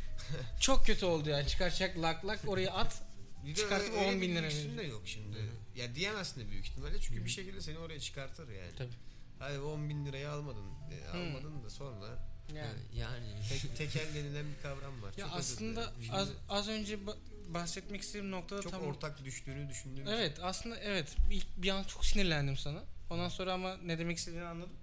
Çok 0.60 0.86
kötü 0.86 1.06
oldu 1.06 1.30
ya 1.30 1.48
çıkaracak 1.48 1.98
lak 1.98 2.26
lak 2.26 2.40
oraya 2.48 2.72
at. 2.74 3.02
Bir 3.46 3.50
de 3.52 3.56
Çıkartıp 3.56 3.94
öyle 3.94 4.16
10 4.16 4.22
bin 4.22 4.36
lira 4.36 4.46
lüksün 4.46 4.78
de 4.78 4.84
yok 4.84 5.02
şimdi. 5.06 5.38
Hı. 5.38 5.80
Ya 5.80 5.96
diyemezsin 5.96 6.42
de 6.42 6.50
büyük 6.50 6.66
ihtimalle 6.68 7.00
çünkü 7.00 7.22
Hı 7.22 7.26
bir 7.26 7.30
şekilde 7.30 7.62
seni 7.62 7.78
oraya 7.78 8.00
çıkartır 8.00 8.50
yani. 8.50 8.72
Tabii. 8.78 8.94
Hayır 9.40 9.60
10 9.60 9.90
bin 9.90 10.06
lirayı 10.06 10.30
almadın. 10.30 10.66
E, 10.92 11.14
Hı. 11.14 11.18
almadın 11.18 11.64
da 11.64 11.70
sonra 11.70 12.35
Yani. 12.54 12.80
Yani 12.94 13.28
tek, 13.50 13.78
tekel 13.78 14.16
denilen 14.16 14.46
bir 14.46 14.62
kavram 14.62 15.02
var. 15.02 15.14
Ya 15.18 15.26
Çok 15.26 15.36
aslında 15.36 15.94
az, 16.12 16.30
az 16.50 16.68
önce 16.68 16.96
ba- 16.96 17.18
bahsetmek 17.54 18.02
istediğim 18.02 18.32
noktada 18.32 18.62
çok 18.62 18.72
tam 18.72 18.84
ortak 18.84 19.26
düştüğünü 19.26 19.70
düşündüğüm 19.70 20.04
için. 20.04 20.16
Evet 20.16 20.40
aslında 20.42 20.80
evet 20.80 21.16
ilk 21.32 21.48
bir 21.58 21.70
an 21.70 21.84
çok 21.84 22.06
sinirlendim 22.06 22.58
sana. 22.58 22.84
Ondan 23.10 23.30
sonra 23.30 23.54
ama 23.54 23.78
ne 23.78 24.00
demek 24.00 24.18
istediğini 24.18 24.46
anladım. 24.46 24.76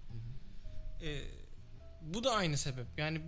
Ee, 1.03 1.23
bu 2.03 2.25
da 2.25 2.33
aynı 2.33 2.59
sebep. 2.59 2.87
Yani 2.97 3.21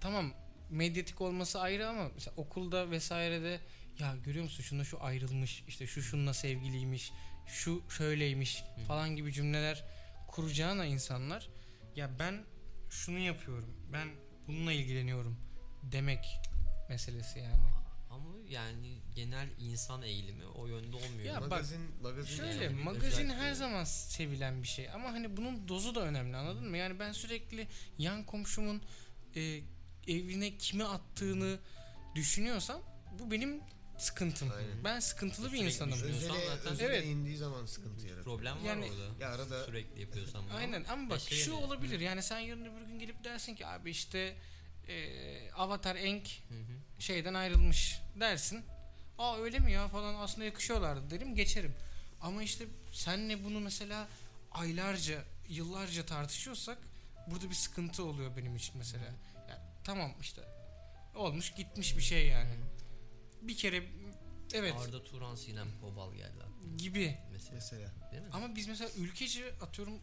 tamam 0.00 0.34
medyatik 0.70 1.20
olması 1.20 1.60
ayrı 1.60 1.88
ama 1.88 2.10
mesela 2.14 2.32
okulda 2.36 2.90
vesairede 2.90 3.60
ya 3.98 4.16
görüyor 4.24 4.44
musun 4.44 4.62
şunda 4.62 4.84
şu 4.84 5.02
ayrılmış 5.02 5.64
işte 5.68 5.86
şu 5.86 6.02
şununla 6.02 6.34
sevgiliymiş 6.34 7.12
şu 7.46 7.82
şöyleymiş 7.90 8.62
Hı. 8.76 8.84
falan 8.84 9.16
gibi 9.16 9.32
cümleler 9.32 9.84
kuracağına 10.28 10.84
insanlar 10.84 11.48
ya 11.96 12.10
ben 12.18 12.44
şunu 12.90 13.18
yapıyorum 13.18 13.74
ben 13.92 14.08
bununla 14.48 14.72
ilgileniyorum 14.72 15.36
demek 15.82 16.24
meselesi 16.88 17.38
yani. 17.38 17.70
ama 18.10 18.24
yani 18.48 18.98
genel 19.14 19.48
insan 19.58 20.02
eğilimi 20.02 20.46
o 20.46 20.66
yönde 20.66 20.96
olmuyor. 20.96 21.24
Ya 21.34 21.40
bak, 21.40 21.50
magazin, 21.50 21.80
magazin 22.02 22.36
Şöyle 22.36 22.64
Yani 22.64 22.82
magazin 22.82 23.06
özellikle- 23.06 23.34
her 23.34 23.52
zaman 23.52 23.84
sevilen 23.84 24.62
bir 24.62 24.68
şey 24.68 24.90
ama 24.90 25.12
hani 25.12 25.36
bunun 25.36 25.68
dozu 25.68 25.94
da 25.94 26.00
önemli 26.00 26.36
anladın 26.36 26.70
mı? 26.70 26.76
Yani 26.76 26.98
ben 26.98 27.12
sürekli 27.12 27.68
yan 27.98 28.24
komşumun 28.24 28.82
e, 29.36 29.60
evine 30.08 30.56
kimi 30.58 30.84
attığını 30.84 31.58
düşünüyorsam 32.14 32.80
bu 33.18 33.30
benim 33.30 33.60
sıkıntım. 34.00 34.50
Aynen. 34.56 34.84
Ben 34.84 35.00
sıkıntılı 35.00 35.46
bir 35.46 35.50
Sürekli 35.58 35.66
insanım. 35.74 35.92
düşünüyorsun. 35.94 36.28
Özele, 36.30 36.46
zaten- 36.46 36.72
özele 36.72 36.88
Evet. 36.96 37.04
indiği 37.06 37.36
zaman 37.36 37.66
sıkıntı 37.66 38.06
yaratır. 38.06 38.24
problem 38.24 38.56
var 38.56 38.60
Yani- 38.64 38.84
orada. 38.90 39.24
Ya 39.24 39.30
arada 39.30 39.64
Sürekli 39.64 40.00
yapıyorsam. 40.00 40.44
Aynen 40.54 40.84
ama 40.84 41.10
bak 41.10 41.20
şey 41.20 41.38
şu 41.38 41.50
yani- 41.50 41.64
olabilir 41.64 42.00
yani 42.00 42.22
sen 42.22 42.38
yarın 42.38 42.64
öbür 42.64 42.86
gün 42.86 42.98
gelip 42.98 43.24
dersin 43.24 43.54
ki 43.54 43.66
abi 43.66 43.90
işte 43.90 44.36
e, 44.88 45.52
Avatar 45.52 45.96
Enk 45.96 46.26
Hı 46.48 46.54
hı. 46.54 47.02
şeyden 47.02 47.34
ayrılmış 47.34 47.98
dersin. 48.20 48.64
Aa 49.18 49.36
öyle 49.38 49.58
mi 49.58 49.72
ya 49.72 49.88
falan 49.88 50.14
aslında 50.14 50.44
yakışıyorlardı 50.44 51.10
derim 51.10 51.34
geçerim. 51.34 51.74
Ama 52.20 52.42
işte 52.42 52.64
senle 52.92 53.44
bunu 53.44 53.60
mesela 53.60 54.08
aylarca 54.52 55.24
yıllarca 55.48 56.06
tartışıyorsak 56.06 56.78
burada 57.26 57.50
bir 57.50 57.54
sıkıntı 57.54 58.04
oluyor 58.04 58.36
benim 58.36 58.56
için 58.56 58.74
mesela. 58.78 59.04
Ya, 59.48 59.62
tamam 59.84 60.12
işte 60.20 60.42
olmuş 61.14 61.54
gitmiş 61.54 61.96
bir 61.96 62.02
şey 62.02 62.26
yani. 62.26 62.50
Bir 63.42 63.56
kere 63.56 63.82
Evet 64.54 64.74
Arda 64.78 65.02
Turan, 65.02 65.34
Sinem 65.34 65.68
Kobal 65.80 66.14
geldi 66.14 66.42
aklıma 66.42 66.76
gibi. 66.76 67.18
mesela. 67.32 67.54
Mesela. 67.54 67.92
Değil 68.12 68.22
mi? 68.22 68.28
Ama 68.32 68.56
biz 68.56 68.68
mesela 68.68 68.90
ülkeci 68.96 69.44
atıyorum 69.60 69.94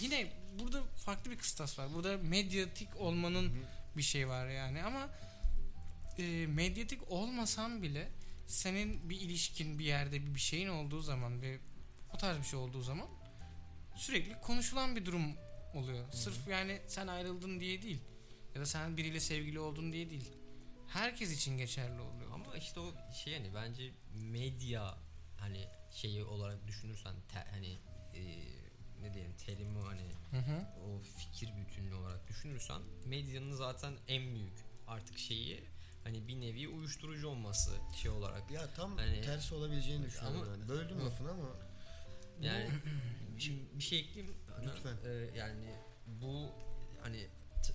yine 0.00 0.32
burada 0.58 0.82
farklı 0.84 1.30
bir 1.30 1.38
kıstas 1.38 1.78
var. 1.78 1.94
Burada 1.94 2.16
medyatik 2.18 2.96
olmanın 2.96 3.52
bir 3.96 4.02
şey 4.02 4.28
var 4.28 4.48
yani 4.48 4.82
ama 4.82 5.08
e, 6.18 6.46
medyatik 6.46 7.10
olmasan 7.10 7.82
bile 7.82 8.08
senin 8.46 9.10
bir 9.10 9.20
ilişkin 9.20 9.78
bir 9.78 9.84
yerde 9.84 10.26
bir 10.26 10.34
bir 10.34 10.40
şeyin 10.40 10.68
olduğu 10.68 11.00
zaman 11.00 11.42
ve 11.42 11.58
o 12.14 12.16
tarz 12.16 12.38
bir 12.38 12.44
şey 12.44 12.58
olduğu 12.58 12.82
zaman 12.82 13.08
sürekli 13.96 14.40
konuşulan 14.40 14.96
bir 14.96 15.06
durum 15.06 15.36
oluyor. 15.74 16.12
Sırf 16.12 16.48
yani 16.48 16.80
sen 16.86 17.06
ayrıldın 17.06 17.60
diye 17.60 17.82
değil 17.82 18.00
ya 18.54 18.60
da 18.60 18.66
sen 18.66 18.96
biriyle 18.96 19.20
sevgili 19.20 19.60
oldun 19.60 19.92
diye 19.92 20.10
değil. 20.10 20.32
Herkes 20.88 21.32
için 21.32 21.58
geçerli 21.58 22.00
oluyor. 22.00 22.30
Ama 22.54 22.62
işte 22.62 22.80
o 22.80 22.94
şey 23.12 23.34
hani 23.38 23.54
bence 23.54 23.90
medya 24.14 24.98
hani 25.36 25.68
şeyi 25.90 26.24
olarak 26.24 26.66
düşünürsen 26.66 27.14
te- 27.28 27.46
hani 27.50 27.78
e, 28.14 28.20
ne 29.02 29.14
diyelim 29.14 29.32
terimi 29.36 29.80
hani 29.80 30.00
Hı 30.30 30.36
hı. 30.52 30.66
o 30.84 31.02
fikir 31.02 31.50
bütünlüğü 31.56 31.94
olarak 31.94 32.28
düşünürsen 32.28 32.82
medyanın 33.06 33.52
zaten 33.52 33.94
en 34.08 34.34
büyük 34.34 34.52
artık 34.86 35.18
şeyi 35.18 35.64
hani 36.04 36.28
bir 36.28 36.40
nevi 36.40 36.68
uyuşturucu 36.68 37.28
olması 37.28 37.70
şey 38.02 38.10
olarak. 38.10 38.50
Ya 38.50 38.74
tam 38.74 38.96
Hani- 38.96 39.20
tersi 39.20 39.54
olabileceğini 39.54 40.04
düşünüyorum 40.06 40.40
Ama- 40.42 40.50
yani. 40.50 40.68
Böldüm 40.68 40.98
Hı. 41.00 41.04
lafını 41.04 41.30
ama 41.30 41.48
Yani 42.40 42.68
şimdi 43.38 43.62
bir 43.78 43.82
şey 43.84 43.98
ekleyeyim. 44.00 44.34
Hani, 44.56 44.66
Lütfen. 44.66 44.96
e, 45.04 45.38
yani 45.38 45.74
bu 46.06 46.48
hani 47.02 47.26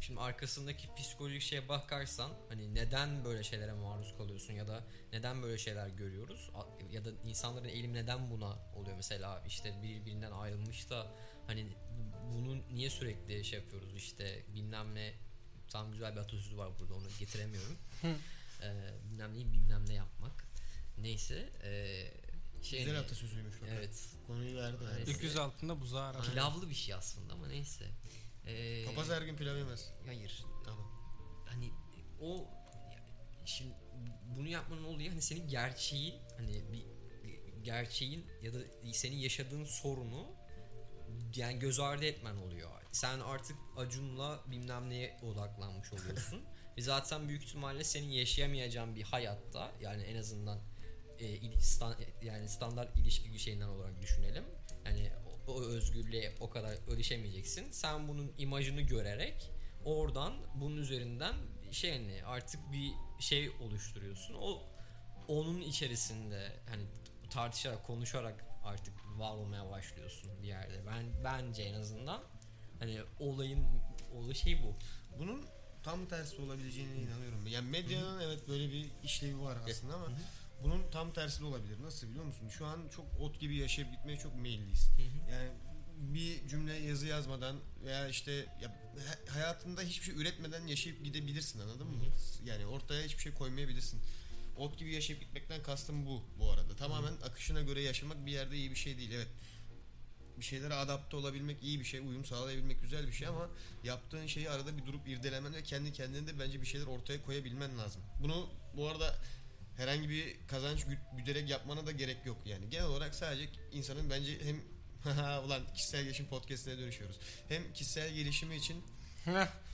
şimdi 0.10 0.22
arkasındaki 0.22 0.88
psikolojik 0.98 1.42
şeye 1.42 1.70
bakarsan 1.70 2.32
hani 2.50 2.76
neden 2.76 3.26
böyle 3.26 3.44
şeylere 3.44 3.74
maruz 3.74 4.14
kalıyorsun 4.18 4.54
ya 4.54 4.68
da 4.68 4.84
neden 5.14 5.44
böyle 5.44 5.58
şeyler 5.58 5.88
görüyoruz 5.88 6.50
ya 6.92 7.06
da 7.06 7.10
insanların 7.26 7.68
eğilim 7.68 7.94
neden 7.94 8.32
buna 8.32 8.58
oluyor 8.76 8.96
mesela 8.96 9.44
işte 9.48 9.80
birbirinden 9.84 10.32
ayrılmış 10.32 10.90
da 10.90 11.12
hani 11.48 11.76
bu- 11.98 12.34
bunu 12.34 12.62
niye 12.76 12.90
sürekli 12.90 13.44
şey 13.46 13.60
yapıyoruz 13.60 13.96
işte 13.96 14.44
bilmem 14.56 14.96
ne 14.96 15.14
tam 15.68 15.92
güzel 15.92 16.12
bir 16.16 16.20
atasözü 16.20 16.58
var 16.58 16.70
burada 16.80 16.94
onu 16.94 17.08
getiremiyorum 17.20 17.78
ee, 18.04 18.94
bilmem 19.06 19.34
neyi 19.34 19.52
bilmem 19.54 19.86
ne 19.90 19.94
yapmak 19.94 20.44
neyse 20.98 21.50
ee, 21.64 22.12
şey 22.64 22.84
güzel 22.84 23.00
atasözüymüş 23.00 23.62
bak. 23.62 23.70
evet 23.72 24.06
Konuyu 24.28 24.58
verdi. 24.58 24.78
Neyse. 25.08 25.40
Altında 25.40 25.82
buzağı 25.82 26.08
arar. 26.08 26.26
Pilavlı 26.32 26.70
bir 26.70 26.76
şey 26.76 26.94
aslında 26.96 27.34
ama 27.34 27.48
neyse. 27.48 27.86
Ee, 28.50 28.86
Papaz 28.86 29.10
her 29.10 29.22
gün 29.22 29.36
pilav 29.36 29.58
yemez. 29.58 29.94
Hayır. 30.06 30.46
Tamam. 30.66 30.92
Hani 31.46 31.72
o 32.22 32.48
şimdi 33.46 33.74
bunu 34.38 34.48
yapmanın 34.48 34.84
olayı 34.84 35.10
hani 35.10 35.22
senin 35.22 35.48
gerçeği 35.48 36.22
hani 36.38 36.72
bir 36.72 36.86
gerçeğin 37.64 38.26
ya 38.42 38.54
da 38.54 38.58
senin 38.94 39.16
yaşadığın 39.18 39.66
sorunu 39.66 40.28
yani 41.36 41.60
göz 41.60 41.80
ardı 41.80 42.06
etmen 42.06 42.36
oluyor. 42.36 42.70
Sen 42.92 43.20
artık 43.20 43.58
Acun'la 43.78 44.44
bilmem 44.48 44.90
neye 44.90 45.18
odaklanmış 45.24 45.94
oluyorsun. 45.94 46.44
Ve 46.78 46.82
zaten 46.82 47.28
büyük 47.28 47.44
ihtimalle 47.44 47.84
senin 47.84 48.08
yaşayamayacağın 48.10 48.96
bir 48.96 49.04
hayatta 49.04 49.72
yani 49.82 50.04
en 50.04 50.16
azından 50.16 50.60
e, 51.20 51.26
il- 51.28 51.60
stan- 51.60 51.96
yani 52.24 52.50
standart 52.50 52.98
ilişki 52.98 53.40
şeyinden 53.40 53.68
olarak 53.68 54.02
düşünelim. 54.02 54.44
Yani 54.86 55.12
o, 55.50 55.62
özgürlüğe 55.62 56.36
o 56.40 56.50
kadar 56.50 56.78
erişemeyeceksin. 56.94 57.72
Sen 57.72 58.08
bunun 58.08 58.32
imajını 58.38 58.82
görerek 58.82 59.52
oradan 59.86 60.34
bunun 60.56 60.78
üzerinden 60.78 61.34
şey 61.72 61.92
hani 61.92 62.26
artık 62.26 62.72
bir 62.72 62.92
şey 63.20 63.50
oluşturuyorsun. 63.50 64.34
O 64.34 64.64
onun 65.28 65.62
içerisinde 65.62 66.52
hani 66.70 66.84
tartışarak, 67.30 67.86
konuşarak 67.86 68.46
artık 68.64 68.94
var 69.18 69.32
olmaya 69.32 69.70
başlıyorsun 69.70 70.32
bir 70.44 70.48
yerde. 70.48 70.86
Ben 70.88 71.24
bence 71.24 71.64
en 71.64 71.74
azından 71.74 72.22
hani 72.80 73.00
olayın 73.20 73.66
olayı 74.16 74.36
şey 74.36 74.64
bu. 74.64 74.76
Bunun 75.20 75.46
tam 75.84 76.06
tersi 76.06 76.42
olabileceğine 76.42 76.96
inanıyorum. 76.96 77.48
Yani 77.48 77.70
medyanın 77.70 78.22
evet 78.22 78.48
böyle 78.48 78.72
bir 78.72 78.86
işlevi 79.04 79.42
var 79.42 79.58
aslında 79.70 79.94
ama 79.94 80.08
bunun 80.64 80.92
tam 80.92 81.14
tersi 81.14 81.40
de 81.42 81.46
olabilir. 81.46 81.82
Nasıl 81.82 82.08
biliyor 82.08 82.26
musun? 82.26 82.50
Şu 82.50 82.66
an 82.66 82.80
çok 82.96 83.06
ot 83.20 83.40
gibi 83.40 83.56
yaşayıp 83.56 83.92
gitmeye 83.92 84.18
çok 84.18 84.36
meyilliyiz. 84.36 84.90
Yani 85.32 85.50
bir 85.98 86.48
cümle 86.48 86.74
yazı 86.74 87.08
yazmadan 87.08 87.56
veya 87.86 88.08
işte 88.08 88.32
ya, 88.62 88.70
ha- 89.08 89.34
hayatında 89.34 89.82
hiçbir 89.82 90.06
şey 90.06 90.16
üretmeden 90.16 90.68
yaşayıp 90.68 91.04
gidebilirsin 91.04 91.60
anladın 91.60 91.88
mı? 91.88 92.06
Yani 92.46 92.66
ortaya 92.66 93.04
hiçbir 93.04 93.22
şey 93.22 93.34
koymayabilirsin. 93.34 94.02
Ot 94.58 94.78
gibi 94.78 94.94
yaşayıp 94.94 95.22
gitmekten 95.22 95.64
kastım 95.64 96.06
bu 96.06 96.24
bu 96.40 96.52
arada. 96.52 96.76
Tamamen 96.76 97.14
akışına 97.24 97.62
göre 97.62 97.82
yaşamak 97.82 98.26
bir 98.26 98.32
yerde 98.32 98.58
iyi 98.58 98.72
bir 98.72 98.76
şey 98.76 98.98
değil. 98.98 99.12
Evet 99.12 99.28
bir 100.40 100.46
şeylere 100.46 100.74
adapte 100.74 101.18
olabilmek 101.18 101.64
iyi 101.64 101.80
bir 101.80 101.86
şey, 101.86 102.00
uyum 102.00 102.26
sağlayabilmek 102.26 102.82
güzel 102.82 103.08
bir 103.08 103.12
şey 103.12 103.28
ama 103.28 103.50
yaptığın 103.84 104.28
şeyi 104.28 104.50
arada 104.50 104.78
bir 104.78 104.86
durup 104.86 105.08
irdelemen 105.08 105.54
ve 105.54 105.64
kendi 105.64 105.94
kendine 105.94 106.28
de 106.28 106.40
bence 106.40 106.62
bir 106.62 106.66
şeyler 106.66 106.86
ortaya 106.86 107.22
koyabilmen 107.22 107.78
lazım. 107.78 108.02
Bunu 108.24 108.50
bu 108.78 108.88
arada 108.88 109.16
herhangi 109.80 110.10
bir 110.10 110.36
kazanç 110.48 110.80
gü- 110.84 111.18
güderek 111.18 111.50
yapmana 111.50 111.86
da 111.86 111.92
gerek 111.92 112.26
yok 112.26 112.38
yani. 112.46 112.70
Genel 112.70 112.86
olarak 112.86 113.16
sadece 113.16 113.50
insanın 113.72 114.10
bence 114.10 114.40
hem 114.46 114.62
ulan 115.46 115.74
kişisel 115.74 116.04
gelişim 116.04 116.26
podcastine 116.26 116.78
dönüşüyoruz. 116.78 117.20
Hem 117.48 117.74
kişisel 117.74 118.14
gelişimi 118.14 118.56
için 118.56 118.84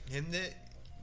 hem 0.08 0.32
de 0.32 0.54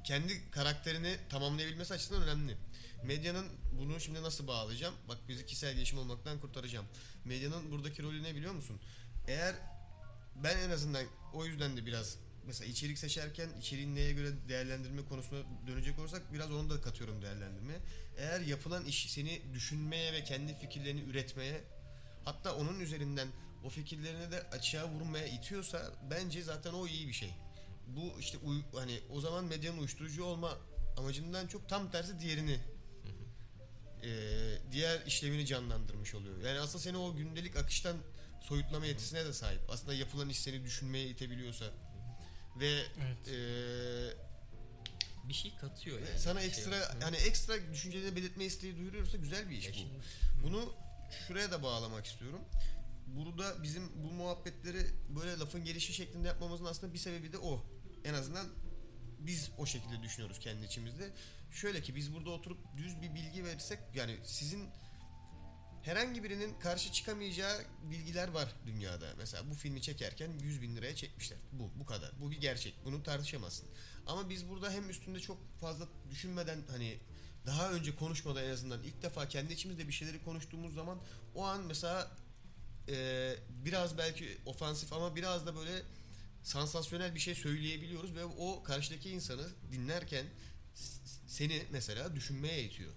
kendi 0.04 0.51
karakterini 0.51 1.18
tamamlayabilmesi 1.30 1.93
açısından 1.93 2.24
önemli. 2.24 2.58
Medyanın 3.04 3.47
bunu 3.72 3.99
şimdi 3.99 4.24
nasıl 4.24 4.47
bağlayacağım? 4.47 4.95
Bak 5.08 5.18
bizi 5.30 5.45
kişisel 5.45 5.74
gelişim 5.74 5.97
olmaktan 5.99 6.39
kurtaracağım. 6.39 6.86
Medyanın 7.26 7.72
buradaki 7.72 8.04
rolü 8.04 8.24
ne 8.24 8.36
biliyor 8.36 8.54
musun? 8.54 8.82
Eğer 9.28 9.56
ben 10.36 10.58
en 10.58 10.70
azından 10.70 11.06
o 11.34 11.45
yüzden 11.45 11.78
de 11.78 11.86
biraz 11.86 12.18
mesela 12.48 12.72
içerik 12.72 12.98
seçerken 12.98 13.50
içeriğin 13.60 13.96
neye 13.96 14.14
göre 14.14 14.30
değerlendirme 14.50 15.06
konusuna 15.06 15.39
dönecek 15.68 16.00
olursak 16.00 16.34
biraz 16.34 16.52
onu 16.52 16.70
da 16.70 16.82
katıyorum 16.82 17.22
değerlendirmeye. 17.22 17.80
Eğer 18.18 18.39
yapılan 18.41 18.86
iş 18.86 19.12
seni 19.12 19.41
düşünmeye 19.54 20.14
ve 20.14 20.24
kendi 20.24 20.56
fikirlerini 20.60 21.02
üretmeye 21.02 21.64
hatta 22.26 22.56
onun 22.56 22.80
üzerinden 22.80 23.28
o 23.64 23.70
fikirlerini 23.70 24.32
de 24.32 24.41
açığa 24.41 24.89
vurmaya 24.89 25.28
itiyorsa 25.28 25.91
bence 26.12 26.44
zaten 26.44 26.74
o 26.74 26.88
iyi 26.88 27.08
bir 27.08 27.14
şey. 27.14 27.34
Bu 27.88 28.20
işte 28.20 28.38
hani 28.76 29.00
o 29.10 29.22
zaman 29.22 29.46
medyanın 29.46 29.78
uyuşturucu 29.78 30.24
olma 30.24 30.58
amacından 30.98 31.48
çok 31.48 31.70
tam 31.70 31.91
tersi 31.91 32.20
diğerini 32.20 32.60
eee, 34.04 34.62
diğer 34.72 35.06
işlevini 35.06 35.46
canlandırmış 35.46 36.16
oluyor. 36.16 36.38
Yani 36.41 36.60
aslında 36.60 36.84
seni 36.84 36.98
o 36.98 37.16
gündelik 37.16 37.58
akıştan 37.58 37.98
soyutlama 38.41 38.86
yetisine 38.86 39.26
de 39.26 39.34
sahip. 39.34 39.62
Aslında 39.70 39.94
yapılan 39.94 40.30
iş 40.30 40.39
seni 40.39 40.64
düşünmeye 40.64 41.08
itebiliyorsa 41.08 41.66
ve 42.60 42.70
Evet. 43.01 43.28
eee, 43.28 44.18
Bir 45.30 45.34
şey 45.34 45.56
katıyor 45.56 45.99
yani. 45.99 46.20
sana 46.20 46.39
Şey 46.39 46.49
ekstra 46.49 46.76
yok. 46.78 46.88
hani 47.01 47.16
ekstra 47.18 47.72
düşüncelerini 47.74 48.16
belirtme 48.16 48.45
isteği 48.45 48.78
duyuruyorsa 48.78 49.18
güzel 49.18 49.49
bir 49.49 49.58
iş 49.58 49.66
Ya 49.66 49.72
bu. 49.72 49.76
şimdi- 49.76 49.93
Bunu 50.43 50.74
şuraya 51.28 51.51
da 51.51 51.64
bağlamak 51.64 52.06
istiyorum. 52.06 52.39
Burada 53.08 53.64
bizim 53.64 54.04
bu 54.04 54.12
muhabbetleri 54.12 54.78
böyle 55.10 55.38
lafın 55.39 55.64
gelişi 55.66 55.93
şeklinde 55.93 56.28
yapmamızın 56.28 56.66
aslında 56.66 56.93
bir 56.93 56.99
sebebi 56.99 57.34
de 57.34 57.38
o. 57.38 57.66
En 58.06 58.14
azından 58.14 58.47
biz 59.20 59.49
o 59.58 59.66
şekilde 59.66 60.04
düşünüyoruz 60.04 60.39
kendi 60.39 60.66
içimizde. 60.66 61.12
Şöyle 61.51 61.82
ki 61.82 61.95
biz 61.95 62.14
burada 62.14 62.30
oturup 62.30 62.58
düz 62.78 63.01
bir 63.01 63.16
bilgi 63.16 63.45
verirsek 63.45 63.80
yani 63.95 64.18
sizin 64.24 64.70
herhangi 65.84 66.24
birinin 66.24 66.60
karşı 66.60 66.92
çıkamayacağı 66.92 67.62
bilgiler 67.92 68.28
var 68.28 68.50
dünyada. 68.66 69.14
Mesela 69.18 69.50
bu 69.50 69.56
filmi 69.56 69.82
çekerken 69.82 70.32
100 70.44 70.62
bin 70.62 70.76
liraya 70.76 70.96
çekmişler. 70.96 71.38
Bu, 71.52 71.72
bu 71.80 71.86
kadar. 71.86 72.12
Bu 72.22 72.32
bir 72.32 72.42
gerçek. 72.42 72.76
Bunu 72.86 73.04
tartışamazsın. 73.04 73.70
Ama 74.08 74.30
biz 74.30 74.50
burada 74.50 74.72
hem 74.72 74.90
üstünde 74.90 75.20
çok 75.20 75.60
fazla 75.60 75.88
düşünmeden 76.12 76.60
hani 76.72 77.00
daha 77.46 77.72
önce 77.72 77.96
konuşmadan 77.96 78.44
en 78.44 78.50
azından 78.50 78.84
ilk 78.84 79.02
defa 79.02 79.28
kendi 79.28 79.54
içimizde 79.54 79.88
bir 79.88 79.94
şeyleri 79.94 80.24
konuştuğumuz 80.24 80.74
zaman 80.74 81.00
o 81.36 81.44
an 81.44 81.62
mesela 81.62 82.12
e, 82.90 83.36
biraz 83.50 83.98
belki 83.98 84.38
ofansif 84.46 84.94
ama 84.94 85.16
biraz 85.16 85.46
da 85.46 85.56
böyle 85.56 85.82
sansasyonel 86.44 87.16
bir 87.16 87.20
şey 87.20 87.36
söyleyebiliyoruz 87.36 88.16
ve 88.16 88.26
o 88.26 88.64
karşıdaki 88.64 89.10
insanı 89.10 89.50
dinlerken 89.72 90.26
seni 91.28 91.64
mesela 91.72 92.16
düşünmeye 92.16 92.64
itiyor. 92.64 92.92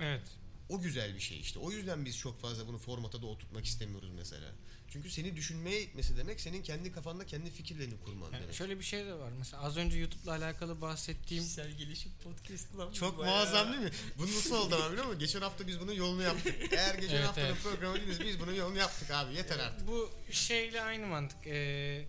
Evet. 0.00 0.43
O 0.68 0.80
güzel 0.80 1.14
bir 1.14 1.20
şey 1.20 1.40
işte. 1.40 1.58
O 1.58 1.70
yüzden 1.70 2.04
biz 2.04 2.18
çok 2.18 2.40
fazla 2.40 2.66
bunu 2.66 2.78
formata 2.78 3.22
da 3.22 3.26
oturtmak 3.26 3.64
istemiyoruz 3.64 4.10
mesela. 4.16 4.52
Çünkü 4.88 5.10
seni 5.10 5.36
düşünmeye 5.36 5.82
itmesi 5.82 6.16
demek 6.16 6.40
senin 6.40 6.62
kendi 6.62 6.92
kafanda 6.92 7.26
kendi 7.26 7.50
fikirlerini 7.50 8.00
kurman 8.00 8.32
Yani 8.32 8.42
demek. 8.42 8.54
şöyle 8.54 8.78
bir 8.78 8.84
şey 8.84 9.06
de 9.06 9.14
var. 9.14 9.32
Mesela 9.38 9.62
az 9.62 9.76
önce 9.76 9.98
YouTube'la 9.98 10.32
alakalı 10.32 10.80
bahsettiğim 10.80 11.42
Kişisel 11.44 11.70
gelişim 11.70 12.12
podcast 12.24 12.76
lan. 12.78 12.92
Çok 12.92 13.18
bayağı. 13.18 13.34
muazzam 13.36 13.72
değil 13.72 13.82
mi? 13.84 13.90
Bu 14.18 14.22
nasıl 14.26 14.56
oldu 14.56 14.74
ama 14.76 14.90
biliyor 14.90 15.04
musun? 15.06 15.18
Geçen 15.18 15.40
hafta 15.40 15.66
biz 15.66 15.80
bunun 15.80 15.92
yolunu 15.92 16.22
yaptık. 16.22 16.54
Eğer 16.72 16.94
geçen 16.94 17.14
Evet, 17.16 17.26
haftanın 17.26 17.46
evet. 17.46 17.62
programı 17.62 17.96
değiliz 17.96 18.20
biz 18.20 18.40
bunun 18.40 18.52
yolunu 18.54 18.78
yaptık 18.78 19.10
abi. 19.10 19.34
Yeter 19.34 19.58
artık. 19.58 19.88
bu 19.88 20.10
şeyle 20.30 20.82
aynı 20.82 21.06
mantık. 21.06 21.46
Ee, 21.46 22.08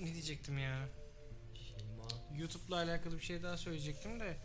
ne 0.00 0.12
diyecektim 0.14 0.58
ya? 0.58 0.88
YouTube'la 2.36 2.76
alakalı 2.76 3.18
bir 3.18 3.24
şey 3.24 3.42
daha 3.42 3.56
söyleyecektim 3.56 4.20
de 4.20 4.36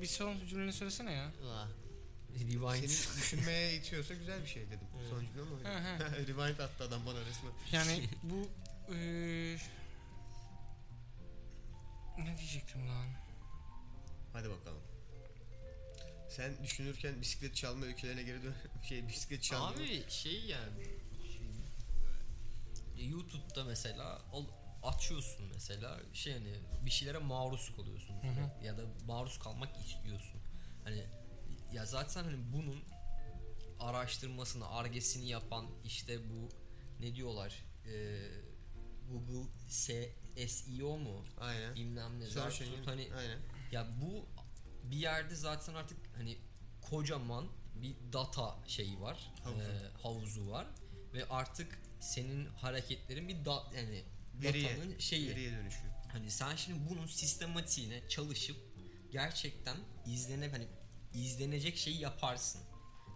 bir 0.00 0.06
son 0.06 0.46
cümleni 0.46 0.72
söylesene 0.72 1.12
ya. 1.12 1.32
Rewind. 2.34 2.88
Seni 2.88 3.16
düşünmeye 3.18 3.76
itiyorsa 3.76 4.14
güzel 4.14 4.42
bir 4.42 4.48
şey 4.48 4.66
dedim. 4.66 4.86
Evet. 5.00 5.12
Hı 5.64 5.78
hı. 5.78 6.04
öyle. 6.04 6.26
Rewind 6.26 6.58
attı 6.58 6.84
adam 6.84 7.06
bana 7.06 7.20
resmen. 7.20 7.52
Yani 7.72 8.08
bu 8.22 8.48
eee, 8.94 9.56
ne 12.18 12.38
diyecektim 12.38 12.88
lan? 12.88 13.06
Hadi 14.32 14.50
bakalım. 14.50 14.82
Sen 16.28 16.64
düşünürken 16.64 17.20
bisiklet 17.20 17.56
çalma 17.56 17.86
öykülerine 17.86 18.22
geri 18.22 18.42
dön. 18.42 18.54
Şey 18.88 19.08
bisiklet 19.08 19.42
çalma. 19.42 19.68
Abi 19.68 20.04
şey 20.08 20.44
yani 20.44 20.84
şey, 22.96 23.08
YouTube'da 23.08 23.64
mesela 23.64 24.22
açıyorsun 24.82 25.46
mesela 25.54 26.00
şey 26.12 26.32
hani 26.32 26.54
bir 26.86 26.90
şeylere 26.90 27.18
maruz 27.18 27.72
kalıyorsun 27.76 28.14
hı. 28.14 28.64
ya 28.64 28.78
da 28.78 28.82
maruz 29.06 29.38
kalmak 29.38 29.76
istiyorsun. 29.76 30.40
Hani 30.84 31.06
ya 31.72 31.86
zaten 31.86 32.24
hani 32.24 32.52
bunun 32.52 32.82
araştırmasını, 33.80 34.68
argesini 34.68 35.28
yapan 35.28 35.66
işte 35.84 36.30
bu 36.30 36.48
ne 37.00 37.14
diyorlar? 37.14 37.64
Ee, 37.86 38.28
Google 39.10 39.50
S- 39.68 40.12
SEO 40.48 40.98
mu? 40.98 41.24
Aynen. 41.40 41.74
Bilmem 41.74 42.20
ne. 42.20 42.26
Search 42.26 42.62
engine. 42.62 42.84
hani 42.84 43.08
Aynen. 43.18 43.38
ya 43.72 43.86
bu 44.02 44.26
bir 44.90 44.96
yerde 44.96 45.34
zaten 45.34 45.74
artık 45.74 45.98
hani 46.16 46.38
kocaman 46.90 47.48
bir 47.74 47.94
data 48.12 48.58
şeyi 48.66 49.00
var. 49.00 49.32
Havuzu. 49.44 49.62
e, 49.62 50.02
havuzu 50.02 50.50
var 50.50 50.66
ve 51.14 51.28
artık 51.28 51.78
senin 52.00 52.46
hareketlerin 52.46 53.28
bir 53.28 53.44
da 53.44 53.62
yani 53.76 54.04
Veriye. 54.42 54.70
datanın 54.76 54.98
şeyi. 54.98 55.26
Geriye 55.26 55.52
dönüşüyor. 55.52 55.92
Hani 56.12 56.30
sen 56.30 56.56
şimdi 56.56 56.78
bunun 56.90 57.06
sistematiğine 57.06 58.08
çalışıp 58.08 58.56
gerçekten 59.12 59.76
izlene 60.06 60.48
hani 60.48 60.66
izlenecek 61.14 61.76
şeyi 61.76 62.00
yaparsın. 62.00 62.60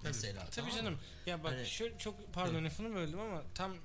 Mesela. 0.04 0.40
Tabii 0.40 0.50
tamam 0.50 0.70
mı? 0.70 0.76
canım. 0.76 0.98
Ya 1.26 1.44
bak 1.44 1.52
Hani- 1.52 1.66
şöyle 1.66 1.98
çok 1.98 2.32
pardon 2.34 2.64
lafını 2.64 2.94
böldüm 2.94 3.20
ama 3.20 3.42
tam 3.54 3.76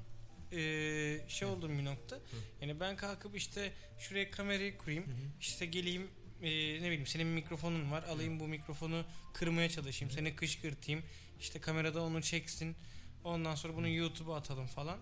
eee, 0.51 1.25
şey 1.27 1.47
olduğum 1.47 1.69
bir 1.69 1.85
nokta. 1.85 2.19
Yani 2.61 2.79
ben 2.79 2.95
kalkıp 2.97 3.35
işte 3.37 3.73
şuraya 3.99 4.31
kamerayı 4.31 4.77
kurayım. 4.77 5.05
işte 5.41 5.65
geleyim 5.65 6.11
eee, 6.41 6.75
ne 6.81 6.85
bileyim 6.85 7.07
senin 7.07 7.27
mikrofonun 7.27 7.91
var. 7.91 8.03
Alayım 8.03 8.39
bu 8.39 8.47
mikrofonu 8.47 9.05
kırmaya 9.33 9.69
çalışayım. 9.69 10.11
Seni 10.13 10.35
kışkırtayım. 10.35 11.03
işte 11.39 11.61
kamerada 11.61 12.03
onu 12.03 12.21
çeksin. 12.21 12.75
Ondan 13.23 13.55
sonra 13.55 13.75
bunu 13.75 13.87
YouTube'a 13.89 14.35
atalım 14.37 14.67
falan. 14.67 14.99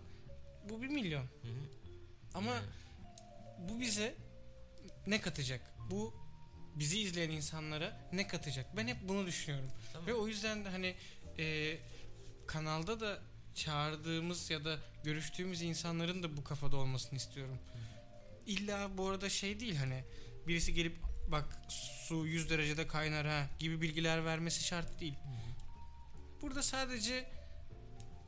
Bu 0.70 0.82
bir 0.82 0.88
milyon. 0.88 1.22
Hı 1.24 1.48
hı. 1.48 1.87
Ama 2.34 2.62
bu 3.70 3.80
bize 3.80 4.16
ne 5.08 5.22
katacak? 5.22 5.62
Bu 5.90 6.14
bizi 6.76 7.00
izleyen 7.00 7.30
insanlara 7.30 8.10
ne 8.14 8.28
katacak? 8.28 8.78
Ben 8.78 8.88
hep 8.88 8.98
bunu 9.10 9.26
düşünüyorum. 9.28 9.70
Tamam. 9.94 10.08
Ve 10.08 10.14
o 10.14 10.28
yüzden 10.28 10.66
de 10.66 10.70
hani 10.70 10.96
e, 11.38 11.78
kanalda 12.48 13.00
da 13.00 13.20
çağırdığımız 13.56 14.50
ya 14.50 14.66
da 14.66 14.78
görüştüğümüz 15.04 15.62
insanların 15.62 16.24
da 16.24 16.38
bu 16.38 16.44
kafada 16.44 16.78
olmasını 16.78 17.18
istiyorum. 17.18 17.60
İlla 18.46 18.98
bu 18.98 19.08
arada 19.08 19.30
şey 19.30 19.60
değil 19.60 19.76
hani 19.76 20.04
birisi 20.48 20.74
gelip 20.74 20.98
bak 21.28 21.60
su 21.70 22.28
100 22.28 22.50
derecede 22.50 22.88
kaynar 22.88 23.28
ha 23.28 23.48
gibi 23.60 23.82
bilgiler 23.82 24.26
vermesi 24.26 24.64
şart 24.64 25.00
değil. 25.00 25.16
Burada 26.42 26.64
sadece 26.64 27.30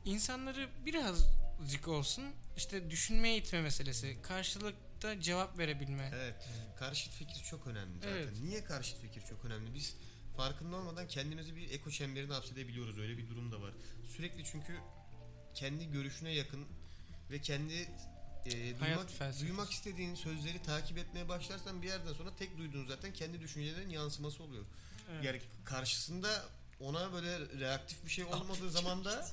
insanları 0.04 0.68
birazcık 0.86 1.88
olsun 1.88 2.24
işte 2.60 2.90
düşünmeye 2.90 3.36
itme 3.36 3.60
meselesi. 3.60 4.22
Karşılıkta 4.22 5.20
cevap 5.20 5.58
verebilme. 5.58 6.10
Evet. 6.14 6.34
Karşıt 6.78 7.12
fikir 7.12 7.44
çok 7.44 7.66
önemli 7.66 7.94
zaten. 7.98 8.10
Evet. 8.10 8.28
Niye 8.42 8.64
karşıt 8.64 9.00
fikir 9.00 9.22
çok 9.28 9.44
önemli? 9.44 9.74
Biz 9.74 9.96
farkında 10.36 10.76
olmadan 10.76 11.08
kendimizi 11.08 11.56
bir 11.56 11.70
eko 11.70 11.90
çemberine 11.90 12.32
hapsedebiliyoruz. 12.32 12.98
Öyle 12.98 13.18
bir 13.18 13.28
durum 13.28 13.52
da 13.52 13.60
var. 13.60 13.72
Sürekli 14.16 14.44
çünkü 14.44 14.78
kendi 15.54 15.90
görüşüne 15.90 16.32
yakın 16.32 16.66
ve 17.30 17.40
kendi 17.40 17.74
e, 18.46 18.80
duymak, 18.80 19.10
felsefesi. 19.10 19.40
duymak 19.40 19.70
istediğin 19.70 20.14
sözleri 20.14 20.62
takip 20.62 20.98
etmeye 20.98 21.28
başlarsan 21.28 21.82
bir 21.82 21.86
yerden 21.86 22.12
sonra 22.12 22.36
tek 22.36 22.58
duyduğun 22.58 22.86
zaten 22.86 23.12
kendi 23.12 23.40
düşüncelerin 23.40 23.90
yansıması 23.90 24.42
oluyor. 24.42 24.64
Evet. 25.12 25.24
Yani 25.24 25.40
karşısında 25.64 26.44
ona 26.80 27.12
böyle 27.12 27.38
reaktif 27.60 28.04
bir 28.04 28.10
şey 28.10 28.24
olmadığı 28.24 28.70
zaman 28.70 29.04
da 29.04 29.26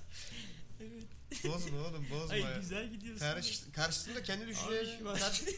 bozma 1.47 1.77
oğlum 1.79 2.05
bozma 2.11 2.35
ya. 2.35 2.57
güzel 2.57 2.89
gidiyorsun. 2.91 3.19
Karşı, 3.25 3.71
karşısında 3.71 4.23
kendi 4.23 4.47
düşüncelerini 4.47 5.03
karşı- 5.03 5.45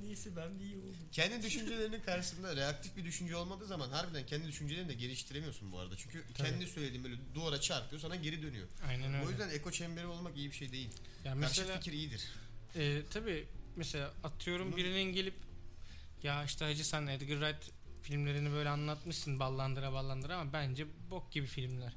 Neyse 0.00 0.36
ben 0.36 0.58
de 0.60 0.64
iyi 0.64 0.76
oldum. 0.76 0.96
kendi 1.12 1.42
düşüncelerinin 1.42 2.00
karşısında 2.00 2.56
reaktif 2.56 2.96
bir 2.96 3.04
düşünce 3.04 3.36
olmadığı 3.36 3.64
zaman 3.66 3.90
harbiden 3.90 4.26
kendi 4.26 4.46
düşüncelerini 4.48 4.88
de 4.88 4.94
geliştiremiyorsun 4.94 5.72
bu 5.72 5.78
arada. 5.78 5.96
Çünkü 5.96 6.24
Tabii. 6.34 6.48
kendi 6.48 6.66
söylediğin 6.66 7.04
böyle 7.04 7.16
duvara 7.34 7.60
çarpıyor 7.60 8.02
sana 8.02 8.16
geri 8.16 8.42
dönüyor. 8.42 8.68
Aynen 8.88 9.14
öyle. 9.14 9.26
O 9.26 9.30
yüzden 9.30 9.48
eko 9.50 9.70
çemberi 9.70 10.06
olmak 10.06 10.36
iyi 10.36 10.50
bir 10.50 10.56
şey 10.56 10.72
değil. 10.72 10.88
ya 11.24 11.34
Karşıt 11.34 11.40
mesela 11.58 11.78
fikir 11.78 11.92
iyidir. 11.92 12.24
e, 12.76 13.02
tabii 13.10 13.46
mesela 13.76 14.12
atıyorum 14.24 14.68
Bunu- 14.68 14.76
birinin 14.76 15.12
gelip 15.12 15.34
ya 16.22 16.44
işte 16.44 16.64
Hacı 16.64 16.84
sen 16.88 17.06
Edgar 17.06 17.26
Wright 17.52 17.70
filmlerini 18.02 18.50
böyle 18.52 18.68
anlatmışsın 18.68 19.40
ballandıra 19.40 19.92
ballandıra 19.92 20.36
ama 20.36 20.52
bence 20.52 20.86
bok 21.10 21.32
gibi 21.32 21.46
filmler. 21.46 21.92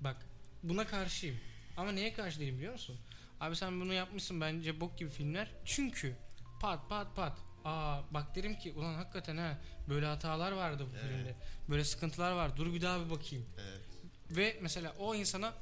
Bak 0.00 0.16
buna 0.62 0.86
karşıyım. 0.86 1.36
Ama 1.76 1.92
neye 1.92 2.12
karşı 2.12 2.40
değilim 2.40 2.56
biliyor 2.58 2.72
musun? 2.72 2.96
Abi 3.40 3.56
sen 3.56 3.80
bunu 3.80 3.92
yapmışsın 3.92 4.40
bence 4.40 4.80
bok 4.80 4.98
gibi 4.98 5.10
filmler. 5.10 5.50
Çünkü 5.64 6.16
pat 6.60 6.88
pat 6.88 7.16
pat. 7.16 7.38
Aa 7.64 8.00
bak 8.10 8.36
derim 8.36 8.58
ki 8.58 8.72
ulan 8.72 8.94
hakikaten 8.94 9.36
ha 9.36 9.58
böyle 9.88 10.06
hatalar 10.06 10.52
vardı 10.52 10.86
bu 10.92 10.96
Evet. 10.96 11.02
filmde. 11.16 11.36
Böyle 11.68 11.84
sıkıntılar 11.84 12.32
var. 12.32 12.56
Dur 12.56 12.74
bir 12.74 12.82
daha 12.82 13.04
bir 13.04 13.10
bakayım. 13.10 13.46
Evet. 13.60 13.80
Ve 14.30 14.58
mesela 14.62 14.94
o 14.98 15.14
insana 15.14 15.54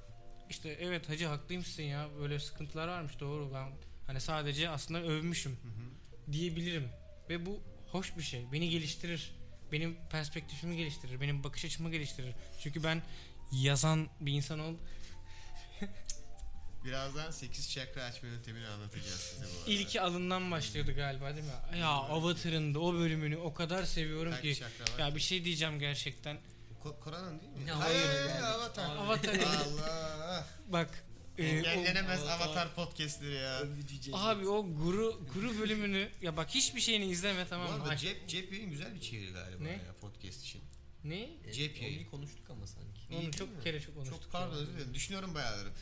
işte 0.51 0.68
evet 0.80 1.09
hacı 1.09 1.26
haklıymışsın 1.26 1.82
ya 1.82 2.09
böyle 2.20 2.40
sıkıntılar 2.40 2.88
varmış 2.88 3.20
doğru 3.20 3.51
ben 3.55 3.68
hani 4.07 4.20
sadece 4.20 4.68
aslında 4.68 5.03
övmüşüm 5.03 5.53
Hı 5.53 5.57
hı. 5.68 6.32
diyebilirim. 6.32 6.88
Ve 7.30 7.47
bu 7.47 7.61
hoş 7.86 8.16
bir 8.16 8.22
şey. 8.22 8.53
Beni 8.53 8.70
geliştirir. 8.70 9.32
Benim 9.72 9.97
perspektifimi 10.11 10.76
geliştirir. 10.76 11.20
Benim 11.20 11.44
bakış 11.44 11.64
açımı 11.64 11.90
geliştirir. 11.90 12.34
Çünkü 12.61 12.84
ben 12.84 13.03
yazan 13.53 14.09
bir 14.20 14.32
insan 14.32 14.59
ol. 14.59 14.74
Birazdan 16.84 17.30
8 17.30 17.70
çakra 17.72 18.03
açma 18.05 18.28
yöntemini 18.28 18.66
anlatacağız 18.66 19.20
size 19.20 19.44
bu 19.44 19.59
arada. 19.61 19.70
İlki 19.70 20.01
alından 20.01 20.51
başlıyordu 20.51 20.92
galiba 20.97 21.34
değil 21.36 21.47
mi? 21.47 21.78
Ya 21.80 21.88
Avatar'ın 21.88 22.74
da 22.74 22.80
o 22.80 22.94
bölümünü 22.94 23.36
o 23.36 23.55
kadar 23.55 23.84
seviyorum 23.84 24.32
Kaç 24.32 24.42
ki. 24.42 24.55
çakra 24.59 24.94
var? 24.94 24.99
Ya 24.99 25.14
bir 25.14 25.20
şey 25.20 25.44
diyeceğim 25.44 25.78
gerçekten. 25.78 26.38
Ko- 26.84 27.01
Koran'ın 27.01 27.40
değil 27.40 27.53
mi? 27.53 27.68
Ya, 27.68 27.80
Hayır, 27.80 28.07
hayır, 28.07 28.28
yani. 28.28 28.47
Avatar. 28.47 28.97
Avatar 28.97 29.34
Allah. 29.34 30.47
bak 30.68 31.05
e, 31.38 31.42
o- 31.42 31.47
Engellenemez 31.47 32.22
Avatar. 32.22 32.47
Avatar 32.47 32.74
podcastleri 32.74 33.34
ya. 33.34 33.62
abi 34.12 34.49
o 34.49 34.66
guru 34.74 35.26
guru 35.34 35.59
bölümünü 35.59 36.09
ya 36.22 36.36
bak 36.36 36.49
hiçbir 36.51 36.80
şeyini 36.80 37.05
izleme 37.07 37.44
Bu 37.44 37.49
tamam 37.49 37.68
mı? 37.70 37.74
arada 37.76 37.88
Aç- 37.88 38.01
cep, 38.01 38.28
cep 38.28 38.53
yayın 38.53 38.70
güzel 38.70 38.94
bir 38.94 39.01
çeviri 39.01 39.32
galiba 39.32 39.64
Ne? 39.64 39.70
ya 39.70 39.94
podcast 40.01 40.42
için. 40.42 40.62
Ne? 41.05 41.28
Cep 41.53 41.76
Onu 41.76 41.82
yayını. 41.84 42.01
bir 42.01 42.07
konuştuk 42.07 42.51
ama 42.51 42.66
sanki. 42.66 42.95
İyi 43.11 43.20
Onu 43.26 43.30
çok 43.32 43.57
mi? 43.57 43.64
kere 43.64 43.80
çok 43.80 43.94
konuştuk. 43.94 44.22
Çok 44.22 44.32
pardon 44.32 44.54
özür 44.57 44.72
dilerim. 44.72 44.94
Düşünüyorum 44.94 45.34
bayağıdır. 45.34 45.72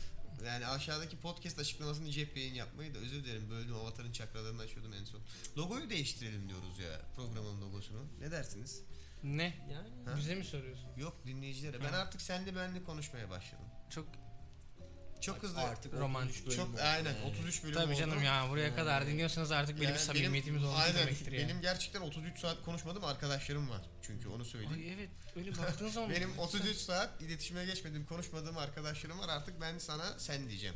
Yani 0.45 0.67
aşağıdaki 0.67 1.17
podcast 1.17 1.59
açıklamasını 1.59 2.11
cep 2.11 2.37
yayın 2.37 2.53
yapmayı 2.53 2.95
da 2.95 2.99
özür 2.99 3.23
dilerim. 3.23 3.49
Böldüm 3.49 3.75
avatarın 3.75 4.11
çakralarını 4.11 4.61
açıyordum 4.61 4.93
en 4.93 5.03
son. 5.05 5.21
Logoyu 5.57 5.89
değiştirelim 5.89 6.49
diyoruz 6.49 6.79
ya 6.79 7.01
programın 7.15 7.61
logosunu. 7.61 8.05
Ne 8.19 8.31
dersiniz? 8.31 8.81
Ne? 9.23 9.67
Yani 9.71 9.89
Ha? 10.05 10.17
Bize 10.17 10.35
mi 10.35 10.45
soruyorsun? 10.45 10.85
Yok 10.97 11.17
dinleyicilere. 11.25 11.81
Ben 11.83 11.93
artık 11.93 12.21
senli 12.21 12.55
benli 12.55 12.83
konuşmaya 12.83 13.29
başladım. 13.29 13.65
Çok 13.89 14.07
Çok 15.21 15.43
hızlı. 15.43 15.61
artık 15.61 15.93
romantik. 15.93 16.35
33 16.35 16.45
bölüm 16.47 16.57
çok 16.57 16.69
oldu 16.73 16.81
aynen 16.83 17.09
yani. 17.13 17.25
33 17.25 17.63
bölüm 17.63 17.73
Tabii 17.75 17.95
canım 17.95 18.17
oldu. 18.17 18.25
ya 18.25 18.45
buraya 18.49 18.61
Yani- 18.61 18.75
kadar 18.75 19.07
dinliyorsanız 19.07 19.51
artık 19.51 19.75
benim 19.77 19.89
Yani 19.89 19.99
samimiyetimiz 19.99 20.63
oldu 20.63 20.73
aynen, 20.77 20.95
demektir 20.97 21.31
yani. 21.31 21.43
Benim 21.47 21.61
gerçekten 21.61 22.01
33 22.01 22.39
saat 22.39 22.61
konuşmadığım 22.65 23.03
arkadaşlarım 23.03 23.69
var. 23.69 23.81
Çünkü 24.01 24.29
onu 24.29 24.45
söyleyeyim. 24.45 24.73
Ay 24.73 24.93
evet 24.93 25.09
öyle 25.35 25.57
baktığın 25.57 25.89
zaman 25.89 26.09
Benim 26.15 26.39
33 26.39 26.77
saat 26.77 27.21
iletişime 27.21 27.65
geçmediğim, 27.65 28.05
konuşmadığım 28.05 28.57
arkadaşlarım 28.57 29.19
var. 29.19 29.29
Artık 29.29 29.61
ben 29.61 29.77
sana 29.77 30.19
sen 30.19 30.49
diyeceğim. 30.49 30.75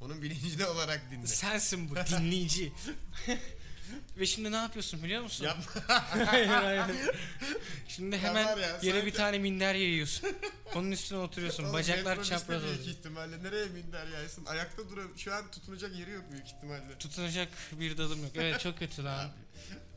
Onun 0.00 0.22
bilincinde 0.22 0.66
olarak 0.74 1.10
dinle. 1.10 1.26
sensin 1.26 1.90
bu 1.90 1.96
dinleyici. 1.96 2.72
Ve 4.18 4.26
şimdi 4.26 4.52
ne 4.52 4.56
yapıyorsun 4.56 5.02
biliyor 5.02 5.22
musun? 5.22 5.44
Yapma. 5.44 5.82
Hayır, 6.26 6.46
hayır. 6.46 6.84
Şimdi 7.88 8.18
hemen 8.18 8.44
var 8.46 8.56
ya, 8.58 8.68
yere 8.68 8.78
sanki- 8.80 9.06
bir 9.06 9.12
tane 9.12 9.38
minder 9.38 9.74
yayıyorsun. 9.74 10.28
Onun 10.74 10.90
üstüne 10.90 11.18
oturuyorsun. 11.18 11.64
Oğlum, 11.64 11.72
Bacaklar 11.72 12.04
metrobüste 12.16 12.34
çapraz 12.38 12.62
büyük 12.62 12.80
oluyor. 12.80 12.96
ihtimalle. 12.96 13.42
Nereye 13.42 13.66
minder 13.66 14.06
yaysın? 14.06 14.44
Ayakta 14.44 14.90
duruyor. 14.90 15.10
Şu 15.16 15.34
an 15.34 15.50
tutunacak 15.50 15.96
yeri 15.98 16.10
yok 16.10 16.24
büyük 16.32 16.46
ihtimalle. 16.46 16.98
Tutunacak 16.98 17.48
bir 17.72 17.96
dalım 17.98 18.22
yok. 18.22 18.32
Evet 18.34 18.60
çok 18.60 18.78
kötü 18.78 19.04
lan. 19.04 19.30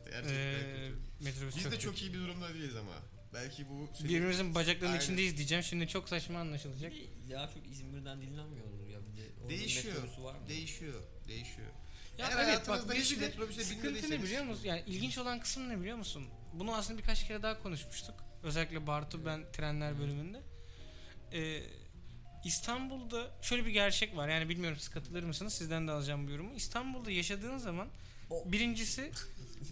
Gerçekten 0.04 0.34
Ee, 0.34 0.54
kötü. 0.60 1.24
metrobüs 1.24 1.56
Biz 1.56 1.62
çok 1.62 1.72
de 1.72 1.76
kötü. 1.76 1.86
çok 1.86 2.02
iyi 2.02 2.12
bir 2.14 2.18
durumda 2.18 2.54
değiliz 2.54 2.76
ama. 2.76 2.92
Belki 3.34 3.68
bu... 3.68 3.88
senin- 3.98 4.08
Birbirimizin 4.10 4.54
bacaklarının 4.54 4.92
Aynen. 4.92 5.04
içindeyiz 5.04 5.36
diyeceğim. 5.36 5.64
Şimdi 5.64 5.88
çok 5.88 6.08
saçma 6.08 6.38
anlaşılacak. 6.38 6.92
Daha 7.30 7.46
çok 7.54 7.66
İzmir'den 7.66 8.20
dinlenmiyordur 8.22 8.88
ya 8.88 8.98
bir 9.12 9.16
de. 9.22 9.26
Orada 9.40 9.48
Değişiyor. 9.50 9.94
metrosu 10.02 10.24
var 10.24 10.34
mı? 10.34 10.48
Değişiyor. 10.48 11.02
Değişiyor. 11.28 11.68
Ya 12.18 12.28
Eğer 12.28 12.48
evet 12.48 12.68
bak 12.68 12.94
biz 12.96 13.10
bir 13.16 13.20
de 13.20 13.26
metrobüse 13.26 13.64
sıkıntı 13.64 14.10
ne 14.10 14.22
biliyor 14.22 14.44
musun? 14.44 14.64
Yani 14.64 14.82
ilginç 14.86 15.18
olan 15.18 15.40
kısım 15.40 15.68
ne 15.68 15.80
biliyor 15.80 15.96
musun? 15.96 16.26
Bunu 16.52 16.74
aslında 16.74 16.98
birkaç 16.98 17.26
kere 17.26 17.42
daha 17.42 17.62
konuşmuştuk. 17.62 18.14
Özellikle 18.42 18.86
Bartu 18.86 19.26
ben 19.26 19.52
trenler 19.52 19.98
bölümünde. 19.98 20.40
Ee, 21.32 21.62
İstanbul'da 22.44 23.30
şöyle 23.42 23.66
bir 23.66 23.70
gerçek 23.70 24.16
var. 24.16 24.28
Yani 24.28 24.48
bilmiyorum 24.48 24.78
siz 24.80 24.88
katılır 24.88 25.22
mısınız? 25.22 25.54
Sizden 25.54 25.88
de 25.88 25.92
alacağım 25.92 26.26
bu 26.26 26.30
yorumu. 26.30 26.54
İstanbul'da 26.54 27.10
yaşadığın 27.10 27.58
zaman 27.58 27.88
birincisi 28.44 29.12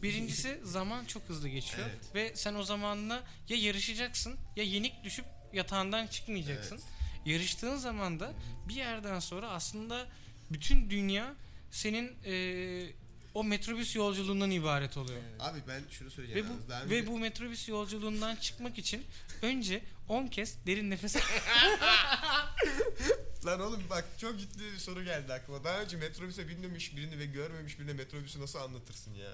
birincisi 0.03 0.61
zaman 0.65 1.05
çok 1.05 1.23
hızlı 1.29 1.49
geçiyor 1.49 1.89
Evet. 1.91 2.15
ve 2.15 2.37
sen 2.37 2.55
o 2.55 2.63
zamanla 2.63 3.23
ya 3.49 3.57
yarışacaksın 3.57 4.37
ya 4.57 4.65
yenik 4.65 5.05
düşüp 5.05 5.25
yatağından 5.53 6.07
çıkmayacaksın. 6.07 6.81
Yarıştığın 7.27 7.77
zaman 7.77 8.21
da 8.21 8.33
bir 8.69 8.75
yerden 8.75 9.21
sonra 9.21 9.49
aslında 9.51 10.07
bütün 10.51 10.91
dünya 10.91 11.35
senin 11.77 12.17
eee, 12.25 12.95
o 13.35 13.45
metrobüs 13.45 13.97
yolculuğundan 13.97 14.51
ibaret 14.51 14.97
oluyor. 14.97 15.21
Abi 15.41 15.59
ben 15.69 15.83
şunu 15.91 16.11
söyleyeceğim. 16.11 16.47
Ve 16.49 16.53
yalnız. 16.53 16.69
Daha 16.69 16.81
bu 16.81 16.85
önce- 16.85 16.97
ve 16.97 17.07
bu 17.07 17.19
metrobüs 17.19 17.69
yolculuğundan 17.69 18.37
çıkmak 18.37 18.79
için 18.79 19.05
önce 19.43 19.83
10 20.09 20.27
kez 20.27 20.67
derin 20.67 20.91
nefes 20.91 21.17
Lan 23.47 23.61
oğlum 23.61 23.83
bak 23.91 24.05
çok 24.21 24.39
ciddi 24.41 24.59
bir 24.73 24.79
soru 24.79 25.05
geldi 25.05 25.33
aklıma. 25.33 25.65
Daha 25.65 25.81
önce 25.83 25.97
metrobüse 25.97 26.49
binmemiş 26.49 26.97
birini 26.97 27.19
ve 27.19 27.27
görmemiş 27.27 27.79
birine 27.79 27.93
metrobüsü 27.93 28.41
nasıl 28.41 28.59
anlatırsın 28.59 29.15
ya? 29.15 29.31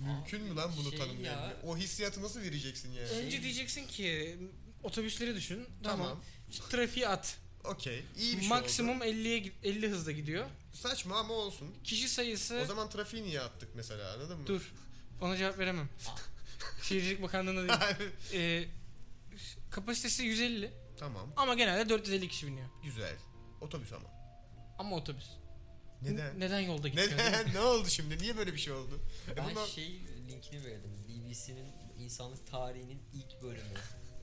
Mümkün 0.00 0.42
mü 0.42 0.54
lan 0.56 0.70
bunu 0.76 0.90
şey 0.90 0.98
tanımlayan? 0.98 1.32
ya- 1.42 1.56
O 1.64 1.76
hissiyatı 1.76 2.22
nasıl 2.22 2.40
vereceksin 2.40 2.92
ya? 2.92 3.02
önce 3.02 3.42
diyeceksin 3.42 3.86
ki 3.86 4.36
otobüsleri 4.82 5.34
düşün. 5.34 5.66
Tamam. 5.82 6.06
Tamam. 6.06 6.22
Trafiği 6.70 7.08
at. 7.08 7.38
Okey. 7.64 8.04
İyi 8.18 8.36
bir 8.36 8.40
şey 8.40 8.48
Maksimum 8.48 8.96
oldu. 8.96 9.04
50'ye 9.04 9.38
gid- 9.38 9.52
50 9.64 9.88
hızla 9.88 10.12
gidiyor. 10.12 10.46
Saçma 10.72 11.18
ama 11.18 11.34
olsun. 11.34 11.74
Kişi 11.84 12.08
sayısı 12.08 12.60
O 12.62 12.66
zaman 12.66 12.90
trafiği 12.90 13.22
niye 13.22 13.40
attık 13.40 13.68
mesela 13.74 14.12
anladın 14.14 14.38
mı? 14.38 14.46
dur. 14.46 14.72
Ona 15.20 15.36
cevap 15.36 15.58
veremem. 15.58 15.88
Şehircilik 16.82 17.22
Bakanlığı'na 17.22 17.60
değil. 17.68 18.10
Ee, 18.34 18.68
kapasitesi 19.70 20.22
150 20.24 20.72
tamam. 20.98 21.32
ama 21.36 21.54
genelde 21.54 21.88
450 21.88 22.28
kişi 22.28 22.46
biniyor. 22.46 22.68
Güzel. 22.84 23.16
Otobüs 23.60 23.92
ama. 23.92 24.08
Ama 24.78 24.96
otobüs. 24.96 25.26
Neden? 26.02 26.40
Neden 26.40 26.60
yolda 26.60 26.82
değil 26.82 26.94
mi? 26.94 27.00
Neden? 27.00 27.46
ne 27.54 27.60
oldu 27.60 27.88
şimdi? 27.88 28.18
Niye 28.18 28.36
böyle 28.36 28.52
bir 28.52 28.58
şey 28.58 28.72
oldu? 28.72 29.00
E 29.32 29.36
Ben 29.36 29.44
bundan- 29.50 29.66
şey 29.66 30.00
linkini 30.30 30.64
verdim. 30.64 30.90
BBC'nin 31.08 31.66
insanlık 31.98 32.46
tarihinin 32.46 33.02
ilk 33.14 33.42
bölümü 33.42 33.74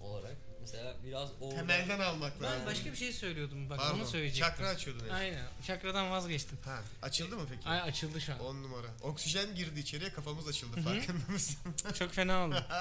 olarak. 0.02 0.38
Mesela 0.68 0.95
biraz 1.03 1.30
orada... 1.41 1.55
Temelden 1.55 1.99
almak 1.99 2.41
lazım. 2.41 2.59
Ben 2.59 2.65
başka 2.65 2.91
bir 2.91 2.95
şey 2.97 3.13
söylüyordum. 3.13 3.70
Bak 3.70 3.78
Pardon. 3.80 3.99
onu 3.99 4.07
söyleyecektim. 4.07 4.47
Çakra 4.49 4.68
açıyordun 4.68 4.99
herif. 5.01 5.13
Aynen. 5.13 5.45
Çakradan 5.68 6.11
vazgeçtim. 6.11 6.57
Ha, 6.65 6.82
açıldı 7.01 7.38
mı 7.38 7.45
peki? 7.49 7.68
Ay 7.70 7.82
açıldı 7.82 8.22
şu 8.22 8.34
an. 8.34 8.39
10 8.39 8.63
numara. 8.63 8.88
Oksijen 9.01 9.55
girdi 9.55 9.80
içeriye 9.80 10.11
kafamız 10.11 10.47
açıldı 10.47 10.82
farkında 10.82 11.32
mısın? 11.32 11.57
Çok 11.99 12.11
fena 12.13 12.45
oldu. 12.47 12.65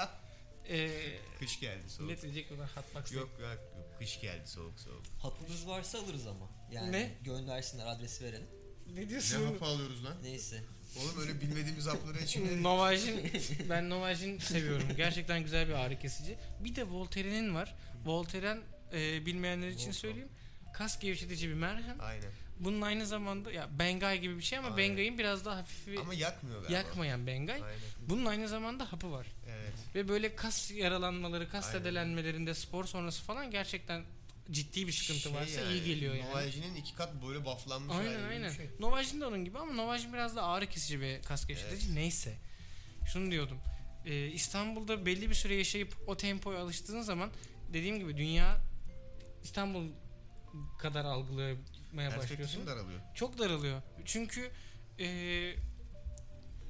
Ee, 0.69 0.89
Kış 1.39 1.59
geldi 1.59 1.89
soğuk. 1.89 2.01
millet 2.09 2.21
diyecek 2.23 2.49
bunlar 2.51 2.69
hotbox 2.75 3.11
Yok 3.11 3.29
yok 3.41 3.41
yok, 3.41 3.59
kış 3.99 4.21
geldi 4.21 4.47
soğuk 4.47 4.79
soğuk. 4.79 5.03
Hapımız 5.21 5.67
varsa 5.67 5.99
alırız 5.99 6.27
ama. 6.27 6.49
Yani 6.71 6.91
Ne? 6.91 7.17
göndersinler 7.21 7.87
adresi 7.87 8.23
verelim. 8.23 8.47
Ne 8.87 9.01
Ne 9.01 9.09
diyorsun? 9.09 9.45
hapı 9.45 9.65
alıyoruz 9.65 10.05
lan? 10.05 10.13
Neyse. 10.23 10.63
Oğlum 10.99 11.19
öyle 11.21 11.41
bilmediğimiz 11.41 11.87
hapları 11.87 12.19
içmeyelim. 12.19 12.63
Novajin 12.63 13.31
ben 13.69 13.89
Novajin 13.89 14.39
seviyorum. 14.39 14.87
Gerçekten 14.97 15.43
güzel 15.43 15.67
bir 15.67 15.73
ağrı 15.73 15.99
kesici. 15.99 16.37
Bir 16.63 16.75
de 16.75 16.83
Voltaren'in 16.89 17.55
var. 17.55 17.75
Voltaren 18.05 18.59
e, 18.93 19.25
bilmeyenler 19.25 19.67
için 19.67 19.91
söyleyeyim. 19.91 20.29
Kas 20.73 20.99
gevşetici 20.99 21.49
bir 21.49 21.55
merhem. 21.55 21.95
Aynen. 22.01 22.31
Bunun 22.59 22.81
aynı 22.81 23.05
zamanda 23.05 23.51
ya 23.51 23.79
Bengay 23.79 24.19
gibi 24.19 24.37
bir 24.37 24.43
şey 24.43 24.57
ama 24.59 24.67
Aynen. 24.67 24.77
Bengay'ın 24.77 25.17
biraz 25.17 25.45
daha 25.45 25.57
hafifi 25.57 25.99
Ama 25.99 26.13
yakmıyor 26.13 26.61
galiba. 26.61 26.77
yakmayan 26.77 27.27
Bengay. 27.27 27.55
Aynen. 27.63 27.79
Bunun 28.09 28.25
aynı 28.25 28.47
zamanda 28.47 28.91
hapı 28.93 29.11
var. 29.11 29.27
Evet. 29.49 29.73
Ve 29.95 30.07
böyle 30.09 30.35
kas 30.35 30.71
yaralanmaları, 30.71 31.49
kas 31.49 31.67
Aynen. 31.67 31.79
zedelenmelerinde 31.79 32.53
spor 32.53 32.85
sonrası 32.85 33.23
falan 33.23 33.51
gerçekten 33.51 34.03
ciddi 34.51 34.87
bir 34.87 34.91
sıkıntı 34.91 35.19
Şey 35.19 35.33
varsa 35.33 35.61
yani, 35.61 35.73
iyi 35.73 35.83
geliyor 35.85 36.15
yani. 36.15 36.29
Novajinin 36.29 36.75
iki 36.75 36.95
kat 36.95 37.13
böyle 37.27 37.45
bufflanmış 37.45 37.95
hali 37.95 38.09
Aynen 38.09 38.23
aynen. 38.23 38.51
şey. 38.51 38.69
Novajin 38.79 39.21
de 39.21 39.25
onun 39.25 39.45
gibi 39.45 39.57
ama 39.57 39.73
Novajin 39.73 40.13
biraz 40.13 40.35
da 40.35 40.43
ağrı 40.43 40.69
kesici 40.69 41.01
ve 41.01 41.21
kas 41.21 41.47
gevşetici. 41.47 41.95
Neyse. 41.95 42.37
Şunu 43.13 43.31
diyordum. 43.31 43.57
Ee, 44.05 44.27
İstanbul'da 44.27 45.05
belli 45.05 45.29
bir 45.29 45.35
süre 45.35 45.55
yaşayıp 45.55 45.95
o 46.07 46.17
tempoya 46.17 46.59
alıştığın 46.59 47.01
zaman 47.01 47.31
dediğim 47.73 47.99
gibi 47.99 48.17
dünya 48.17 48.57
İstanbul 49.43 49.89
kadar 50.79 51.05
algılamaya 51.05 52.17
başlıyorsun. 52.17 52.67
Daralıyor. 52.67 53.01
Çok 53.15 53.39
daralıyor. 53.39 53.81
Çünkü 54.05 54.51
ee, 54.99 55.55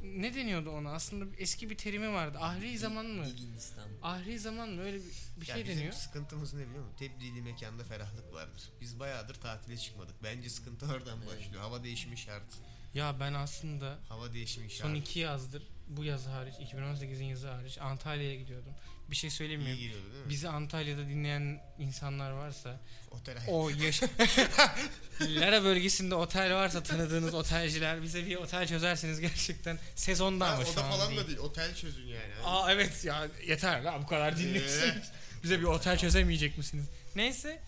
ne 0.03 0.35
deniyordu 0.35 0.69
ona? 0.69 0.91
Aslında 0.91 1.25
eski 1.37 1.69
bir 1.69 1.77
terimi 1.77 2.13
vardı. 2.13 2.37
Ahri 2.41 2.77
zaman 2.77 3.05
mı? 3.05 3.25
Bilgin 3.25 3.53
İstanbul. 3.57 3.95
Ahri 4.01 4.39
zaman 4.39 4.69
mı? 4.69 4.81
Öyle 4.81 4.97
bir, 4.97 5.41
bir 5.41 5.47
Ya 5.47 5.55
şey 5.55 5.63
bizim 5.63 5.77
deniyor. 5.77 5.93
sıkıntımız 5.93 6.53
ne 6.53 6.67
biliyor 6.67 6.83
musun? 6.83 6.97
Tebdili 6.97 7.41
mekanda 7.41 7.83
ferahlık 7.83 8.33
vardır. 8.33 8.63
Biz 8.81 8.99
bayağıdır 8.99 9.35
tatile 9.35 9.77
çıkmadık. 9.77 10.15
Bence 10.23 10.49
sıkıntı 10.49 10.85
oradan 10.85 11.17
Evet. 11.27 11.39
başlıyor. 11.39 11.61
Hava 11.61 11.83
değişimi 11.83 12.17
şart. 12.17 12.53
Ya 12.93 13.19
ben 13.19 13.33
aslında 13.33 13.99
Hava 14.09 14.33
değişimi 14.33 14.69
şart. 14.71 14.81
son 14.89 14.95
iki 14.95 15.19
yazdır 15.19 15.63
bu 15.87 16.03
yaz 16.03 16.27
hariç 16.27 16.55
2018'in 16.55 17.25
yazı 17.25 17.47
hariç 17.51 17.77
Antalya'ya 17.77 18.35
gidiyordum. 18.35 18.73
Bir 19.11 19.15
şey 19.15 19.29
söyleyeyim 19.29 19.61
mi? 19.61 19.69
İyi 19.69 19.77
geliyordu 19.79 20.13
değil 20.13 20.23
mi? 20.23 20.29
Bizi 20.29 20.49
Antalya'da 20.49 21.07
dinleyen 21.07 21.61
insanlar 21.79 22.31
varsa 22.31 22.79
Otel 23.11 23.37
o 23.47 23.69
yaş 23.69 24.01
Lara 25.21 25.63
bölgesinde 25.63 26.15
otel 26.15 26.53
varsa 26.53 26.83
tanıdığınız 26.83 27.33
otelciler 27.33 28.01
bize 28.03 28.25
bir 28.25 28.35
otel 28.35 28.67
çözerseniz 28.67 29.19
gerçekten 29.19 29.79
sezonda 29.95 30.47
Ha, 30.47 30.51
ama 30.53 30.61
o 30.61 30.65
şu 30.65 30.75
da 30.75 30.83
an 30.83 30.91
falan 30.91 31.09
değil. 31.09 31.21
da 31.21 31.27
değil. 31.27 31.37
Otel 31.37 31.75
çözün 31.75 32.07
yani. 32.07 32.33
Aa 32.45 32.71
evet 32.71 33.05
ya 33.05 33.27
yeter 33.47 33.83
la 33.83 34.01
bu 34.03 34.07
kadar 34.07 34.37
dinliyorsunuz. 34.37 35.11
Bize 35.43 35.59
bir 35.59 35.63
otel 35.63 35.97
çözemeyecek 35.97 36.57
misiniz? 36.57 36.85
Neyse 37.15 37.61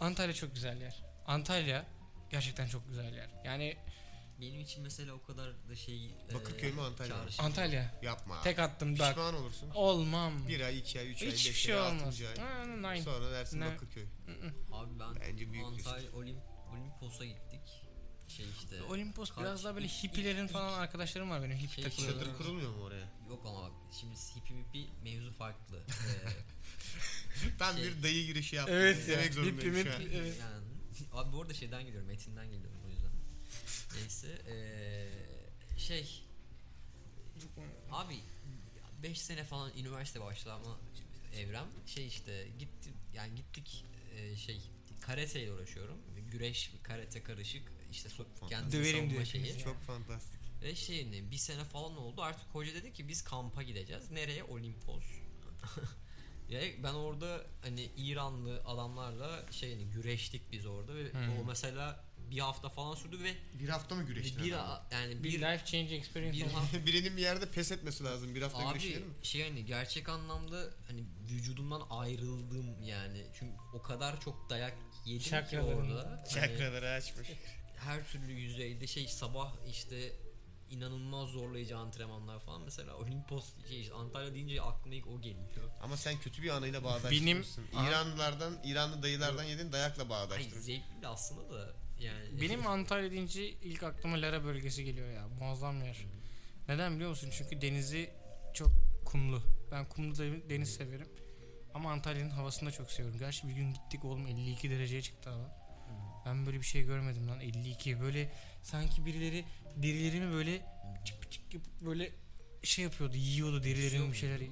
Antalya 0.00 0.34
çok 0.34 0.54
güzel 0.54 0.80
yer. 0.80 0.96
Antalya 1.26 1.86
gerçekten 2.30 2.68
çok 2.68 2.88
güzel 2.88 3.14
yer. 3.14 3.28
Yani 3.44 3.76
Benim 4.40 4.60
için 4.60 4.82
mesela 4.82 5.12
o 5.12 5.22
kadar 5.22 5.68
da 5.68 5.76
şey... 5.76 6.10
Bakırköy 6.34 6.72
mü, 6.72 6.80
Antalya 6.80 7.16
mı? 7.16 7.22
çağrışım- 7.22 7.44
Antalya 7.44 7.98
Yapma. 8.02 8.42
tek 8.42 8.58
attım 8.58 8.98
bak. 8.98 9.08
Pişman 9.08 9.34
olursun. 9.34 9.70
Olmam. 9.74 10.48
Bir 10.48 10.60
ay, 10.60 10.78
iki 10.78 11.00
ay, 11.00 11.10
üç 11.10 11.22
ay, 11.22 11.28
Hiçbir 11.32 11.50
beş 11.50 11.56
şey 11.62 11.74
ay, 11.74 11.80
olmaz. 11.80 12.02
altıncı 12.02 12.28
ay. 12.28 12.36
Ha, 12.36 12.64
nine. 12.66 13.02
Sonra 13.02 13.32
dersin 13.32 13.60
Ne? 13.60 13.66
Bakırköy. 13.66 14.04
Abi 14.72 15.00
ben 15.00 15.14
Bence 15.20 15.52
büyük. 15.52 15.66
Antalya 15.66 16.12
Olimp 16.12 16.38
Olimpos'a 16.72 17.24
gittik. 17.24 17.60
Şey 18.28 18.46
işte. 18.58 18.82
Olimpos 18.82 19.30
Kaç- 19.30 19.38
biraz 19.44 19.64
daha 19.64 19.74
böyle 19.74 19.86
ilk- 19.86 20.04
hippilerin 20.04 20.44
ilk- 20.44 20.52
falan 20.52 20.78
arkadaşlarım 20.78 21.30
var 21.30 21.42
benim 21.42 21.56
hippi 21.56 21.74
Şey, 21.74 21.84
takılıyorlar. 21.84 22.24
Çadır 22.24 22.36
kurulmuyor 22.36 22.70
mu 22.70 22.82
oraya? 22.82 23.08
Yok 23.28 23.42
ama 23.46 23.62
bak 23.62 23.72
şimdi 24.00 24.14
hippie 24.36 24.56
mippi 24.56 24.86
mevzu 25.04 25.32
farklı. 25.32 25.82
Ee, 27.46 27.58
Tam 27.58 27.76
Şey- 27.76 27.84
bir 27.84 28.02
dayı 28.02 28.26
girişi 28.26 28.56
yaptım. 28.56 28.74
Evet 28.76 29.08
ya. 29.08 29.18
Demek 29.18 29.34
zorundayım 29.34 29.74
Hippi 29.76 29.90
şu 29.90 29.94
an. 29.96 30.02
mippi, 30.02 30.16
evet. 30.16 30.34
yani 30.40 30.64
abi 31.12 31.32
bu 31.32 31.42
arada 31.42 31.54
şeyden 31.54 31.84
geliyorum 31.84 32.08
metinden 32.08 32.46
geliyorum 32.50 32.78
o 32.86 32.88
yüzden. 32.88 33.10
Neyse 33.94 34.42
ee, 34.48 35.78
şey 35.78 36.24
abi 37.90 38.20
5 39.02 39.20
sene 39.20 39.44
falan 39.44 39.72
üniversite 39.78 40.20
başlama 40.20 40.78
evrem 41.36 41.66
şey 41.86 42.06
işte 42.06 42.48
gittim 42.58 42.92
yani 43.14 43.34
gittik 43.34 43.84
ee, 44.16 44.36
şey 44.36 44.60
karateyle 45.00 45.52
uğraşıyorum. 45.52 45.96
Güreş, 46.30 46.70
karate 46.82 47.22
karışık 47.22 47.72
işte 47.90 48.08
so- 48.08 48.48
kendi 48.48 48.72
Döverim 48.72 49.10
diyor 49.10 49.24
şeyi. 49.24 49.58
Çok 49.58 49.82
fantastik. 49.82 50.40
Ve 50.62 50.74
şey 50.74 51.10
ne 51.12 51.30
bir 51.30 51.36
sene 51.36 51.64
falan 51.64 51.96
oldu 51.96 52.22
artık 52.22 52.46
hoca 52.54 52.74
dedi 52.74 52.92
ki 52.92 53.08
biz 53.08 53.24
kampa 53.24 53.62
gideceğiz. 53.62 54.10
Nereye? 54.10 54.44
Olimpos. 54.44 55.04
Ve 56.50 56.82
ben 56.82 56.94
orada 56.94 57.46
hani 57.62 57.90
İranlı 57.96 58.62
adamlarla 58.64 59.52
şey 59.52 59.72
hani 59.72 59.90
güreştik 59.90 60.52
biz 60.52 60.66
orada 60.66 60.94
ve 60.94 61.12
Hmm. 61.12 61.40
o 61.40 61.44
mesela 61.44 62.04
bir 62.30 62.38
hafta 62.38 62.68
falan 62.68 62.94
sürdü 62.94 63.22
ve 63.22 63.34
Bir 63.58 63.68
hafta 63.68 63.94
mı 63.94 64.02
güreştin? 64.02 64.44
bir 64.44 64.52
adamla? 64.52 64.86
yani 64.92 65.18
Bir 65.24 65.32
bir, 65.32 65.38
life 65.38 65.64
change 65.64 65.94
experience 65.94 66.46
bir 66.72 66.86
Birinin 66.86 67.16
bir 67.16 67.22
yerde 67.22 67.50
pes 67.50 67.72
etmesi 67.72 68.04
lazım. 68.04 68.34
Bir 68.34 68.42
hafta 68.42 68.58
abi 68.58 68.78
güreşelim 68.78 69.08
mi? 69.08 69.14
şey 69.22 69.42
hani 69.48 69.64
gerçek 69.64 70.08
anlamda 70.08 70.64
hani 70.88 71.04
vücudumdan 71.30 71.82
ayrıldım 71.90 72.82
yani 72.82 73.26
çünkü 73.38 73.56
o 73.74 73.82
kadar 73.82 74.20
çok 74.20 74.50
dayak 74.50 74.74
yedim 75.06 75.22
ki 75.22 75.30
Çakraların- 75.30 75.74
orada. 75.74 76.10
Hani 76.10 76.28
Çakraları 76.28 76.88
açmış. 76.90 77.28
her 77.76 78.08
türlü 78.08 78.32
yüzeyde 78.32 78.86
şey 78.86 79.08
sabah 79.08 79.52
işte 79.68 80.12
inanılmaz 80.70 81.28
zorlayıcı 81.28 81.78
antrenmanlar 81.78 82.40
falan 82.40 82.62
mesela 82.62 82.96
Olimpos 82.96 83.44
şey 83.68 83.80
işte 83.80 83.94
Antalya 83.94 84.34
deyince 84.34 84.62
aklıma 84.62 84.94
ilk 84.94 85.06
o 85.06 85.20
geliyor. 85.20 85.70
Ama 85.82 85.96
sen 85.96 86.18
kötü 86.20 86.42
bir 86.42 86.48
anıyla 86.50 86.84
bağdaştırmışsın. 86.84 87.64
Benim- 87.72 87.86
İranlılardan, 87.88 88.58
İranlı 88.64 89.02
dayılardan 89.02 89.44
yedin 89.44 89.72
dayakla 89.72 89.98
Hayır 89.98 90.10
bağdaştırmışsın. 90.10 90.60
zevkli 90.60 91.02
de 91.02 91.08
aslında 91.08 91.50
da 91.54 91.74
yani. 92.00 92.40
Benim 92.40 92.66
Antalya 92.66 93.10
deyince 93.10 93.48
ilk 93.48 93.82
aklıma 93.82 94.22
Lara 94.22 94.44
bölgesi 94.44 94.84
geliyor 94.84 95.10
ya. 95.10 95.28
Muazzam 95.28 95.84
yer. 95.84 95.96
Neden 96.68 96.94
biliyor 96.94 97.10
musun? 97.10 97.30
Çünkü 97.32 97.60
denizi 97.60 98.10
çok 98.54 98.70
kumlu. 99.04 99.42
Ben 99.72 99.88
kumlu 99.88 100.18
de- 100.18 100.50
deniz 100.50 100.74
severim. 100.74 101.08
Ama 101.74 101.92
Antalya'nın 101.92 102.30
havasını 102.30 102.68
da 102.68 102.72
çok 102.72 102.90
seviyorum. 102.90 103.18
Gerçi 103.18 103.48
bir 103.48 103.52
gün 103.52 103.72
gittik 103.74 104.04
oğlum 104.04 104.26
52 104.26 104.70
dereceye 104.70 105.02
çıktı 105.02 105.30
hava. 105.30 105.58
Ben 106.26 106.46
böyle 106.46 106.60
bir 106.60 106.66
şey 106.66 106.82
görmedim 106.82 107.28
lan 107.28 107.40
52. 107.40 108.00
Böyle 108.00 108.32
sanki 108.62 109.06
birileri 109.06 109.44
derilerimi 109.76 110.32
böyle 110.32 110.60
çıp 111.04 111.32
çıp 111.32 111.62
böyle 111.84 112.10
şey 112.62 112.84
yapıyordu, 112.84 113.16
yiyordu 113.16 113.64
derilerimi 113.64 114.12
bir 114.12 114.16
şeyler. 114.16 114.40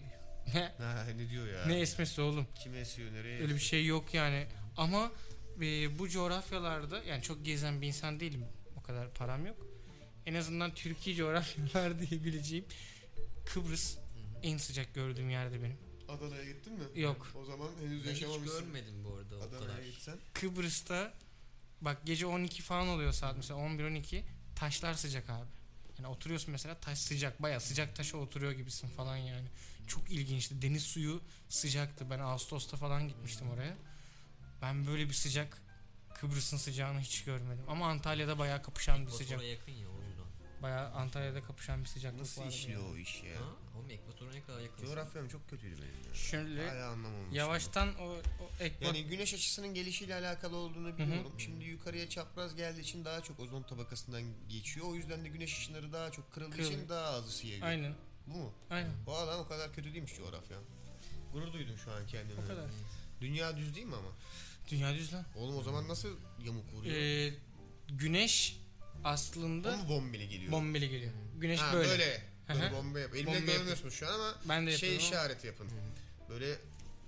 Ne? 0.55 0.72
Ha, 0.78 1.05
ne 1.16 1.28
diyor 1.30 1.47
ya? 1.49 1.66
Ne 1.66 1.80
esmesi 1.80 2.20
oğlum? 2.20 2.47
Kim 2.55 2.74
esiyor 2.74 3.12
nereye 3.12 3.40
Öyle 3.40 3.55
bir 3.55 3.61
şey 3.61 3.86
yok 3.86 4.14
yani. 4.14 4.47
Ama 4.76 5.12
e, 5.62 5.98
bu 5.98 6.09
coğrafyalarda 6.09 7.02
yani 7.04 7.22
çok 7.22 7.44
gezen 7.44 7.82
bir 7.82 7.86
insan 7.86 8.20
değilim. 8.20 8.44
O 8.76 8.82
kadar 8.82 9.14
param 9.14 9.46
yok. 9.46 9.66
En 10.26 10.34
azından 10.34 10.74
Türkiye 10.74 11.16
coğrafyalar 11.16 11.98
diyebileceğim. 12.11 12.64
Kıbrıs 13.46 13.96
en 14.42 14.57
sıcak 14.57 14.94
gördüğüm 14.94 15.30
yerde 15.30 15.62
benim. 15.62 15.76
Adana'ya 16.09 16.44
gittin 16.44 16.72
mi? 16.72 17.00
Yok. 17.00 17.32
O 17.34 17.44
zaman 17.44 17.68
henüz 17.80 18.07
Ben 18.07 18.12
hiç 18.12 18.22
yaşamamışsın. 18.22 18.61
görmedim 18.64 19.04
bu 19.04 19.14
arada 19.14 19.36
o 19.36 19.40
kadar. 19.40 19.57
Adana'ya 19.66 19.86
gitsen. 19.90 20.18
Kıbrıs'ta 20.34 21.14
bak 21.80 21.98
gece 22.04 22.26
12 22.26 22.62
falan 22.62 22.88
oluyor 22.88 23.12
saat 23.12 23.36
mesela 23.36 23.61
11-12 23.61 24.22
taşlar 24.57 24.94
sıcak 24.94 25.30
abi. 25.30 25.46
Yani 25.98 26.07
oturuyorsun 26.09 26.50
mesela 26.52 26.74
taş 26.74 26.98
sıcak 26.98 27.42
baya 27.42 27.61
sıcak 27.61 27.96
taşa 27.96 28.18
oturuyor 28.18 28.52
gibisin 28.52 28.88
falan 28.88 29.16
yani. 29.16 29.48
Çok 29.86 30.11
ilginçti. 30.11 30.62
Deniz 30.62 30.82
suyu 30.82 31.20
sıcaktı. 31.48 32.11
Ben 32.11 32.18
Ağustos'ta 32.18 32.76
falan 32.76 33.09
gitmiştim 33.09 33.50
oraya. 33.50 33.76
Ben 34.66 34.86
böyle 34.86 35.08
bir 35.08 35.14
sıcak 35.14 35.58
Kıbrıs'ın 36.14 36.56
sıcağını 36.56 37.00
hiç 37.00 37.24
görmedim. 37.24 37.64
Ama 37.68 37.88
Antalya'da 37.88 38.38
bayağı 38.38 38.62
kapışan 38.62 39.06
bir 39.06 39.10
sıcak. 39.10 39.42
Yakın 39.42 39.72
ya 39.72 39.88
o 39.88 40.02
yüzden. 40.02 40.26
Bayağı 40.62 40.90
Antalya'da 40.90 41.42
kapışan 41.42 41.80
bir 41.84 41.88
sıcaklık 41.88 42.20
Nasıl 42.20 42.40
vardı 42.42 42.52
işliyor 42.54 42.80
yani. 42.82 42.92
o 42.92 42.96
iş 42.96 43.22
ya? 43.22 43.36
Ha? 43.40 43.44
Oğlum 43.76 43.90
ekvatora 43.90 44.30
ne 44.32 44.42
kadar 44.42 44.60
yakın. 44.60 44.86
Coğrafyam 44.86 45.28
çok 45.28 45.50
kötüydü 45.50 45.76
benim 45.82 46.08
ya. 46.08 46.14
Şöyle 46.14 46.68
Hala 46.68 46.96
yavaştan 47.32 47.94
o, 48.00 48.04
o 48.04 48.50
ekvator 48.60 48.86
Yani 48.94 49.04
güneş 49.06 49.34
açısının 49.34 49.74
gelişiyle 49.74 50.14
alakalı 50.14 50.56
olduğunu 50.56 50.98
biliyorum. 50.98 51.32
Şimdi 51.38 51.64
yukarıya 51.64 52.08
çapraz 52.08 52.56
geldiği 52.56 52.80
için 52.80 53.04
daha 53.04 53.20
çok 53.22 53.40
ozon 53.40 53.62
tabakasından 53.62 54.22
geçiyor. 54.48 54.86
O 54.86 54.94
yüzden 54.94 55.24
de 55.24 55.28
güneş 55.28 55.58
ışınları 55.58 55.92
daha 55.92 56.10
çok 56.12 56.32
kırıldığı 56.32 56.50
Kırılıyor. 56.56 56.72
için 56.78 56.88
daha 56.88 57.06
az 57.06 57.28
ısı 57.28 57.46
yayıyor. 57.46 57.66
Aynen. 57.66 57.94
Bu 58.26 58.38
mu? 58.38 58.52
Aynen. 58.70 58.90
O 59.06 59.14
alan 59.14 59.38
o 59.38 59.48
kadar 59.48 59.72
kötü 59.72 59.92
değilmiş 59.94 60.14
coğrafya. 60.16 60.58
Gurur 61.32 61.52
duydum 61.52 61.78
şu 61.84 61.92
an 61.92 62.06
kendime. 62.06 62.40
O 62.44 62.48
kadar. 62.48 62.70
Dünya 63.20 63.56
düz 63.56 63.74
değil 63.74 63.86
mi 63.86 63.94
ama? 63.96 64.08
Dünya 64.70 64.94
düz 64.94 65.14
lan. 65.14 65.24
Oğlum 65.36 65.56
o 65.56 65.62
zaman 65.62 65.88
nasıl 65.88 66.08
yamuk 66.46 66.72
vuruyor? 66.72 66.96
Ee, 66.96 67.34
güneş 67.88 68.60
o 68.94 69.08
aslında 69.08 69.76
mu 69.76 69.88
bombeli 69.88 70.28
geliyor? 70.28 70.52
bombeli 70.52 70.90
geliyor. 70.90 71.12
Güneş 71.38 71.60
ha, 71.60 71.72
böyle. 71.72 71.88
böyle. 71.90 72.22
Böyle 72.48 72.72
bomba 72.72 73.00
yap. 73.00 73.14
Elimle 73.14 73.30
yapıyor. 73.30 73.56
görmüyorsunuz 73.56 73.94
şu 73.94 74.08
an 74.08 74.12
ama 74.14 74.34
Ben 74.44 74.66
de 74.66 74.78
şey 74.78 74.96
işareti 74.96 75.46
yapın. 75.46 75.68
Böyle 76.28 76.56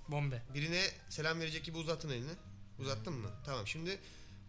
Bombe. 0.07 0.41
birine 0.53 0.81
selam 1.09 1.39
verecek 1.39 1.63
gibi 1.63 1.77
uzatın 1.77 2.09
elini. 2.09 2.31
Uzattın 2.79 3.13
mı? 3.13 3.29
Tamam. 3.45 3.67
Şimdi 3.67 3.99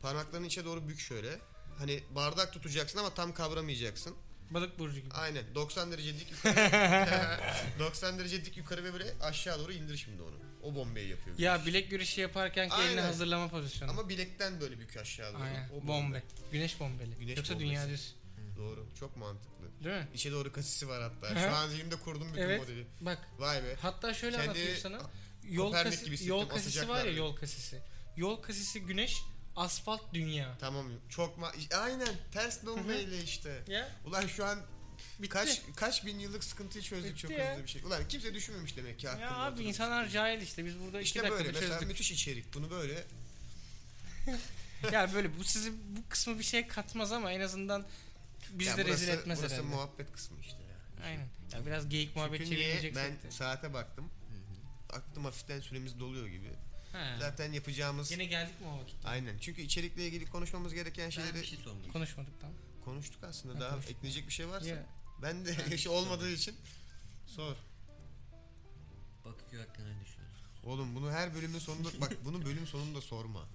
parmaklarını 0.02 0.46
içe 0.46 0.64
doğru 0.64 0.88
bük 0.88 1.00
şöyle. 1.00 1.38
Hani 1.78 2.00
bardak 2.14 2.52
tutacaksın 2.52 2.98
ama 2.98 3.14
tam 3.14 3.34
kavramayacaksın. 3.34 4.14
Balık 4.50 4.78
burcu 4.78 5.00
gibi. 5.00 5.14
Aynen. 5.14 5.44
90 5.54 5.92
derece 5.92 6.18
dik 6.18 6.30
yukarı. 6.30 7.40
90 7.78 8.18
derece 8.18 8.44
dik 8.44 8.56
yukarı 8.56 8.84
ve 8.84 8.92
böyle 8.92 9.14
aşağı 9.20 9.58
doğru 9.58 9.72
indir 9.72 9.96
şimdi 9.96 10.22
onu. 10.22 10.36
O 10.62 10.74
bombeyi 10.74 11.08
yapıyor. 11.08 11.38
Ya 11.38 11.66
bilek 11.66 11.90
güreşi 11.90 12.20
yaparken 12.20 12.68
ki 12.68 12.74
Aynen. 12.74 12.88
elini 12.88 13.00
hazırlama 13.00 13.48
pozisyonu. 13.48 13.90
Ama 13.90 14.08
bilekten 14.08 14.60
böyle 14.60 14.80
bük 14.80 14.96
aşağı 14.96 15.34
doğru. 15.34 15.42
Aynen. 15.42 15.68
O 15.70 15.86
Bombe. 15.86 16.22
Güneş 16.52 16.80
bombeli. 16.80 17.14
Güneş 17.14 17.36
Yoksa 17.36 17.54
bombesi. 17.54 17.68
dünya 17.70 17.88
düz. 17.88 18.14
Doğru. 18.56 18.86
Çok 19.00 19.16
mantıklı. 19.16 19.84
Değil 19.84 19.96
mi? 19.96 20.08
İçe 20.14 20.32
doğru 20.32 20.52
kasisi 20.52 20.88
var 20.88 21.02
hatta. 21.02 21.40
Şu 21.40 21.54
an 21.56 21.68
zihnimde 21.68 21.96
kurdum 21.96 22.28
bütün 22.32 22.42
Evet. 22.42 22.60
modeli. 22.60 22.86
Bak 23.00 23.18
Vay 23.38 23.64
be. 23.64 23.76
hatta 23.80 24.14
şöyle 24.14 24.36
Kendi- 24.36 24.48
anlatayım 24.50 24.78
sana. 24.78 25.00
Yol, 25.44 25.72
kasi- 25.72 26.04
gibi 26.04 26.24
yol 26.28 26.48
kasisi 26.48 26.88
var 26.88 27.04
ya 27.04 27.12
yol 27.12 27.36
kasisi. 27.36 27.82
Yol 28.16 28.42
kasisi 28.42 28.80
güneş, 28.80 29.16
asfalt 29.56 30.14
dünya. 30.14 30.56
Tamam. 30.60 30.86
Çok 31.08 31.38
ma 31.38 31.52
Aynen. 31.82 32.08
Ters 32.32 32.66
bombeyle 32.66 33.22
işte. 33.22 33.62
Ya 33.68 33.88
Ulan 34.06 34.26
şu 34.26 34.44
an 34.44 34.58
bitti. 35.22 35.32
kaç 35.32 35.62
kaç 35.76 36.06
bin 36.06 36.18
yıllık 36.18 36.44
sıkıntıyı 36.44 36.84
çözdük 36.84 37.10
Bitti 37.10 37.22
çok 37.22 37.30
ya. 37.30 37.52
hızlı 37.52 37.62
bir 37.64 37.68
şey. 37.68 37.82
Ulan 37.82 38.08
kimse 38.08 38.34
düşünmemiş 38.34 38.76
demek 38.76 38.98
ki. 38.98 39.06
ya 39.06 39.30
abi 39.36 39.52
oturup. 39.52 39.68
insanlar 39.68 40.08
cahil 40.08 40.40
işte. 40.42 40.64
Biz 40.64 40.78
burada 40.80 41.00
iki 41.00 41.06
İşte 41.06 41.18
dakikada 41.18 41.38
böyle 41.38 41.52
mesela 41.52 41.72
çözdük. 41.72 41.88
müthiş 41.88 42.10
içerik. 42.10 42.54
Bunu 42.54 42.70
böyle 42.70 43.04
ya 44.92 45.14
böyle 45.14 45.38
bu 45.38 45.44
sizi 45.44 45.72
bu 45.72 46.08
kısmı 46.08 46.38
bir 46.38 46.44
şey 46.44 46.66
katmaz 46.66 47.12
ama 47.12 47.32
en 47.32 47.40
azından 47.40 47.86
bizi 48.50 48.70
Ya 48.70 48.76
de 48.76 48.84
rezil 48.84 49.06
burası- 49.08 49.20
etmez 49.20 49.38
burası 49.40 49.54
herhalde. 49.54 49.68
muhabbet 49.74 50.12
kısmı 50.12 50.36
işte 50.40 50.62
ya. 50.62 51.04
Aynen. 51.06 51.28
Ya 51.52 51.66
biraz 51.66 51.88
geyik 51.88 52.16
muhabbet 52.16 52.46
çevirecek 52.48 52.96
Ben 52.96 53.30
saate 53.30 53.72
baktım. 53.74 54.10
Baktım 54.92 55.24
hafiften 55.24 55.60
süremiz 55.60 56.00
doluyor 56.00 56.26
gibi. 56.26 56.48
Ha. 56.92 57.16
Zaten 57.20 57.52
yapacağımız 57.52 58.10
Yine 58.10 58.24
geldik 58.24 58.60
mi 58.60 58.66
o 58.66 58.78
vakit? 58.78 58.96
Aynen. 59.04 59.38
Çünkü 59.38 59.62
içerikle 59.62 60.06
ilgili 60.06 60.26
konuşmamız 60.26 60.74
gereken 60.74 61.04
Ben 61.04 61.10
şeyleri 61.10 61.34
bir 61.34 61.44
şey 61.46 61.58
sormak 61.58 61.92
Konuşmadık 61.92 62.40
tam. 62.40 62.50
konuştuk 62.84 63.24
aslında. 63.24 63.54
Ha, 63.54 63.60
Daha 63.60 63.70
konuştuk. 63.70 63.96
ekleyecek 63.96 64.26
bir 64.28 64.32
şey 64.32 64.48
varsa. 64.48 64.68
Ya, 64.68 64.86
Ben 65.22 65.46
de 65.46 65.56
Ben 65.70 65.76
şey 65.76 65.92
olmadığı 65.92 66.30
için 66.30 66.56
sor. 67.26 67.56
Bakırköy 69.24 69.60
hakkında 69.60 69.88
ne 69.88 70.04
düşünüyorsun? 70.04 70.40
Oğlum 70.64 70.94
bunu 70.94 71.10
her 71.12 71.34
bölümün 71.34 71.58
sonunda 71.58 71.88
bak 72.00 72.16
bunu 72.24 72.44
bölüm 72.44 72.66
sonunda 72.66 73.00
sorma. 73.00 73.46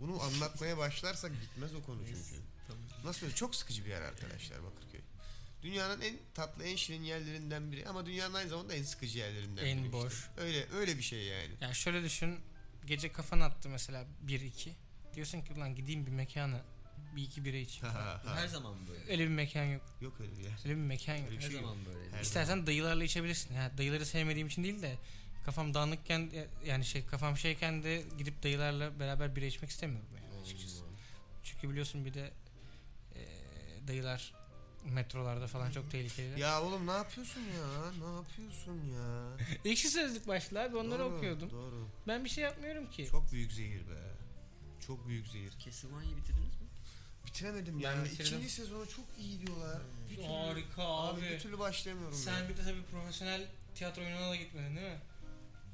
Bunu 0.00 0.22
anlatmaya 0.22 0.78
başlarsak 0.78 1.32
bitmez 1.42 1.74
o 1.74 1.82
konu 1.82 1.98
çünkü. 2.06 2.42
Tamam. 2.66 2.82
Nasıl 3.04 3.26
öyle? 3.26 3.34
Çok 3.36 3.54
sıkıcı 3.54 3.84
bir 3.84 3.90
yer 3.90 4.02
arkadaşlar 4.02 4.64
Bakırköy. 4.64 5.00
Dünyanın 5.62 6.00
en 6.00 6.18
tatlı, 6.34 6.64
en 6.64 6.76
şirin 6.76 7.02
yerlerinden 7.02 7.72
biri 7.72 7.88
ama 7.88 8.06
dünyanın 8.06 8.34
aynı 8.34 8.48
zamanda 8.48 8.74
en 8.74 8.82
sıkıcı 8.82 9.18
yerlerinden 9.18 9.64
En 9.64 9.78
biri. 9.78 9.86
işte. 9.86 9.92
boş. 9.92 10.28
Öyle 10.36 10.66
öyle 10.74 10.98
bir 10.98 11.02
şey 11.02 11.24
yani. 11.24 11.54
ya 11.60 11.74
şöyle 11.74 12.02
düşün. 12.02 12.40
Gece 12.86 13.12
kafan 13.12 13.40
attı 13.40 13.68
mesela 13.68 14.06
1-2. 14.26 14.70
Diyorsun 15.14 15.40
ki 15.42 15.52
ulan 15.52 15.74
gideyim 15.74 16.06
bir 16.06 16.10
mekana. 16.12 16.62
Bir 17.16 17.22
iki 17.22 17.40
içeyim. 17.40 17.94
Bu 18.24 18.30
her 18.30 18.46
zaman 18.48 18.74
böyle. 18.88 19.10
Öyle 19.12 19.24
bir 19.24 19.28
mekan 19.28 19.64
yok. 19.64 19.82
Yok 20.00 20.20
öyle 20.20 20.38
bir 20.38 20.44
yer. 20.44 20.52
Öyle 20.64 20.76
bir 20.76 20.82
mekan 20.82 21.16
yok. 21.16 21.24
Öyle 21.26 21.38
bir 21.38 21.44
Her 21.44 21.50
şey 21.50 21.60
yok. 21.60 21.62
zaman 21.70 21.84
böyle. 21.86 22.16
Her 22.16 22.20
İstersen 22.20 22.66
dayılarla 22.66 23.04
içebilirsin. 23.04 23.54
Ya 23.54 23.78
dayıları 23.78 24.06
sevmediğim 24.06 24.46
için 24.48 24.64
değil 24.64 24.82
de 24.82 24.96
kafam 25.44 25.74
dağınıkken 25.74 26.30
yani 26.66 26.84
şey 26.84 27.06
kafam 27.06 27.36
şeyken 27.36 27.82
de 27.82 28.02
gidip 28.18 28.42
dayılarla 28.42 29.00
beraber 29.00 29.36
bira 29.36 29.44
içmek 29.44 29.70
istemiyorum 29.70 30.08
yani 30.16 30.42
açıkçası. 30.42 30.82
Çünkü 31.44 31.70
biliyorsun 31.70 32.04
bir 32.04 32.14
de 32.14 32.32
e, 33.14 33.20
dayılar 33.88 34.34
metrolarda 34.84 35.46
falan 35.46 35.70
çok 35.70 35.90
tehlikeli. 35.90 36.40
Ya 36.40 36.62
oğlum 36.62 36.86
ne 36.86 36.90
yapıyorsun 36.90 37.40
ya? 37.40 37.92
Ne 38.08 38.14
yapıyorsun 38.16 38.84
ya? 38.92 39.36
Ekşi 39.64 39.88
sözlük 39.88 40.28
başlı 40.28 40.62
abi 40.62 40.76
onları 40.76 40.98
Doğru, 41.02 41.16
okuyordum. 41.16 41.50
Doğru. 41.50 41.88
Ben 42.08 42.24
bir 42.24 42.28
şey 42.30 42.44
yapmıyorum 42.44 42.90
ki. 42.90 43.06
Çok 43.10 43.32
büyük 43.32 43.52
zehir 43.52 43.80
be. 43.80 44.00
Çok 44.86 45.08
büyük 45.08 45.28
zehir. 45.28 45.52
Castlevania'yı 45.64 46.16
bitirdiniz 46.16 46.59
mi? 46.59 46.59
Bitiremedim 47.26 47.82
Ben 47.82 47.96
ya. 47.96 48.04
bitirdim. 48.04 48.24
İkinci 48.26 48.50
sezonu 48.50 48.88
çok 48.88 49.04
iyi 49.18 49.46
diyorlar. 49.46 49.78
Bir 50.10 50.16
türlü- 50.16 50.26
Harika 50.26 50.82
Abi, 50.82 51.20
bir 51.22 51.38
türlü 51.40 51.58
başlayamıyorum 51.58 52.16
Sen 52.18 52.38
ya. 52.42 52.48
bir 52.48 52.56
de 52.56 52.62
tabii 52.64 52.82
profesyonel 52.90 53.46
tiyatro 53.74 54.02
oyununa 54.02 54.30
da 54.30 54.36
gitmedin 54.36 54.76
değil 54.76 54.88
mi? 54.92 55.00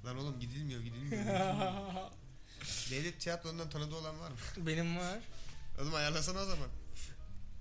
Lan 0.05 0.17
oğlum 0.19 0.41
gidilmiyor 0.41 0.81
gidilmiyor. 0.81 1.25
Devlet 2.91 3.21
tiyatrosundan 3.21 3.71
tanıdığı 3.71 3.95
olan 3.95 4.21
var 4.21 4.31
mı? 4.31 4.37
Benim 4.57 4.97
var. 4.97 5.19
Oğlum 5.81 5.95
ayarlasana 5.95 6.39
o 6.41 6.45
zaman. 6.45 6.69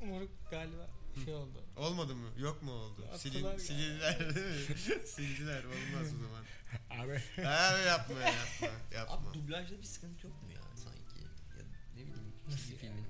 Moruk 0.06 0.32
galiba 0.52 0.88
şey 1.26 1.34
oldu. 1.34 1.64
Olmadı 1.78 2.16
mı? 2.16 2.30
Yok 2.38 2.64
mu 2.64 2.72
oldu? 2.72 3.02
Attılar 3.14 3.18
Silin, 3.20 3.46
ya. 3.46 3.60
sildiler 3.60 4.36
değil 4.36 4.46
mi? 4.70 4.76
sildiler. 5.08 5.64
Olmaz 5.64 6.08
o 6.14 6.18
zaman. 6.24 6.46
Abi. 7.04 7.22
Abi 7.48 7.88
yapma 7.88 8.20
yapma. 8.20 8.68
Yapma. 8.94 9.16
Abi 9.30 9.34
dublajda 9.34 9.78
bir 9.78 9.84
sıkıntı 9.84 10.28
yok 10.28 10.44
mu 10.44 10.52
ya 10.52 10.62
sanki? 10.76 11.22
Ya 11.58 11.66
ne 11.96 12.02
bileyim 12.02 12.34
Nasıl 12.48 12.58
çizgi 12.58 12.76
filmin 12.78 13.06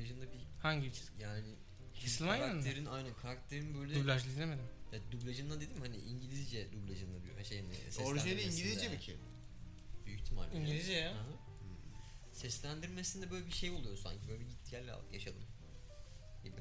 dublajında 0.00 0.32
bir 0.32 0.40
Hangi 0.62 0.92
çizgi? 0.92 1.22
yani 1.22 1.54
Castlevania'nın 2.02 2.56
mı? 2.56 2.62
karakterin 2.62 2.86
aynen 2.86 3.14
karakterin 3.22 3.74
böyle 3.74 3.94
Dublajlı 3.94 4.28
izlemedim. 4.30 4.64
ya, 4.92 5.00
dublajında 5.12 5.60
dedim 5.60 5.76
hani 5.80 5.96
İngilizce 5.96 6.72
dublajında 6.72 7.22
diyor. 7.22 7.44
Şey, 7.44 7.64
Orijinali 8.04 8.42
İngilizce 8.42 8.88
mi 8.88 8.98
ki? 8.98 9.16
Büyük 10.06 10.20
ihtimalle. 10.20 10.56
İngilizce 10.58 10.92
ya. 10.92 11.10
Aha. 11.10 11.26
Seslendirmesinde 12.32 13.30
böyle 13.30 13.46
bir 13.46 13.52
şey 13.52 13.70
oluyor 13.70 13.96
sanki. 13.96 14.28
Böyle 14.28 14.40
bir 14.40 14.46
git 14.46 14.70
gel 14.70 14.84
yaşadım. 15.12 15.42
Gibi. 16.44 16.56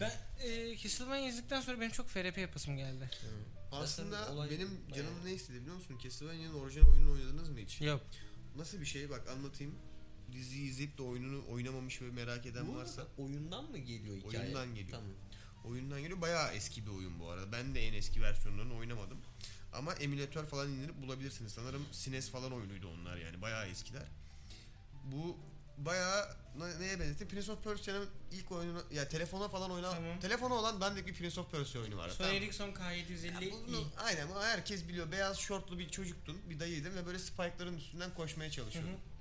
Ben 0.00 0.12
e, 0.48 0.76
Castlevania 0.76 1.28
izledikten 1.28 1.60
sonra 1.60 1.80
benim 1.80 1.90
çok 1.92 2.08
FRP 2.08 2.38
yapasım 2.38 2.76
geldi. 2.76 3.04
Hı. 3.20 3.26
Aslında 3.72 4.32
olay 4.32 4.50
benim 4.50 4.68
bayağı- 4.90 4.92
canım 5.06 5.24
ne 5.24 5.32
istedi 5.32 5.60
biliyor 5.60 5.76
musun? 5.76 5.98
Castlevania'nın 6.02 6.54
orijinal 6.54 6.88
oyununu 6.88 7.12
oynadınız 7.12 7.48
mı 7.48 7.58
hiç? 7.58 7.80
Yok. 7.80 8.02
Nasıl 8.56 8.80
bir 8.80 8.86
şey 8.86 9.10
bak 9.10 9.28
anlatayım. 9.28 9.74
Diziyi 10.34 10.70
izleyip 10.70 10.98
de 10.98 11.02
oyununu 11.02 11.42
oynamamış 11.50 12.02
ve 12.02 12.10
merak 12.10 12.46
eden 12.46 12.66
Bu 12.66 12.74
varsa 12.76 13.06
oyundan 13.18 13.64
mı 13.70 13.78
geliyor 13.78 14.16
hikaye? 14.16 14.42
Oyundan 14.44 14.74
geliyor. 14.74 14.98
Tamam. 14.98 15.10
oyundan 15.64 16.00
geliyor. 16.02 16.20
Bayağı 16.20 16.52
eski 16.52 16.86
bir 16.86 16.90
oyun 16.90 17.20
bu 17.20 17.30
arada. 17.30 17.52
Ben 17.52 17.74
de 17.74 17.86
en 17.86 17.92
eski 17.92 18.22
versiyonlarını 18.22 18.76
oynamadım. 18.76 19.18
Ama 19.72 19.94
emülatör 19.94 20.44
falan 20.46 20.70
indirip 20.70 21.02
bulabilirsiniz. 21.02 21.52
Sanırım 21.52 21.86
SNES 21.92 22.30
falan 22.30 22.52
oyunuydu 22.52 22.88
onlar 22.88 23.16
yani. 23.16 23.42
Bayağı 23.42 23.66
eskiler. 23.66 24.02
Bu 25.04 25.36
bayağı 25.78 26.36
ne- 26.58 26.80
neye 26.80 27.00
benzetti? 27.00 27.28
Prince 27.28 27.52
of 27.52 27.64
Persia'nın 27.64 28.08
ilk 28.32 28.52
oyununu 28.52 28.82
ya 28.92 29.08
telefona 29.08 29.48
falan 29.48 29.70
oynan 29.70 29.94
Tamam. 29.94 30.20
telefona 30.20 30.54
olan 30.54 30.80
dandik 30.80 31.06
bir 31.06 31.14
Prince 31.14 31.40
of 31.40 31.50
Persia 31.50 31.80
oyunu 31.80 31.96
var. 31.96 32.08
Sony 32.08 32.36
Ericsson 32.36 32.70
K750 32.70 33.44
Ya 33.44 33.52
bunu, 33.68 33.84
aynen 33.96 34.28
bunu 34.28 34.42
herkes 34.42 34.88
biliyor. 34.88 35.12
Beyaz 35.12 35.38
şortlu 35.38 35.78
bir 35.78 35.88
çocuktun, 35.88 36.38
bir 36.50 36.60
dayıydın 36.60 36.96
ve 36.96 37.06
böyle 37.06 37.18
spike'ların 37.18 37.76
üstünden 37.76 38.14
koşmaya 38.14 38.50
çalışıyordun. 38.50 38.92
Hı 38.92 39.13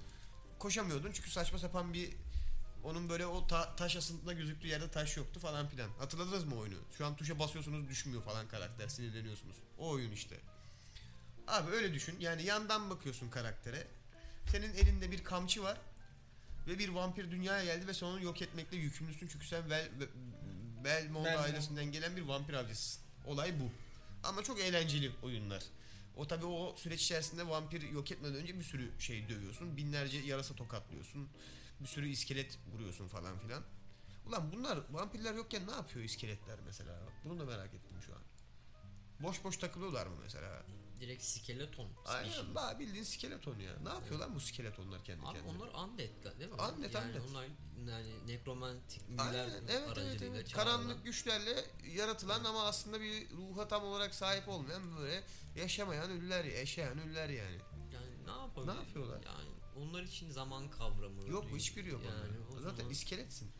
Koşamıyordun 0.64 1.11
çünkü 1.11 1.32
saçma 1.32 1.59
sapan 1.59 1.93
bir 1.93 2.14
onun 2.84 3.09
böyle 3.09 3.26
o 3.26 3.47
ta- 3.47 3.76
taş 3.76 3.95
asıntında 3.95 4.34
gözüktüğü 4.34 4.68
yerde 4.68 4.91
taş 4.91 5.18
yoktu 5.18 5.39
falan 5.39 5.68
filan. 5.68 5.89
Hatırladınız 5.99 6.43
mı 6.43 6.55
oyunu? 6.55 6.76
Şu 6.97 7.05
an 7.05 7.16
tuşa 7.16 7.39
basıyorsunuz 7.39 7.89
düşmüyor 7.89 8.24
falan 8.24 8.47
karakter 8.47 8.88
sinirleniyorsunuz. 8.88 9.55
O 9.78 9.89
oyun 9.89 10.11
işte. 10.11 10.36
Abi 11.47 11.72
öyle 11.72 11.93
düşün. 11.93 12.16
Yani 12.20 12.43
yandan 12.43 12.89
bakıyorsun 12.89 13.30
karaktere. 13.30 13.88
Senin 14.51 14.74
elinde 14.74 15.11
bir 15.11 15.24
kamçı 15.24 15.64
var. 15.64 15.78
Ve 16.68 16.80
bir 16.80 16.89
vampir 16.89 17.32
dünyaya 17.32 17.66
geldi 17.66 17.88
ve 17.88 17.93
sen 17.93 18.07
onu 18.07 18.24
yok 18.24 18.41
etmekle 18.41 18.78
yükümlüsün. 18.78 19.28
Çünkü 19.28 19.47
sen 19.47 19.70
Bel, 19.70 19.89
Belmont 20.84 21.26
Belmont. 21.26 21.45
ailesinden 21.45 21.86
gelen 21.91 22.16
bir 22.16 22.22
vampir 22.22 22.53
avcısısın. 22.53 23.03
Olay 23.26 23.59
bu. 23.59 23.72
Ama 24.28 24.43
çok 24.43 24.59
eğlenceli 24.59 25.11
oyunlar. 25.24 25.64
O 26.18 26.28
tabi 26.28 26.45
o 26.45 26.76
süreç 26.78 27.03
içerisinde 27.03 27.47
vampir 27.49 27.82
yok 27.82 28.11
etmeden 28.11 28.36
önce 28.36 28.59
bir 28.59 28.64
sürü 28.64 28.91
şey 28.99 29.30
dövüyorsun. 29.30 29.78
Binlerce 29.78 30.18
yarasa 30.18 30.55
tokatlıyorsun. 30.55 31.30
Bir 31.80 31.88
sürü 31.88 32.07
iskelet 32.09 32.59
vuruyorsun 32.74 33.07
falan 33.07 33.39
filan. 33.39 33.64
Ulan 34.28 34.51
bunlar 34.51 34.80
vampirler 34.89 35.34
yokken 35.34 35.68
ne 35.68 35.72
yapıyor 35.72 36.05
iskeletler 36.05 36.59
mesela? 36.66 36.99
Bunu 37.26 37.39
da 37.39 37.45
merak 37.45 37.74
ettim 37.74 37.97
şu 38.05 38.14
an. 38.16 38.22
Boş 39.20 39.43
boş 39.43 39.57
takılıyorlar 39.57 40.07
mı 40.07 40.16
mesela? 40.22 40.64
Direkt 40.99 41.24
skeleton. 41.24 41.89
Aynen 42.05 42.55
daha 42.55 42.80
bildiğin 42.80 43.03
skeleton 43.03 43.59
ya. 43.59 43.74
Ne 43.84 43.89
yapıyor 43.89 44.20
lan 44.20 44.36
bu 44.36 44.39
skeletonlar 44.39 45.03
kendi 45.03 45.26
Abi 45.26 45.34
kendine? 45.34 45.51
onlar 45.51 45.68
undead 45.68 46.39
değil 46.39 46.49
mi? 46.51 46.55
Undead, 46.55 46.93
yani 46.93 47.07
undead. 47.11 47.30
onlar 47.30 47.45
yani 47.91 48.27
nekromantik 48.27 49.01
Aynen, 49.17 49.49
evet 49.69 49.97
evet 49.97 50.21
evet. 50.21 50.51
Karanlık 50.53 51.03
güçlerle 51.05 51.65
yaratılan 51.95 52.43
ama 52.43 52.63
aslında 52.63 53.01
bir 53.01 53.29
ruha 53.31 53.67
tam 53.67 53.84
olarak 53.84 54.15
sahip 54.15 54.49
olmayan 54.49 54.97
böyle 54.97 55.23
yaşamayan 55.55 56.09
ölüler, 56.11 56.45
yaşayan 56.45 56.99
ölüler 56.99 57.29
yani. 57.29 57.57
Yani 57.93 58.25
ne 58.25 58.31
yapabilir? 58.31 58.73
Ne 58.73 58.79
yapıyorlar? 58.79 59.21
Yani 59.25 59.49
onlar 59.77 60.03
için 60.03 60.29
zaman 60.31 60.69
kavramı. 60.69 61.29
Yok 61.29 61.43
duygu- 61.45 61.57
hiçbiri 61.57 61.89
yok 61.89 62.01
yani 62.05 62.38
Zaten 62.61 62.75
zaman 62.77 62.91
iskeletsin. 62.91 63.51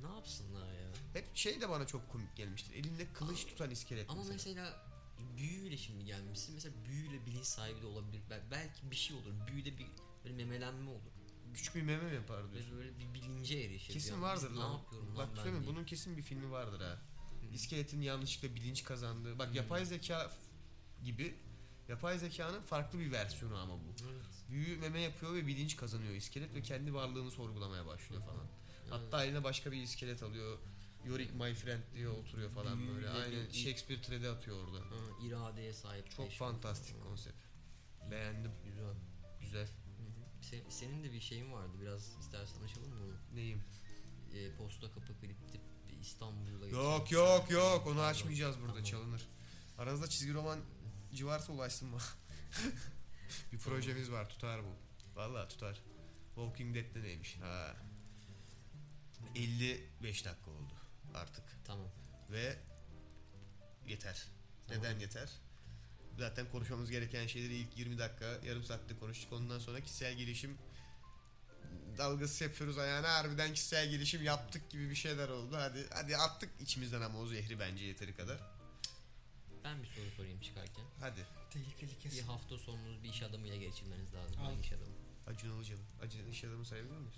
ne 0.00 0.06
yapsınlar 0.08 0.72
ya? 0.72 0.86
Hep 1.12 1.36
şey 1.36 1.60
de 1.60 1.68
bana 1.68 1.86
çok 1.86 2.12
komik 2.12 2.36
gelmiştir. 2.36 2.74
Elinde 2.74 3.12
kılıç 3.12 3.46
tutan 3.46 3.70
iskelet 3.70 4.10
Ama 4.10 4.18
mesela. 4.22 4.34
mesela 4.34 4.86
büyüyle 5.36 5.76
şimdi 5.76 6.04
gelmişsin. 6.04 6.54
Mesela 6.54 6.74
büyüyle 6.84 7.26
bilinç 7.26 7.44
sahibi 7.46 7.82
de 7.82 7.86
olabilir. 7.86 8.20
Bel- 8.30 8.50
Belki 8.50 8.90
bir 8.90 8.96
şey 8.96 9.16
olur. 9.16 9.32
Büyüde 9.46 9.78
bir 9.78 9.86
böyle 10.24 10.34
memelenme 10.34 10.90
olur. 10.90 11.12
Küçük 11.54 11.74
bir 11.74 11.82
meme 11.82 12.02
mi 12.04 12.14
yapar 12.14 12.52
diyorsun? 12.52 12.72
Ve 12.72 12.76
böyle 12.76 12.98
bir 12.98 13.14
bilince 13.14 13.58
erişir. 13.58 13.92
Kesin 13.92 14.12
Yani 14.12 14.22
vardır 14.22 14.50
biz 14.50 14.58
lan. 14.58 14.70
Ne 14.70 14.76
yapıyorum 14.76 15.16
Bak 15.16 15.36
lan 15.36 15.42
söyleyeyim 15.42 15.66
bunun 15.66 15.84
kesin 15.84 16.16
bir 16.16 16.22
filmi 16.22 16.50
vardır 16.50 16.80
ha. 16.80 16.98
İskeletin 17.52 18.00
yanlışlıkla 18.00 18.54
bilinç 18.54 18.84
kazandığı. 18.84 19.38
Bak 19.38 19.54
yapay 19.54 19.84
zeka 19.84 20.30
gibi 21.04 21.34
yapay 21.88 22.18
zekanın 22.18 22.60
farklı 22.60 22.98
bir 22.98 23.12
versiyonu 23.12 23.56
ama 23.56 23.74
bu. 23.74 24.04
Evet. 24.12 24.26
Büyü 24.50 24.78
meme 24.78 25.00
yapıyor 25.00 25.34
ve 25.34 25.46
bilinç 25.46 25.76
kazanıyor 25.76 26.14
iskelet 26.14 26.54
ve 26.54 26.62
kendi 26.62 26.94
varlığını 26.94 27.30
sorgulamaya 27.30 27.86
başlıyor 27.86 28.22
falan. 28.22 28.46
Hatta 28.90 29.24
eline 29.24 29.44
başka 29.44 29.72
bir 29.72 29.82
iskelet 29.82 30.22
alıyor. 30.22 30.58
Yorick 31.04 31.34
my 31.34 31.54
friend 31.54 31.82
diye 31.94 32.08
oturuyor 32.08 32.50
falan 32.50 32.78
Büyüyle 32.78 32.94
böyle. 32.94 33.10
Aynen 33.10 33.50
Shakespeare 33.50 34.02
trade 34.02 34.28
atıyor 34.30 34.64
orada. 34.64 34.78
Ha, 34.78 34.96
iradeye 35.22 35.72
sahip. 35.72 36.10
Çok 36.10 36.32
fantastik 36.32 37.02
konsept. 37.02 37.36
Beğendim. 38.10 38.52
Güzel. 38.64 38.94
Güzel. 39.40 39.68
Hı 40.50 40.56
hı. 40.56 40.60
Se- 40.60 40.70
senin 40.70 41.04
de 41.04 41.12
bir 41.12 41.20
şeyin 41.20 41.52
vardı. 41.52 41.72
Biraz 41.80 42.16
istersen 42.20 42.62
açalım 42.62 42.88
mı 42.94 43.04
onu? 43.04 43.36
Neyim? 43.36 43.64
E, 44.34 44.56
posta 44.56 44.92
kapı 44.92 45.20
klipti 45.20 45.60
İstanbul'da. 46.00 46.68
Yok 46.68 47.06
geçen- 47.08 47.18
yok 47.18 47.50
yok 47.50 47.86
onu 47.86 48.00
açmayacağız 48.00 48.56
burada 48.56 48.68
Tamam. 48.72 48.84
çalınır. 48.84 49.28
Aranızda 49.78 50.08
çizgi 50.08 50.34
roman 50.34 50.58
civarsa 51.14 51.52
ulaşsın 51.52 51.92
bana. 51.92 52.02
bir 53.52 53.58
projemiz 53.58 54.10
var 54.10 54.28
tutar 54.28 54.60
bu. 54.64 54.76
Vallahi 55.20 55.48
tutar. 55.48 55.82
Walking 56.34 56.74
Dead'de 56.74 57.02
neymiş? 57.02 57.36
Ha. 57.40 57.76
55 59.34 60.24
dakika 60.24 60.50
oldu 60.50 60.72
artık. 61.14 61.44
Tamam. 61.64 61.88
Ve 62.30 62.56
yeter. 63.88 64.26
Tamam. 64.68 64.82
Neden 64.84 64.98
yeter? 65.00 65.30
Zaten 66.18 66.50
konuşmamız 66.52 66.90
gereken 66.90 67.26
şeyleri 67.26 67.54
ilk 67.54 67.78
20 67.78 67.98
dakika, 67.98 68.24
yarım 68.46 68.64
saatte 68.64 68.98
konuştuk. 68.98 69.32
Ondan 69.32 69.58
sonra 69.58 69.80
kişisel 69.80 70.14
gelişim 70.14 70.58
dalgası 71.98 72.44
yapıyoruz 72.44 72.78
ayağına 72.78 73.08
harbiden 73.14 73.54
kişisel 73.54 73.90
gelişim 73.90 74.22
yaptık 74.24 74.70
gibi 74.70 74.90
bir 74.90 74.94
şeyler 74.94 75.28
oldu. 75.28 75.56
Hadi 75.56 75.86
hadi 75.94 76.16
attık 76.16 76.50
içimizden 76.60 77.00
ama 77.00 77.18
o 77.18 77.26
zehri 77.26 77.58
bence 77.60 77.84
yeteri 77.84 78.16
kadar. 78.16 78.40
Ben 79.64 79.82
bir 79.82 79.88
soru 79.88 80.10
sorayım 80.16 80.40
çıkarken. 80.40 80.84
Hadi. 81.00 81.26
Tehlikeli 81.50 81.90
Bir 81.90 82.00
kesin. 82.00 82.22
hafta 82.26 82.58
sonunuzu 82.58 83.02
bir 83.02 83.08
iş 83.08 83.22
adamıyla 83.22 83.56
geçirmeniz 83.56 84.14
lazım. 84.14 84.36
Hangi 84.36 84.60
iş 84.60 84.72
adamı? 84.72 84.94
Acun 85.26 85.56
Ilıcalı. 85.58 85.80
Acun 86.02 86.30
iş 86.30 86.44
adamı 86.44 86.64
sayabilir 86.66 86.92
miyiz? 86.96 87.14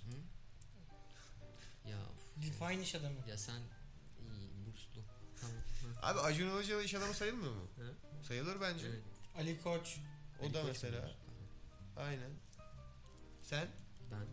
Ya 1.87 1.97
of. 2.03 2.43
Define 2.43 2.83
iş 2.83 2.95
adamı. 2.95 3.29
Ya 3.29 3.39
sen 3.39 3.61
iyi 4.31 4.51
burslu. 4.67 5.03
Tamam. 5.41 5.57
Abi 6.03 6.21
Acun 6.21 6.49
Ilıcalı 6.49 6.83
iş 6.85 6.95
adamı 6.95 7.15
sayılmıyor 7.15 7.53
mu? 7.53 7.69
Hı. 7.77 7.95
Sayılır 8.27 8.61
bence. 8.61 8.87
Evet. 8.87 9.03
Ali 9.37 9.61
Koç. 9.63 9.99
O 10.41 10.45
Ali 10.45 10.55
da 10.55 10.61
Koç 10.61 10.69
mesela. 10.69 10.93
biliyoruz. 10.93 11.17
Aynen. 11.97 12.31
Sen? 13.43 13.69
Ben 14.11 14.27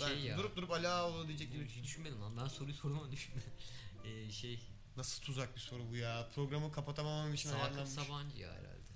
Ben 0.00 0.06
şey 0.06 0.20
ya. 0.20 0.38
durup 0.38 0.56
durup 0.56 0.70
Ali 0.70 0.88
Ağaoğlu 0.88 1.28
diyecek 1.28 1.52
gibi. 1.52 1.64
Hiç 1.68 1.84
düşünmedim 1.84 2.20
lan. 2.22 2.36
Ben 2.36 2.48
soruyu 2.48 2.74
ama 2.84 3.12
düşünmedim. 3.12 3.52
Ee, 4.04 4.30
şey 4.30 4.60
Nasıl 4.96 5.22
tuzak 5.22 5.54
bir 5.56 5.60
soru 5.60 5.90
bu 5.90 5.96
ya? 5.96 6.28
Programı 6.34 6.72
kapatamamam 6.72 7.34
için 7.34 7.48
Sakıp 7.50 7.64
ayarlanmış. 7.64 7.90
Sabancı 7.90 8.38
ya 8.38 8.52
herhalde. 8.52 8.88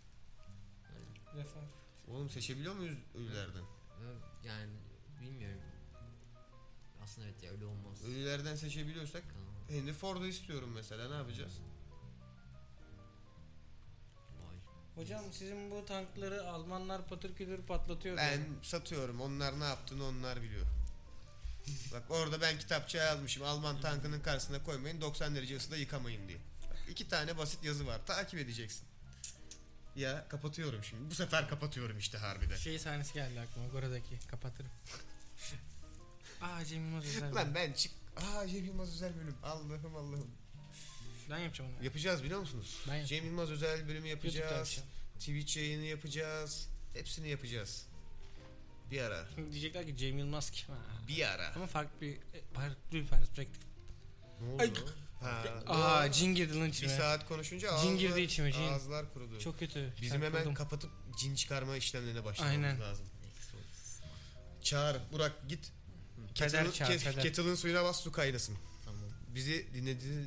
Refah. 1.37 1.61
Oğlum 2.09 2.31
seçebiliyor 2.31 2.75
muyuz 2.75 2.99
ölülerden? 3.15 3.63
Evet, 4.05 4.23
Yani. 4.45 4.73
Aslında 7.05 7.27
evet 7.29 7.43
ya 7.43 7.51
öyle 7.51 7.65
olmaz. 7.65 8.05
Ölülerden 8.05 8.57
seçebiliyorsak 8.57 9.23
Tamam. 9.33 9.81
Henry 9.81 9.93
Ford'u 9.93 10.27
istiyorum 10.27 10.71
mesela 10.75 11.09
ne 11.09 11.15
yapacağız? 11.15 11.53
Vay. 14.41 14.57
Hocam 14.95 15.25
sizin 15.33 15.71
bu 15.71 15.85
tankları 15.87 16.49
Almanlar 16.49 17.09
patır 17.09 17.35
kütür 17.35 17.63
patlatıyor. 17.63 18.17
Ben 18.17 18.37
diyor. 18.45 18.63
satıyorum. 18.63 19.21
Onlar 19.21 19.61
ne 19.61 19.65
yaptığını 19.65 20.05
onlar 20.05 20.43
biliyor. 20.43 20.67
Bak 21.93 22.03
orada 22.11 22.41
ben 22.41 22.59
kitapçıya 22.59 23.05
yazmışım. 23.05 23.43
Alman 23.43 23.81
tankının 23.81 24.21
karşısına 24.21 24.63
koymayın. 24.65 25.01
90 25.01 25.35
derece 25.35 25.57
ısıda 25.57 25.77
yıkamayın 25.77 26.29
diye. 26.29 26.39
Bak, 26.71 26.79
iki 26.91 27.09
tane 27.09 27.39
basit 27.39 27.65
yazı 27.65 27.87
var. 27.87 28.01
Takip 28.07 28.41
edeceksin. 28.41 28.87
Ya 29.97 30.29
kapatıyorum 30.29 30.85
şimdi. 30.85 31.11
Bu 31.11 31.15
sefer 31.15 31.49
kapatıyorum 31.49 31.99
işte 31.99 32.19
harbiden. 32.19 32.57
Şey 32.57 32.79
sahnesi 32.79 33.15
geldi 33.15 33.41
aklıma. 33.41 33.69
Goradaki. 33.69 34.19
Kapatırım. 34.31 34.71
Aa 36.43 36.65
Cem 36.65 36.85
Yılmaz 36.85 37.05
özel. 37.05 37.35
Lan 37.35 37.55
ben 37.55 37.73
çık. 37.73 37.93
Aa 38.17 38.49
Cem 38.49 38.65
Yılmaz 38.65 38.89
özel 38.89 39.17
bölüm. 39.17 39.35
Allah'ım 39.43 39.97
Allah'ım. 39.97 40.31
Ben 41.31 41.39
yapacağım 41.39 41.71
onu. 41.77 41.85
Yapacağız 41.85 42.23
biliyor 42.25 42.41
musunuz? 42.41 42.81
Ben 42.89 42.95
yapacağım. 42.97 43.23
Cem 43.23 43.31
Yılmaz 43.31 43.51
özel 43.51 43.89
bölümü 43.89 44.09
YouTube'da 44.09 44.37
yapacağız. 44.39 44.69
yapacağım. 44.77 44.89
Twitch 45.19 45.57
yayını 45.57 45.85
yapacağız. 45.85 46.69
Hepsini 46.95 47.29
yapacağız. 47.29 47.87
Bir 48.91 49.01
ara. 49.03 49.27
Diyecekler 49.53 49.87
ki 49.87 49.97
Cem 49.97 50.19
Yılmaz 50.19 50.51
kim? 50.51 50.69
Ha. 50.69 50.77
Bir 51.09 51.23
ara. 51.31 51.53
Ama 51.57 51.67
farklı 51.67 52.01
bir 52.01 52.19
farklı 52.55 52.77
bir 52.93 53.07
perspektif. 53.07 53.63
Ne 54.41 54.49
oldu? 54.55 54.63
Ay, 54.63 54.73
Ha, 55.23 55.45
Aa 55.67 56.13
cin 56.13 56.35
girdi 56.35 56.55
lan 56.59 56.67
Bir 56.67 56.73
içime. 56.73 56.97
saat 56.97 57.29
konuşunca 57.29 57.69
Cin 57.69 57.75
ağızlar, 57.77 57.95
girdi 57.99 58.21
içime, 58.21 58.53
cin. 58.53 58.63
ağızlar 58.63 59.13
kurudu. 59.13 59.41
Çok 59.41 59.59
kötü. 59.59 59.93
Bizim 60.03 60.17
hemen 60.17 60.31
Çarpıldım. 60.33 60.55
kapatıp 60.55 60.91
cin 61.19 61.35
çıkarma 61.35 61.77
işlemlerine 61.77 62.25
başlamamız 62.25 62.57
Aynen. 62.65 62.81
lazım. 62.81 63.07
Çağır 64.63 65.01
Burak 65.13 65.49
git. 65.49 65.73
Kettle'ın, 66.35 66.71
çağır, 66.71 66.91
ke- 66.91 67.05
peder. 67.05 67.23
kettle'ın 67.23 67.55
suyuna 67.55 67.85
bas 67.85 68.01
su 68.01 68.13
kaynasın. 68.13 68.57
Tamam. 68.85 69.01
Bizi 69.29 69.75
dinlediğiniz... 69.75 70.27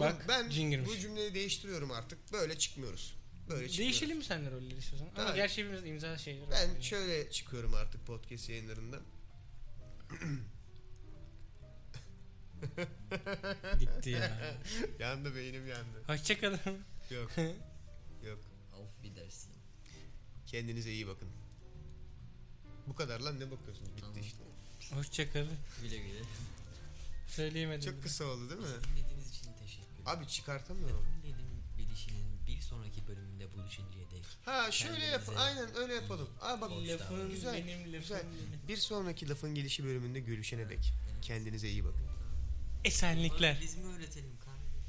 Bak, 0.00 0.24
ben 0.28 0.50
cin 0.50 0.70
girmiş. 0.70 0.88
bu 0.90 0.96
cümleyi 0.96 1.34
değiştiriyorum 1.34 1.90
artık. 1.90 2.32
Böyle 2.32 2.58
çıkmıyoruz. 2.58 3.16
Böyle 3.48 3.68
çıkmıyoruz. 3.68 3.78
Değişelim 3.78 4.16
mi 4.18 4.24
senle 4.24 4.50
rolleri 4.50 4.78
istiyorsan? 4.78 5.06
Ama 5.06 5.14
Tamam. 5.16 5.34
gerçi 5.34 5.62
hepimiz 5.62 5.84
imza 5.86 6.18
şeyleri 6.18 6.50
Ben 6.50 6.74
var. 6.76 6.80
şöyle 6.80 7.30
çıkıyorum 7.30 7.74
artık 7.74 8.06
podcast 8.06 8.48
yayınlarından. 8.48 9.00
Gitti 13.80 14.10
ya. 14.10 14.38
yandı 14.98 15.34
beynim 15.34 15.66
yandı. 15.66 16.02
Hoşçakalın. 16.06 16.60
Yok. 17.10 17.30
Yok. 18.26 18.38
Auf 18.72 18.90
Wiedersehen. 19.02 19.54
Kendinize 20.46 20.92
iyi 20.92 21.06
bakın. 21.06 21.28
Bu 22.86 22.94
kadar 22.94 23.20
lan 23.20 23.40
ne 23.40 23.50
bakıyorsunuz? 23.50 23.90
Bitti 23.90 24.00
Tamam. 24.00 24.20
işte. 24.20 24.42
Hoşçakalın. 24.94 25.58
Güle 25.82 25.96
güle. 25.96 26.22
Söyleyemedim. 27.28 27.90
Çok 27.92 28.02
kısa 28.02 28.24
oldu 28.24 28.48
değil 28.50 28.60
mi? 28.60 28.66
Dinlediğiniz 28.96 29.28
için 29.28 29.46
teşekkür 29.60 29.84
ederim. 29.92 30.02
Abi 30.06 30.26
çıkartamıyorum. 30.26 31.06
Lafın 31.24 31.62
Bilişinin 31.78 32.26
bir 32.46 32.60
sonraki 32.60 33.06
bölümünde 33.08 33.52
buluşuncaya 33.54 34.10
dek. 34.10 34.24
Ha 34.44 34.70
şöyle 34.70 35.04
yap. 35.04 35.22
Kendinize 35.26 35.36
Aynen 35.36 35.76
öyle 35.76 35.94
yapalım. 35.94 36.28
Aa 36.40 36.60
bak 36.60 36.70
Lafın 36.70 37.30
Güzel, 37.30 37.52
benim 37.54 37.78
lafım 37.92 38.00
güzel. 38.00 38.22
bir 38.68 38.76
sonraki 38.76 39.28
lafın 39.28 39.54
gelişi 39.54 39.84
bölümünde 39.84 40.20
görüşene 40.20 40.68
dek. 40.68 40.92
Kendinize 41.22 41.68
iyi 41.68 41.84
bakın. 41.84 42.02
Esenlikler. 42.84 43.58
Biz 43.62 43.76
mi 43.76 43.86
öğretelim? 43.86 44.30